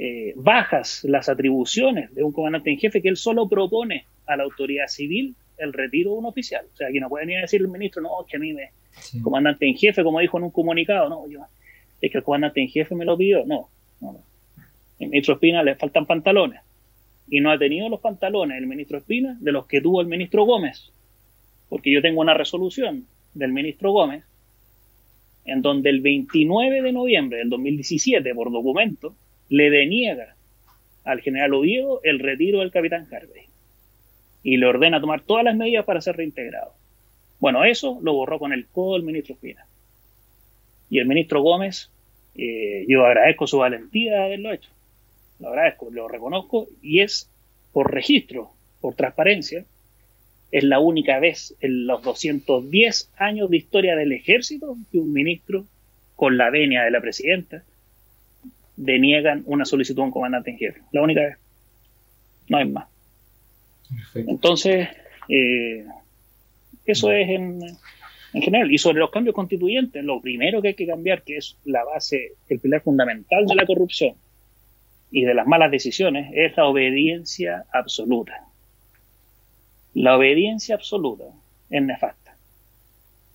eh, 0.00 0.32
bajas 0.36 1.02
las 1.02 1.28
atribuciones 1.28 2.14
de 2.14 2.22
un 2.22 2.32
comandante 2.32 2.70
en 2.70 2.78
jefe 2.78 3.02
que 3.02 3.08
él 3.08 3.16
solo 3.16 3.48
propone 3.48 4.06
a 4.26 4.36
la 4.36 4.44
autoridad 4.44 4.86
civil 4.86 5.34
el 5.56 5.72
retiro 5.72 6.12
de 6.12 6.18
un 6.18 6.26
oficial. 6.26 6.66
O 6.72 6.76
sea, 6.76 6.86
aquí 6.86 7.00
no 7.00 7.08
puede 7.08 7.26
ni 7.26 7.34
decir 7.34 7.60
el 7.60 7.68
ministro, 7.68 8.00
no, 8.00 8.10
que 8.28 8.36
a 8.36 8.40
mí 8.40 8.52
me, 8.52 8.70
comandante 9.22 9.66
en 9.66 9.74
jefe, 9.74 10.04
como 10.04 10.20
dijo 10.20 10.38
en 10.38 10.44
un 10.44 10.50
comunicado, 10.50 11.08
no, 11.08 11.28
yo, 11.28 11.40
es 12.00 12.12
que 12.12 12.18
el 12.18 12.22
comandante 12.22 12.60
en 12.60 12.68
jefe 12.68 12.94
me 12.94 13.04
lo 13.04 13.16
pidió, 13.16 13.44
no, 13.44 13.68
no, 14.00 14.12
no. 14.12 14.22
El 15.00 15.08
ministro 15.08 15.34
Espina 15.34 15.64
le 15.64 15.74
faltan 15.74 16.06
pantalones. 16.06 16.60
Y 17.28 17.40
no 17.40 17.50
ha 17.50 17.58
tenido 17.58 17.88
los 17.88 18.00
pantalones 18.00 18.56
el 18.58 18.66
ministro 18.66 18.98
Espina 18.98 19.36
de 19.40 19.52
los 19.52 19.66
que 19.66 19.80
tuvo 19.80 20.00
el 20.00 20.06
ministro 20.06 20.44
Gómez. 20.44 20.92
Porque 21.68 21.92
yo 21.92 22.00
tengo 22.00 22.20
una 22.20 22.34
resolución 22.34 23.04
del 23.34 23.52
ministro 23.52 23.92
Gómez 23.92 24.24
en 25.44 25.62
donde 25.62 25.90
el 25.90 26.00
29 26.00 26.82
de 26.82 26.92
noviembre 26.92 27.38
del 27.38 27.48
2017, 27.48 28.34
por 28.34 28.52
documento, 28.52 29.14
le 29.48 29.70
deniega 29.70 30.34
al 31.04 31.20
general 31.20 31.54
Oviedo 31.54 32.00
el 32.02 32.18
retiro 32.18 32.60
del 32.60 32.70
capitán 32.70 33.08
Harvey 33.10 33.46
y 34.42 34.56
le 34.56 34.66
ordena 34.66 35.00
tomar 35.00 35.22
todas 35.22 35.44
las 35.44 35.56
medidas 35.56 35.84
para 35.84 36.00
ser 36.00 36.16
reintegrado. 36.16 36.72
Bueno, 37.40 37.64
eso 37.64 37.98
lo 38.02 38.14
borró 38.14 38.38
con 38.38 38.52
el 38.52 38.66
codo 38.66 38.96
el 38.96 39.02
ministro 39.02 39.34
Espina. 39.34 39.66
Y 40.90 40.98
el 40.98 41.06
ministro 41.06 41.42
Gómez, 41.42 41.90
eh, 42.34 42.84
yo 42.88 43.04
agradezco 43.04 43.46
su 43.46 43.58
valentía 43.58 44.12
de 44.12 44.24
haberlo 44.24 44.52
hecho. 44.52 44.70
Lo 45.38 45.48
agradezco, 45.48 45.90
lo 45.90 46.08
reconozco 46.08 46.68
y 46.82 47.00
es 47.00 47.30
por 47.72 47.92
registro, 47.92 48.50
por 48.80 48.94
transparencia, 48.94 49.64
es 50.50 50.64
la 50.64 50.80
única 50.80 51.18
vez 51.20 51.54
en 51.60 51.86
los 51.86 52.02
210 52.02 53.12
años 53.16 53.50
de 53.50 53.56
historia 53.56 53.96
del 53.96 54.12
ejército 54.12 54.76
que 54.90 54.98
un 54.98 55.12
ministro, 55.12 55.66
con 56.16 56.38
la 56.38 56.50
venia 56.50 56.82
de 56.82 56.90
la 56.90 57.00
presidenta, 57.00 57.62
deniegan 58.78 59.42
una 59.46 59.64
solicitud 59.64 60.02
a 60.02 60.04
un 60.04 60.10
comandante 60.10 60.52
en 60.52 60.58
jefe. 60.58 60.80
La 60.92 61.02
única 61.02 61.20
vez. 61.20 61.36
No 62.48 62.58
hay 62.58 62.64
más. 62.66 62.86
Entonces, 64.14 64.88
eh, 65.28 65.84
eso 66.86 67.10
es 67.10 67.28
en, 67.28 67.60
en, 68.32 68.42
general. 68.42 68.72
Y 68.72 68.78
sobre 68.78 69.00
los 69.00 69.10
cambios 69.10 69.34
constituyentes, 69.34 70.02
lo 70.04 70.20
primero 70.20 70.62
que 70.62 70.68
hay 70.68 70.74
que 70.74 70.86
cambiar, 70.86 71.22
que 71.22 71.36
es 71.36 71.56
la 71.64 71.84
base, 71.84 72.32
el 72.48 72.60
pilar 72.60 72.80
fundamental 72.80 73.44
de 73.46 73.54
la 73.54 73.66
corrupción 73.66 74.14
y 75.10 75.22
de 75.22 75.34
las 75.34 75.46
malas 75.46 75.70
decisiones, 75.70 76.30
es 76.34 76.56
la 76.56 76.66
obediencia 76.66 77.64
absoluta. 77.72 78.44
La 79.94 80.16
obediencia 80.16 80.76
absoluta 80.76 81.24
es 81.68 81.82
nefasta. 81.82 82.36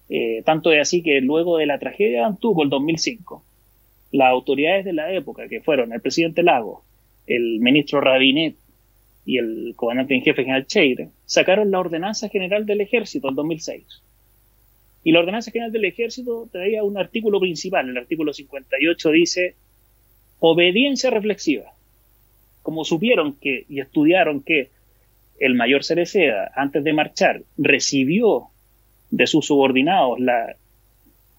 Eh, 0.10 0.41
tanto 0.45 0.72
es 0.72 0.82
así 0.82 1.03
que 1.03 1.22
luego 1.22 1.57
de 1.57 1.65
la 1.65 1.80
tragedia 1.80 2.20
de 2.20 2.26
Antuco, 2.26 2.64
el 2.64 2.70
2005, 2.70 3.44
las 4.14 4.30
autoridades 4.30 4.85
de 4.85 4.94
la 4.94 5.11
época, 5.11 5.48
que 5.49 5.60
fueron 5.60 5.91
el 5.91 5.99
presidente 5.99 6.44
Lago, 6.44 6.84
el 7.26 7.60
ministro 7.60 7.99
Rabinet 7.99 8.56
y 9.26 9.40
el 9.40 9.73
comandante 9.76 10.14
en 10.14 10.22
jefe 10.22 10.44
general 10.44 10.68
Cheire, 10.68 11.10
sacaron 11.26 11.72
la 11.72 11.80
Ordenanza 11.80 12.30
General 12.30 12.64
del 12.65 12.81
Ejército 12.81 13.30
en 13.30 13.35
2006. 13.35 13.84
Y 15.03 15.11
la 15.11 15.19
Ordenanza 15.19 15.49
General 15.49 15.72
del 15.72 15.85
Ejército 15.85 16.48
traía 16.52 16.84
un 16.84 16.95
artículo 16.98 17.40
principal, 17.40 17.90
el 17.90 17.98
artículo 17.98 18.34
58 18.34 19.10
dice 19.10 19.56
obediencia 20.40 21.10
reflexiva. 21.10 21.73
Como 22.61 22.85
supieron 22.85 23.34
que 23.34 23.65
y 23.68 23.80
estudiaron 23.80 24.44
que 24.44 24.69
el 25.40 25.56
mayor 25.56 25.84
Cereceda, 25.84 26.52
antes 26.56 26.84
de 26.84 26.94
marchar, 26.94 27.41
recibió 27.57 28.49
de 29.10 29.26
sus 29.26 29.48
subordinados 29.48 30.19
la, 30.19 30.56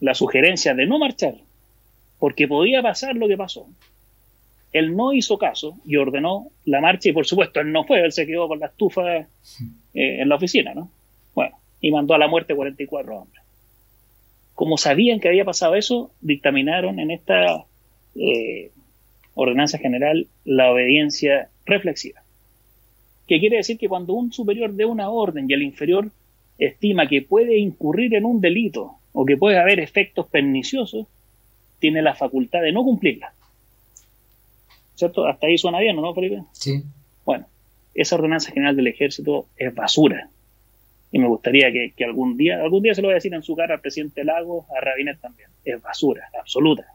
la 0.01 0.15
sugerencia 0.15 0.75
de 0.75 0.87
no 0.87 0.99
marchar, 0.99 1.37
porque 2.25 2.49
podía 2.49 2.81
pasar 2.81 3.17
lo 3.17 3.29
que 3.29 3.37
pasó. 3.37 3.67
Él 4.73 4.97
no 4.97 5.13
hizo 5.13 5.37
caso 5.37 5.77
y 5.85 5.97
ordenó 5.97 6.47
la 6.65 6.81
marcha 6.81 7.11
y 7.11 7.13
por 7.13 7.27
supuesto 7.27 7.61
él 7.61 7.71
no 7.71 7.85
fue, 7.85 8.03
él 8.03 8.13
se 8.13 8.27
quedó 8.27 8.49
con 8.49 8.61
la 8.61 8.69
estufa 8.69 9.17
eh, 9.19 9.27
en 9.93 10.27
la 10.27 10.37
oficina, 10.37 10.73
¿no? 10.73 10.91
Bueno, 11.35 11.59
y 11.83 11.91
mandó 11.91 12.15
a 12.15 12.19
la 12.19 12.27
muerte 12.27 12.55
44 12.55 13.15
hombres. 13.15 13.45
Como 14.55 14.79
sabían 14.79 15.21
que 15.21 15.29
había 15.29 15.45
pasado 15.45 15.75
eso, 15.75 16.13
dictaminaron 16.23 16.99
en 16.99 17.11
esta 17.11 17.67
eh, 18.15 18.71
ordenanza 19.35 19.77
general 19.77 20.27
la 20.47 20.73
obediencia 20.73 21.51
reflexiva. 21.67 22.23
Que 23.29 23.39
quiere 23.39 23.59
decir 23.59 23.77
que 23.77 23.91
cuando 23.91 24.15
un 24.15 24.33
superior 24.33 24.73
dé 24.73 24.87
una 24.87 25.11
orden 25.11 25.45
y 25.47 25.53
el 25.53 25.63
inferior 25.63 26.11
estima 26.57 27.07
que 27.07 27.21
puede 27.21 27.59
incurrir 27.59 28.15
en 28.15 28.25
un 28.25 28.41
delito 28.41 28.93
o 29.13 29.27
que 29.27 29.37
puede 29.37 29.59
haber 29.59 29.79
efectos 29.79 30.27
perniciosos, 30.29 31.07
tiene 31.85 32.01
la 32.01 32.15
facultad 32.15 32.63
de 32.63 32.73
no 32.73 32.83
cumplirla. 32.83 33.35
¿Cierto? 34.95 35.27
Hasta 35.27 35.49
ahí 35.49 35.59
suena 35.59 35.81
bien, 35.81 35.95
¿no, 35.97 36.15
Felipe? 36.15 36.43
Sí. 36.53 36.83
Bueno, 37.27 37.45
esa 37.93 38.15
ordenanza 38.15 38.53
general 38.53 38.75
del 38.75 38.87
ejército 38.87 39.49
es 39.59 39.75
basura. 39.75 40.31
Y 41.13 41.19
me 41.19 41.29
gustaría 41.29 41.71
que, 41.71 42.05
algún 42.07 42.39
día, 42.39 42.63
algún 42.63 42.83
día 42.83 42.95
se 42.95 43.03
lo 43.03 43.09
voy 43.09 43.13
a 43.13 43.17
decir 43.17 43.35
en 43.35 43.43
su 43.43 43.55
cara 43.55 43.75
al 43.75 43.83
presidente 43.83 44.25
Lagos, 44.25 44.65
a 44.71 44.81
Rabinet 44.81 45.21
también. 45.21 45.51
Es 45.63 45.83
basura, 45.83 46.31
absoluta. 46.41 46.87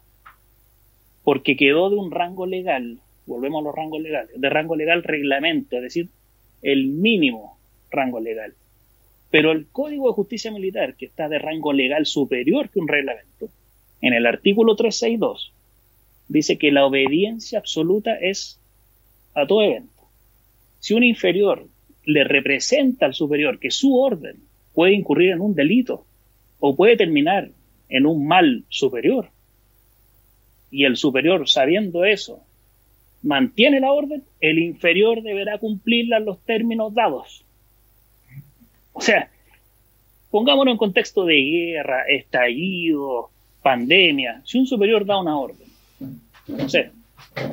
porque 1.23 1.55
quedó 1.55 1.91
de 1.91 1.97
un 1.97 2.09
rango 2.09 2.47
legal, 2.47 2.97
volvemos 3.27 3.61
a 3.61 3.65
los 3.65 3.75
rangos 3.75 4.01
legales, 4.01 4.41
de 4.41 4.49
rango 4.49 4.75
legal 4.75 5.03
reglamento, 5.03 5.75
es 5.75 5.83
decir, 5.83 6.09
el 6.63 6.87
mínimo 6.87 7.59
rango 7.91 8.19
legal. 8.19 8.55
Pero 9.29 9.51
el 9.51 9.67
Código 9.67 10.07
de 10.07 10.15
Justicia 10.15 10.51
Militar, 10.51 10.95
que 10.95 11.05
está 11.05 11.29
de 11.29 11.37
rango 11.37 11.73
legal 11.73 12.07
superior 12.07 12.69
que 12.71 12.79
un 12.79 12.87
reglamento, 12.87 13.49
en 14.01 14.13
el 14.13 14.25
artículo 14.25 14.75
362, 14.75 15.51
dice 16.27 16.57
que 16.57 16.71
la 16.71 16.85
obediencia 16.85 17.59
absoluta 17.59 18.15
es 18.15 18.59
a 19.33 19.45
todo 19.45 19.61
evento. 19.61 20.03
Si 20.79 20.93
un 20.93 21.03
inferior 21.03 21.67
le 22.05 22.23
representa 22.23 23.05
al 23.05 23.13
superior 23.13 23.59
que 23.59 23.71
su 23.71 23.97
orden 23.97 24.37
puede 24.73 24.93
incurrir 24.93 25.31
en 25.31 25.41
un 25.41 25.55
delito 25.55 26.05
o 26.59 26.75
puede 26.75 26.97
terminar 26.97 27.49
en 27.89 28.05
un 28.05 28.27
mal 28.27 28.63
superior, 28.69 29.29
y 30.71 30.85
el 30.85 30.97
superior, 30.97 31.49
sabiendo 31.49 32.05
eso, 32.05 32.43
mantiene 33.23 33.79
la 33.79 33.91
orden, 33.91 34.23
el 34.39 34.59
inferior 34.59 35.21
deberá 35.21 35.57
cumplirla 35.57 36.17
en 36.17 36.25
los 36.25 36.39
términos 36.45 36.93
dados. 36.93 37.43
O 38.93 39.01
sea, 39.01 39.29
pongámonos 40.29 40.73
en 40.73 40.77
contexto 40.77 41.25
de 41.25 41.35
guerra, 41.35 42.03
estallido, 42.07 43.31
pandemia. 43.61 44.41
Si 44.45 44.57
un 44.57 44.67
superior 44.67 45.05
da 45.05 45.19
una 45.19 45.37
orden, 45.37 45.67
no 46.47 46.69
sé, 46.69 46.91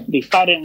disparen, 0.07 0.63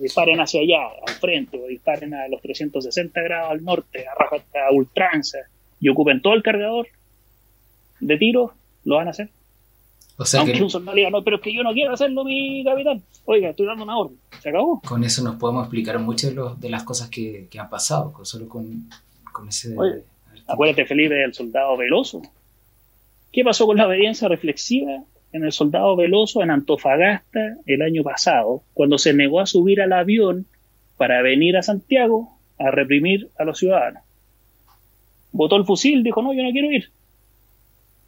disparen 0.00 0.40
hacia 0.40 0.60
allá, 0.60 0.88
al 1.06 1.14
frente, 1.14 1.58
o 1.58 1.66
disparen 1.66 2.14
a 2.14 2.28
los 2.28 2.40
360 2.40 3.20
grados 3.22 3.50
al 3.52 3.64
norte, 3.64 4.06
a, 4.06 4.68
a 4.68 4.72
ultranza, 4.72 5.38
y 5.80 5.88
ocupen 5.88 6.22
todo 6.22 6.34
el 6.34 6.42
cargador 6.42 6.88
de 8.00 8.16
tiro, 8.16 8.52
lo 8.84 8.96
van 8.96 9.08
a 9.08 9.10
hacer. 9.10 9.30
O 10.16 10.24
sea 10.24 10.40
Aunque 10.40 10.60
un 10.60 10.68
soldado 10.70 10.96
diga, 10.96 11.10
no, 11.10 11.22
pero 11.22 11.36
es 11.36 11.42
que 11.42 11.54
yo 11.54 11.62
no 11.62 11.72
quiero 11.72 11.92
hacerlo, 11.92 12.24
mi 12.24 12.64
capitán. 12.64 13.00
Oiga, 13.24 13.50
estoy 13.50 13.66
dando 13.66 13.84
una 13.84 13.96
orden. 13.96 14.18
Se 14.40 14.48
acabó. 14.48 14.80
Con 14.80 15.04
eso 15.04 15.22
nos 15.22 15.36
podemos 15.36 15.62
explicar 15.64 15.98
muchas 16.00 16.34
de, 16.60 16.68
las 16.68 16.82
cosas 16.82 17.08
que, 17.08 17.48
han 17.56 17.70
pasado, 17.70 18.12
solo 18.24 18.48
con, 18.48 18.88
ese... 19.48 19.76
acuérdate, 20.46 20.86
Felipe, 20.86 21.14
del 21.14 21.32
soldado 21.32 21.76
Veloso. 21.76 22.20
¿Qué 23.38 23.44
pasó 23.44 23.66
con 23.66 23.76
la 23.76 23.86
obediencia 23.86 24.26
reflexiva 24.26 25.04
en 25.32 25.44
el 25.44 25.52
soldado 25.52 25.94
Veloso 25.94 26.42
en 26.42 26.50
Antofagasta 26.50 27.56
el 27.66 27.82
año 27.82 28.02
pasado, 28.02 28.64
cuando 28.74 28.98
se 28.98 29.14
negó 29.14 29.38
a 29.38 29.46
subir 29.46 29.80
al 29.80 29.92
avión 29.92 30.48
para 30.96 31.22
venir 31.22 31.56
a 31.56 31.62
Santiago 31.62 32.36
a 32.58 32.72
reprimir 32.72 33.28
a 33.38 33.44
los 33.44 33.60
ciudadanos? 33.60 34.02
Botó 35.30 35.54
el 35.54 35.64
fusil, 35.66 36.02
dijo, 36.02 36.20
no, 36.20 36.34
yo 36.34 36.42
no 36.42 36.50
quiero 36.50 36.72
ir. 36.72 36.90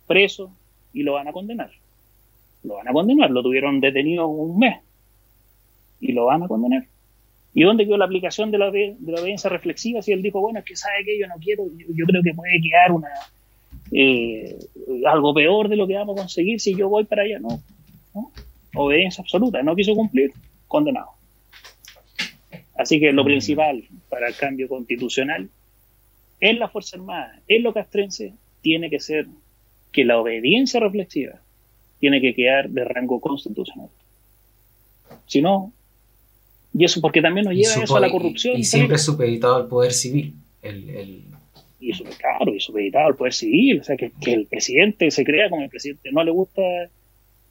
Preso 0.08 0.52
y 0.92 1.04
lo 1.04 1.12
van 1.12 1.28
a 1.28 1.32
condenar 1.32 1.70
lo 2.64 2.74
van 2.74 2.88
a 2.88 2.92
condenar. 2.92 3.30
Lo 3.30 3.40
tuvieron 3.40 3.80
detenido 3.80 4.26
un 4.26 4.58
mes 4.58 4.78
y 6.00 6.10
lo 6.10 6.26
van 6.26 6.42
a 6.42 6.48
condenar. 6.48 6.86
¿Y 7.54 7.62
dónde 7.62 7.84
quedó 7.84 7.96
la 7.98 8.04
aplicación 8.04 8.50
de 8.50 8.58
la, 8.58 8.68
obediencia 8.68 9.48
reflexiva? 9.48 10.02
Si 10.02 10.10
él 10.10 10.22
dijo, 10.22 10.40
bueno, 10.40 10.58
es 10.58 10.64
que 10.64 10.74
sabe 10.74 11.04
que 11.04 11.18
yo 11.18 11.28
no 11.28 11.34
quiero, 11.40 11.64
yo, 11.76 12.06
creo 12.06 12.22
que 12.22 12.34
puede 12.34 12.60
quedar 12.60 12.92
una, 12.92 13.08
eh, 13.92 14.58
algo 15.06 15.34
peor 15.34 15.68
de 15.68 15.76
lo 15.76 15.86
que 15.86 15.94
vamos 15.94 16.16
a 16.18 16.22
conseguir 16.22 16.60
si 16.60 16.74
yo 16.74 16.88
voy 16.88 17.04
para 17.04 17.22
allá. 17.22 17.38
No, 17.38 17.60
no. 18.14 18.30
obediencia 18.74 19.22
absoluta, 19.22 19.62
no 19.62 19.74
quiso 19.76 19.94
cumplir, 19.94 20.32
condenado. 20.68 21.10
Así 22.76 22.98
que 22.98 23.12
lo 23.12 23.24
principal 23.24 23.84
para 24.08 24.28
el 24.28 24.34
cambio 24.34 24.68
constitucional 24.68 25.50
en 26.40 26.58
la 26.58 26.68
Fuerza 26.68 26.96
Armada, 26.96 27.40
en 27.46 27.62
lo 27.62 27.74
castrense, 27.74 28.32
tiene 28.62 28.88
que 28.88 29.00
ser 29.00 29.26
que 29.92 30.04
la 30.04 30.18
obediencia 30.18 30.80
reflexiva 30.80 31.40
tiene 31.98 32.20
que 32.20 32.34
quedar 32.34 32.70
de 32.70 32.84
rango 32.84 33.20
constitucional. 33.20 33.90
Si 35.26 35.42
no, 35.42 35.72
y 36.72 36.84
eso 36.84 37.00
porque 37.00 37.20
también 37.20 37.44
nos 37.44 37.54
lleva 37.54 37.82
eso 37.82 37.96
a 37.96 38.00
la 38.00 38.10
corrupción. 38.10 38.56
Y, 38.56 38.64
siempre 38.64 38.98
supeditado 38.98 39.56
al 39.56 39.68
poder 39.68 39.92
civil. 39.92 40.34
El, 40.62 41.24
Y 41.80 41.92
claro, 41.92 42.54
y 42.54 42.60
supeditado 42.60 43.06
al 43.06 43.16
poder 43.16 43.32
civil. 43.32 43.80
O 43.80 43.84
sea, 43.84 43.96
que, 43.96 44.12
el 44.26 44.46
presidente 44.46 45.10
se 45.10 45.24
crea 45.24 45.48
como 45.48 45.62
el 45.62 45.70
presidente. 45.70 46.12
No 46.12 46.22
le 46.22 46.30
gusta 46.30 46.62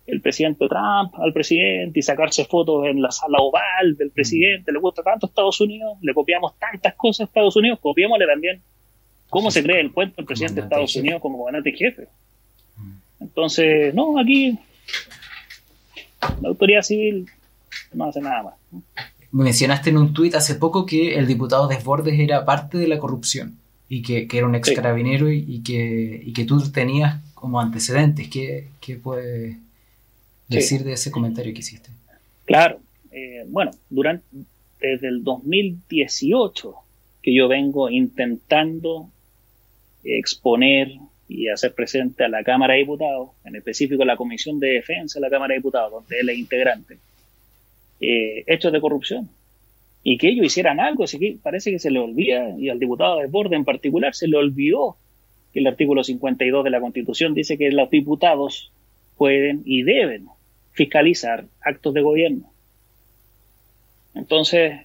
el 0.05 0.21
presidente 0.21 0.67
Trump 0.67 1.13
al 1.19 1.33
presidente 1.33 1.99
y 1.99 2.01
sacarse 2.03 2.45
fotos 2.45 2.85
en 2.87 3.01
la 3.01 3.11
sala 3.11 3.39
oval 3.39 3.97
del 3.97 4.11
presidente. 4.11 4.71
Le 4.71 4.79
gusta 4.79 5.01
tanto 5.01 5.27
Estados 5.27 5.59
Unidos, 5.61 5.97
le 6.01 6.13
copiamos 6.13 6.53
tantas 6.59 6.93
cosas 6.95 7.21
a 7.21 7.23
Estados 7.25 7.55
Unidos, 7.55 7.79
copiémosle 7.81 8.27
también 8.27 8.61
cómo 9.29 9.51
se 9.51 9.63
cree 9.63 9.81
el 9.81 9.91
puesto 9.91 10.15
del 10.17 10.25
presidente 10.25 10.61
de 10.61 10.67
Estados 10.67 10.95
Unidos 10.95 11.21
como 11.21 11.37
gobernante 11.37 11.71
jefe. 11.71 12.07
Entonces, 13.19 13.93
no, 13.93 14.19
aquí 14.19 14.57
la 16.41 16.49
autoridad 16.49 16.81
civil 16.81 17.27
no 17.93 18.05
hace 18.05 18.21
nada 18.21 18.43
más. 18.43 18.53
Mencionaste 19.31 19.91
en 19.91 19.97
un 19.97 20.13
tuit 20.13 20.33
hace 20.35 20.55
poco 20.55 20.85
que 20.85 21.15
el 21.15 21.27
diputado 21.27 21.67
Desbordes 21.67 22.19
era 22.19 22.45
parte 22.45 22.77
de 22.77 22.87
la 22.87 22.97
corrupción 22.97 23.58
y 23.89 24.03
que, 24.03 24.27
era 24.31 24.45
un 24.45 24.55
ex 24.55 24.71
carabinero 24.71 25.31
y, 25.31 25.61
que, 25.63 26.21
y, 26.23 26.31
que, 26.31 26.45
tú 26.45 26.61
tenías 26.71 27.21
como 27.33 27.59
antecedentes. 27.59 28.29
¿Qué, 28.29 28.67
qué 28.79 28.95
puedes 28.95 29.57
decir 30.47 30.83
de 30.83 30.93
ese 30.93 31.09
comentario 31.09 31.53
que 31.53 31.59
hiciste? 31.59 31.89
Claro, 32.45 32.79
eh, 33.11 33.43
bueno, 33.47 33.71
durante, 33.89 34.23
desde 34.79 35.07
el 35.07 35.23
2018 35.23 36.75
que 37.21 37.33
yo 37.33 37.47
vengo 37.47 37.89
intentando 37.89 39.09
exponer 40.03 40.93
y 41.27 41.49
hacer 41.49 41.73
presente 41.73 42.23
a 42.23 42.29
la 42.29 42.43
Cámara 42.43 42.73
de 42.73 42.79
Diputados, 42.79 43.31
en 43.43 43.55
específico 43.55 44.03
a 44.03 44.05
la 44.05 44.17
Comisión 44.17 44.59
de 44.59 44.69
Defensa 44.69 45.19
de 45.19 45.25
la 45.25 45.29
Cámara 45.29 45.53
de 45.53 45.59
Diputados, 45.59 45.91
donde 45.91 46.19
él 46.19 46.29
es 46.29 46.37
integrante, 46.37 46.97
eh, 47.99 48.43
hechos 48.47 48.71
de 48.71 48.81
corrupción. 48.81 49.29
Y 50.03 50.17
que 50.17 50.29
ellos 50.29 50.45
hicieran 50.45 50.79
algo, 50.79 51.03
así 51.03 51.19
que 51.19 51.37
parece 51.41 51.71
que 51.71 51.79
se 51.79 51.91
le 51.91 51.99
olvida, 51.99 52.57
y 52.57 52.69
al 52.69 52.79
diputado 52.79 53.19
de 53.19 53.27
Borde 53.27 53.55
en 53.55 53.65
particular 53.65 54.15
se 54.15 54.27
le 54.27 54.37
olvidó 54.37 54.97
que 55.53 55.59
el 55.59 55.67
artículo 55.67 56.03
52 56.03 56.63
de 56.63 56.69
la 56.69 56.79
Constitución 56.79 57.33
dice 57.33 57.57
que 57.57 57.71
los 57.71 57.89
diputados 57.89 58.71
pueden 59.17 59.61
y 59.65 59.83
deben 59.83 60.27
fiscalizar 60.71 61.45
actos 61.61 61.93
de 61.93 62.01
gobierno. 62.01 62.51
Entonces, 64.15 64.81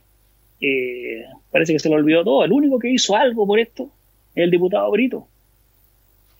eh, 0.60 1.24
parece 1.50 1.72
que 1.74 1.78
se 1.78 1.88
le 1.88 1.94
olvidó 1.94 2.24
todo. 2.24 2.44
El 2.44 2.52
único 2.52 2.78
que 2.78 2.90
hizo 2.90 3.16
algo 3.16 3.46
por 3.46 3.58
esto 3.58 3.90
es 4.34 4.44
el 4.44 4.50
diputado 4.50 4.90
Brito 4.90 5.28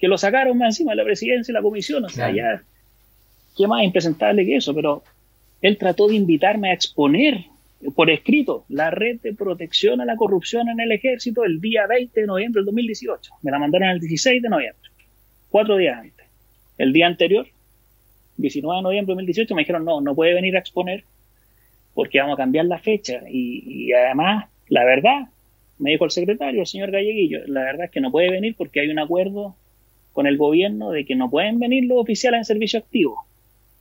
que 0.05 0.09
lo 0.09 0.19
sacaron 0.19 0.59
más 0.59 0.69
encima 0.69 0.93
de 0.93 0.97
la 0.97 1.05
presidencia 1.05 1.51
y 1.51 1.55
la 1.55 1.63
comisión, 1.63 2.05
o 2.05 2.09
sea, 2.09 2.31
ya, 2.31 2.63
qué 3.57 3.67
más 3.67 3.83
impresentable 3.83 4.45
que 4.45 4.57
eso, 4.57 4.75
pero 4.75 5.03
él 5.63 5.79
trató 5.79 6.09
de 6.09 6.17
invitarme 6.17 6.69
a 6.69 6.75
exponer 6.75 7.47
por 7.95 8.11
escrito 8.11 8.65
la 8.69 8.91
red 8.91 9.21
de 9.21 9.35
protección 9.35 10.01
a 10.01 10.05
la 10.05 10.17
corrupción 10.17 10.69
en 10.69 10.81
el 10.81 10.93
ejército 10.93 11.45
el 11.45 11.61
día 11.61 11.87
20 11.87 12.21
de 12.21 12.27
noviembre 12.27 12.61
del 12.61 12.67
2018. 12.67 13.33
Me 13.43 13.51
la 13.51 13.59
mandaron 13.59 13.91
el 13.91 14.01
16 14.01 14.43
de 14.43 14.49
noviembre, 14.49 14.91
cuatro 15.51 15.77
días 15.77 15.99
antes. 15.99 16.27
El 16.79 16.93
día 16.93 17.07
anterior, 17.07 17.47
19 18.37 18.79
de 18.79 18.83
noviembre 18.83 19.13
del 19.13 19.27
2018, 19.27 19.55
me 19.55 19.63
dijeron, 19.63 19.85
no, 19.85 20.01
no 20.01 20.15
puede 20.15 20.35
venir 20.35 20.57
a 20.57 20.61
exponer 20.61 21.05
porque 21.95 22.19
vamos 22.19 22.35
a 22.35 22.39
cambiar 22.39 22.65
la 22.67 22.79
fecha. 22.79 23.23
Y, 23.29 23.63
y 23.67 23.93
además, 23.93 24.47
la 24.69 24.85
verdad, 24.85 25.29
me 25.79 25.93
dijo 25.93 26.05
el 26.05 26.11
secretario, 26.11 26.61
el 26.61 26.67
señor 26.67 26.91
Galleguillo, 26.91 27.41
la 27.47 27.63
verdad 27.63 27.87
es 27.87 27.91
que 27.91 28.01
no 28.01 28.11
puede 28.11 28.31
venir 28.31 28.55
porque 28.57 28.81
hay 28.81 28.89
un 28.89 28.99
acuerdo 28.99 29.57
con 30.13 30.27
el 30.27 30.37
gobierno 30.37 30.91
de 30.91 31.05
que 31.05 31.17
no 31.17 31.31
pueden 31.31 31.59
venir 31.59 31.85
los 31.85 31.99
oficiales 31.99 32.39
en 32.39 32.45
servicio 32.45 32.79
activo. 32.79 33.27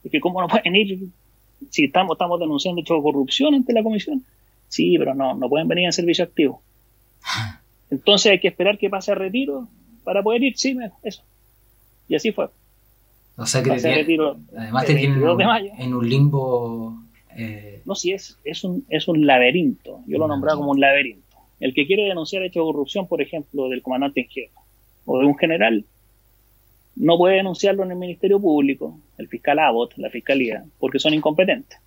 Es 0.03 0.11
que 0.11 0.19
cómo 0.19 0.41
no 0.41 0.47
pueden 0.47 0.75
ir 0.75 0.99
si 1.69 1.85
estamos, 1.85 2.15
estamos 2.15 2.39
denunciando 2.39 2.81
hecho 2.81 2.95
de 2.95 3.01
corrupción 3.01 3.53
ante 3.53 3.73
la 3.73 3.83
comisión. 3.83 4.23
Sí, 4.67 4.95
pero 4.97 5.13
no, 5.13 5.35
no 5.35 5.49
pueden 5.49 5.67
venir 5.67 5.85
en 5.85 5.93
servicio 5.93 6.25
activo. 6.25 6.61
Entonces 7.91 8.31
hay 8.31 8.39
que 8.39 8.47
esperar 8.47 8.77
que 8.77 8.89
pase 8.89 9.11
a 9.11 9.15
retiro 9.15 9.67
para 10.03 10.23
poder 10.23 10.43
ir, 10.43 10.57
sí, 10.57 10.75
eso. 11.03 11.23
Y 12.07 12.15
así 12.15 12.31
fue. 12.31 12.47
O 13.35 13.45
sea 13.45 13.63
que 13.63 13.71
además 13.71 14.85
te 14.85 14.95
tienen 14.95 15.23
en 15.77 15.93
un 15.93 16.07
limbo. 16.07 16.97
Eh, 17.35 17.81
no, 17.85 17.95
sí, 17.95 18.11
es, 18.11 18.37
es, 18.43 18.63
un, 18.63 18.85
es 18.89 19.07
un 19.07 19.25
laberinto. 19.25 20.01
Yo 20.05 20.19
lo 20.19 20.27
nombraba 20.27 20.57
como 20.57 20.71
un 20.71 20.79
laberinto. 20.79 21.37
El 21.59 21.73
que 21.73 21.87
quiere 21.87 22.03
denunciar 22.03 22.43
hecho 22.43 22.59
de 22.59 22.65
corrupción, 22.65 23.07
por 23.07 23.21
ejemplo, 23.21 23.69
del 23.69 23.81
comandante 23.81 24.21
en 24.21 24.27
jefe 24.27 24.51
o 25.05 25.19
de 25.19 25.25
un 25.25 25.37
general, 25.37 25.85
no 26.95 27.17
puede 27.17 27.37
denunciarlo 27.37 27.83
en 27.83 27.91
el 27.91 27.97
Ministerio 27.97 28.39
Público, 28.39 28.99
el 29.17 29.27
fiscal 29.27 29.59
Abbott, 29.59 29.97
la 29.97 30.09
fiscalía, 30.09 30.63
porque 30.79 30.99
son 30.99 31.13
incompetentes. 31.13 31.79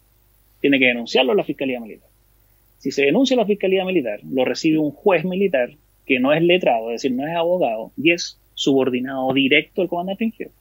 Tiene 0.60 0.78
que 0.78 0.86
denunciarlo 0.86 1.34
la 1.34 1.44
Fiscalía 1.44 1.80
Militar. 1.80 2.08
Si 2.78 2.90
se 2.90 3.04
denuncia 3.04 3.36
a 3.36 3.40
la 3.40 3.46
Fiscalía 3.46 3.84
Militar, 3.84 4.20
lo 4.24 4.44
recibe 4.44 4.78
un 4.78 4.90
juez 4.90 5.24
militar 5.24 5.70
que 6.06 6.18
no 6.18 6.32
es 6.32 6.42
letrado, 6.42 6.90
es 6.90 7.02
decir, 7.02 7.16
no 7.16 7.26
es 7.26 7.36
abogado, 7.36 7.92
y 7.96 8.12
es 8.12 8.38
subordinado 8.54 9.32
directo 9.32 9.82
al 9.82 9.88
comandante 9.88 10.24
en 10.24 10.32
jefe. 10.32 10.52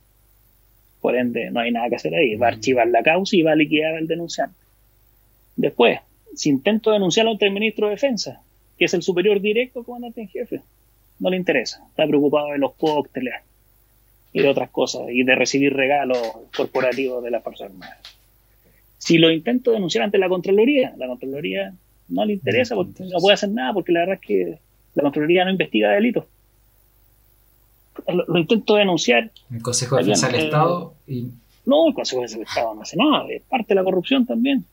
Por 1.01 1.15
ende, 1.15 1.51
no 1.51 1.59
hay 1.59 1.71
nada 1.71 1.89
que 1.89 1.95
hacer 1.95 2.13
ahí. 2.15 2.35
Va 2.35 2.47
a 2.47 2.51
archivar 2.51 2.87
la 2.87 3.03
causa 3.03 3.35
y 3.35 3.43
va 3.43 3.51
a 3.51 3.55
liquidar 3.55 3.95
al 3.95 4.07
denunciante. 4.07 4.57
Después, 5.55 5.99
si 6.35 6.49
intento 6.49 6.91
denunciarlo 6.91 7.31
ante 7.31 7.45
el 7.45 7.53
ministro 7.53 7.87
de 7.87 7.91
Defensa, 7.91 8.41
que 8.77 8.85
es 8.85 8.93
el 8.93 9.03
superior 9.03 9.39
directo 9.39 9.79
al 9.79 9.85
comandante 9.85 10.21
en 10.21 10.27
jefe, 10.27 10.61
no 11.19 11.29
le 11.29 11.37
interesa. 11.37 11.85
Está 11.89 12.07
preocupado 12.07 12.51
de 12.51 12.57
los 12.57 12.73
cócteles, 12.73 13.35
y 14.35 14.41
de 14.41 14.49
otras 14.49 14.69
cosas, 14.69 15.03
y 15.09 15.23
de 15.23 15.33
recibir 15.33 15.73
regalos 15.73 16.17
corporativos 16.55 17.23
de 17.23 17.31
las 17.31 17.41
personas 17.41 17.89
Si 18.97 19.17
lo 19.17 19.31
intento 19.31 19.71
denunciar 19.71 20.03
ante 20.03 20.17
la 20.17 20.27
Contraloría, 20.27 20.93
la 20.97 21.07
Contraloría 21.07 21.73
no 22.09 22.25
le 22.25 22.33
interesa 22.33 22.75
porque 22.75 23.05
no 23.05 23.19
puede 23.19 23.35
hacer 23.35 23.49
nada 23.49 23.71
porque 23.71 23.93
la 23.93 24.01
verdad 24.01 24.15
es 24.15 24.27
que 24.27 24.59
la 24.93 25.03
Contraloría 25.03 25.45
no 25.45 25.51
investiga 25.51 25.91
delitos. 25.91 26.25
Lo, 28.09 28.37
intento 28.37 28.75
denunciar. 28.75 29.31
El 29.49 29.61
Consejo 29.61 29.95
de 29.95 30.03
Defensa 30.03 30.27
del 30.27 30.35
eh, 30.35 30.43
Estado 30.45 30.93
y... 31.07 31.29
No, 31.65 31.87
el 31.87 31.93
Consejo 31.93 32.21
de 32.21 32.27
Defensa 32.27 32.39
del 32.39 32.47
Estado 32.47 32.75
no 32.75 32.81
hace 32.81 32.97
nada, 32.97 33.25
es 33.29 33.41
parte 33.43 33.67
de 33.69 33.75
la 33.75 33.83
corrupción 33.85 34.25
también. 34.25 34.65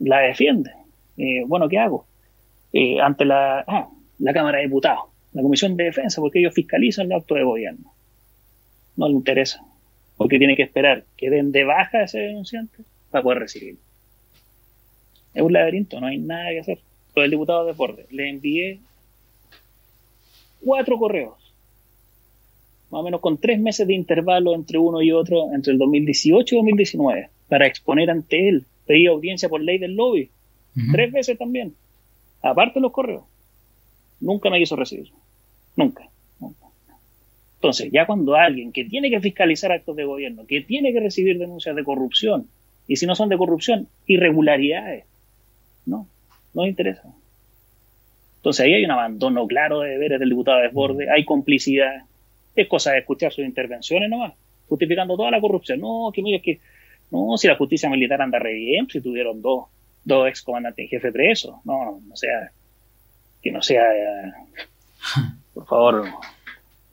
La 0.00 0.18
defiende. 0.18 0.72
Eh, 1.16 1.44
bueno, 1.46 1.68
¿qué 1.68 1.78
hago? 1.78 2.04
Eh, 2.72 3.00
ante 3.00 3.24
la, 3.24 3.60
ah, 3.60 3.88
la 4.18 4.32
Cámara 4.32 4.58
de 4.58 4.64
Diputados, 4.64 5.04
la 5.34 5.42
Comisión 5.42 5.76
de 5.76 5.84
Defensa, 5.84 6.20
porque 6.20 6.40
ellos 6.40 6.52
fiscalizan 6.52 7.08
los 7.08 7.20
actos 7.20 7.38
de 7.38 7.44
gobierno. 7.44 7.92
No 8.98 9.06
le 9.06 9.14
interesa, 9.14 9.64
porque 10.16 10.38
tiene 10.38 10.56
que 10.56 10.64
esperar 10.64 11.04
que 11.16 11.30
den 11.30 11.52
de 11.52 11.62
baja 11.62 11.98
a 11.98 12.04
ese 12.04 12.18
denunciante 12.18 12.82
para 13.12 13.22
poder 13.22 13.38
recibirlo. 13.38 13.80
Es 15.32 15.40
un 15.40 15.52
laberinto, 15.52 16.00
no 16.00 16.08
hay 16.08 16.18
nada 16.18 16.50
que 16.50 16.58
hacer. 16.58 16.78
Lo 17.14 17.22
del 17.22 17.30
diputado 17.30 17.64
de 17.64 17.74
Borde, 17.74 18.06
le 18.10 18.28
envié 18.28 18.80
cuatro 20.60 20.98
correos, 20.98 21.36
más 22.90 23.00
o 23.00 23.04
menos 23.04 23.20
con 23.20 23.38
tres 23.38 23.60
meses 23.60 23.86
de 23.86 23.94
intervalo 23.94 24.52
entre 24.52 24.78
uno 24.78 25.00
y 25.00 25.12
otro, 25.12 25.54
entre 25.54 25.74
el 25.74 25.78
2018 25.78 26.56
y 26.56 26.58
2019, 26.58 27.30
para 27.48 27.68
exponer 27.68 28.10
ante 28.10 28.48
él. 28.48 28.66
Pedí 28.84 29.06
audiencia 29.06 29.48
por 29.48 29.60
ley 29.60 29.78
del 29.78 29.94
lobby, 29.94 30.28
tres 30.90 31.12
veces 31.12 31.38
también, 31.38 31.72
aparte 32.42 32.80
de 32.80 32.80
los 32.80 32.90
correos. 32.90 33.22
Nunca 34.18 34.50
me 34.50 34.58
quiso 34.58 34.74
recibir, 34.74 35.12
nunca. 35.76 36.08
Entonces, 37.58 37.90
ya 37.92 38.06
cuando 38.06 38.36
alguien 38.36 38.72
que 38.72 38.84
tiene 38.84 39.10
que 39.10 39.20
fiscalizar 39.20 39.72
actos 39.72 39.96
de 39.96 40.04
gobierno, 40.04 40.46
que 40.46 40.60
tiene 40.60 40.92
que 40.92 41.00
recibir 41.00 41.38
denuncias 41.38 41.74
de 41.74 41.82
corrupción, 41.82 42.46
y 42.86 42.96
si 42.96 43.06
no 43.06 43.16
son 43.16 43.28
de 43.28 43.36
corrupción, 43.36 43.88
irregularidades, 44.06 45.04
no, 45.84 46.06
no 46.54 46.62
le 46.62 46.68
interesa. 46.68 47.02
Entonces 48.36 48.64
ahí 48.64 48.74
hay 48.74 48.84
un 48.84 48.92
abandono 48.92 49.44
claro 49.48 49.80
de 49.80 49.90
deberes 49.90 50.20
del 50.20 50.28
diputado 50.28 50.58
de 50.58 50.64
desborde, 50.64 51.10
hay 51.10 51.24
complicidad, 51.24 52.04
es 52.54 52.68
cosa 52.68 52.92
de 52.92 53.00
escuchar 53.00 53.32
sus 53.32 53.44
intervenciones 53.44 54.08
nomás, 54.08 54.34
justificando 54.68 55.16
toda 55.16 55.32
la 55.32 55.40
corrupción. 55.40 55.80
No, 55.80 56.12
que 56.14 56.22
mire, 56.22 56.40
que 56.40 56.60
no, 57.10 57.36
si 57.36 57.48
la 57.48 57.56
justicia 57.56 57.90
militar 57.90 58.22
anda 58.22 58.38
re 58.38 58.54
bien, 58.54 58.88
si 58.88 59.00
tuvieron 59.00 59.42
dos, 59.42 59.66
dos 60.04 60.28
ex 60.28 60.42
comandantes 60.42 60.84
en 60.84 60.88
jefe 60.88 61.10
presos, 61.10 61.56
no, 61.64 62.00
no 62.06 62.16
sea, 62.16 62.52
que 63.42 63.50
no 63.50 63.62
sea, 63.62 63.82
por 65.54 65.66
favor, 65.66 66.04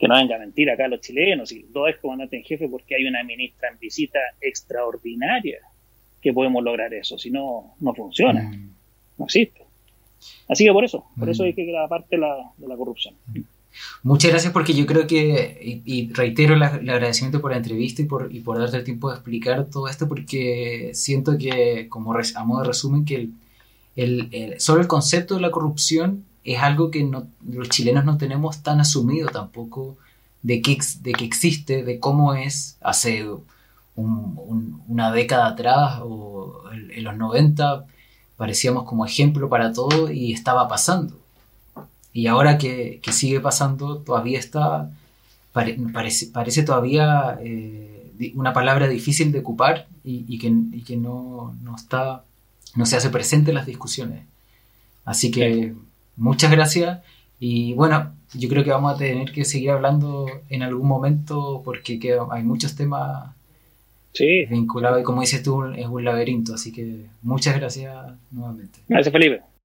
que 0.06 0.14
no 0.14 0.16
venga 0.16 0.36
a 0.36 0.40
mentir 0.40 0.70
acá 0.70 0.88
los 0.88 1.02
chilenos, 1.02 1.52
y 1.52 1.64
dos 1.70 1.90
ex 1.90 2.00
comandantes 2.00 2.40
en 2.40 2.46
jefe 2.46 2.68
porque 2.70 2.96
hay 2.96 3.06
una 3.06 3.24
ministra 3.24 3.70
en 3.70 3.80
visita 3.80 4.20
extraordinaria 4.42 5.60
que 6.22 6.34
podemos 6.34 6.64
lograr 6.64 6.94
eso, 6.94 7.18
si 7.18 7.30
no, 7.30 7.76
no 7.80 7.94
funciona. 7.94 8.44
Mm 8.44 8.76
no 9.18 9.26
existe. 9.26 9.62
Así 10.48 10.66
que 10.66 10.72
por 10.72 10.84
eso, 10.84 11.06
por 11.18 11.30
eso 11.30 11.44
es 11.46 11.54
mm. 11.54 11.56
que 11.56 11.72
la 11.72 11.88
parte 11.88 12.16
de 12.16 12.22
la, 12.22 12.36
de 12.58 12.68
la 12.68 12.76
corrupción. 12.76 13.16
Muchas 14.04 14.32
gracias 14.32 14.54
porque 14.54 14.74
yo 14.74 14.86
creo 14.86 15.06
que, 15.06 15.82
y, 15.86 16.14
reitero 16.14 16.56
el 16.56 16.64
agradecimiento 16.64 17.42
por 17.42 17.52
la 17.52 17.58
entrevista 17.58 18.02
y 18.02 18.06
por, 18.06 18.34
y 18.34 18.40
por 18.40 18.58
darte 18.58 18.78
el 18.78 18.84
tiempo 18.86 19.10
de 19.10 19.16
explicar 19.16 19.66
todo 19.70 19.90
esto 19.90 20.08
porque 20.08 20.92
siento 20.94 21.38
que, 21.38 21.88
como 21.90 22.14
a 22.14 22.44
modo 22.46 22.62
de 22.62 22.68
resumen, 22.68 23.04
que 23.04 23.16
el, 23.96 24.30
el, 24.32 24.60
solo 24.62 24.82
el 24.82 24.88
concepto 24.88 25.36
de 25.36 25.42
la 25.42 25.52
corrupción 25.52 26.24
es 26.46 26.62
algo 26.62 26.92
que 26.92 27.04
no, 27.04 27.28
los 27.46 27.70
chilenos 27.70 28.06
no 28.06 28.18
tenemos 28.18 28.64
tan 28.64 28.80
asumido 28.80 29.30
tampoco 29.30 29.98
de 30.44 30.62
que, 30.62 30.78
de 31.02 31.12
que 31.14 31.26
existe, 31.26 31.84
de 31.84 32.00
cómo 32.00 32.36
es 32.36 32.78
hace 32.82 33.26
una 33.96 35.12
década 35.12 35.48
atrás 35.48 36.00
o 36.04 36.64
en 36.72 37.04
los 37.04 37.16
90 37.18 37.86
parecíamos 38.38 38.84
como 38.84 39.06
ejemplo 39.06 39.50
para 39.50 39.74
todo 39.74 40.12
y 40.12 40.34
estaba 40.34 40.68
pasando. 40.68 41.18
Y 42.14 42.28
ahora 42.28 42.58
que, 42.58 43.02
sigue 43.12 43.40
pasando, 43.40 43.98
todavía 43.98 44.40
está, 44.40 44.90
parece, 45.52 46.28
parece, 46.28 46.64
todavía 46.64 47.38
eh, 47.42 48.32
una 48.36 48.54
palabra 48.54 48.88
difícil 48.88 49.32
de 49.32 49.40
ocupar 49.40 49.88
y, 50.04 50.38
que, 50.38 50.96
no, 50.96 51.56
está, 51.76 52.24
no 52.76 52.86
se 52.86 52.98
hace 52.98 53.10
presente 53.10 53.52
en 53.52 53.56
las 53.56 53.66
discusiones. 53.66 54.24
Así 55.04 55.32
que 55.32 55.74
muchas 56.18 56.52
gracias 56.52 57.00
y 57.40 57.74
bueno, 57.74 58.14
yo 58.34 58.50
creo 58.50 58.64
que 58.64 58.72
vamos 58.72 58.94
a 58.94 58.98
tener 58.98 59.32
que 59.32 59.46
seguir 59.46 59.72
hablando 59.72 60.28
en 60.50 60.64
algún 60.64 60.88
momento 60.88 61.62
porque 61.64 62.00
hay 62.32 62.44
muchos 62.44 62.76
temas 62.76 63.32
sí. 64.14 64.46
vinculado 64.46 65.00
y 65.00 65.04
como 65.04 65.22
dices 65.22 65.44
tú, 65.44 65.64
es 65.66 65.88
un 65.88 66.04
laberinto. 66.04 66.54
Así 66.54 66.72
que 66.72 67.06
muchas 67.22 67.56
gracias 67.56 67.94
nuevamente. 68.32 68.80
Gracias, 68.88 69.12
Felipe. 69.12 69.55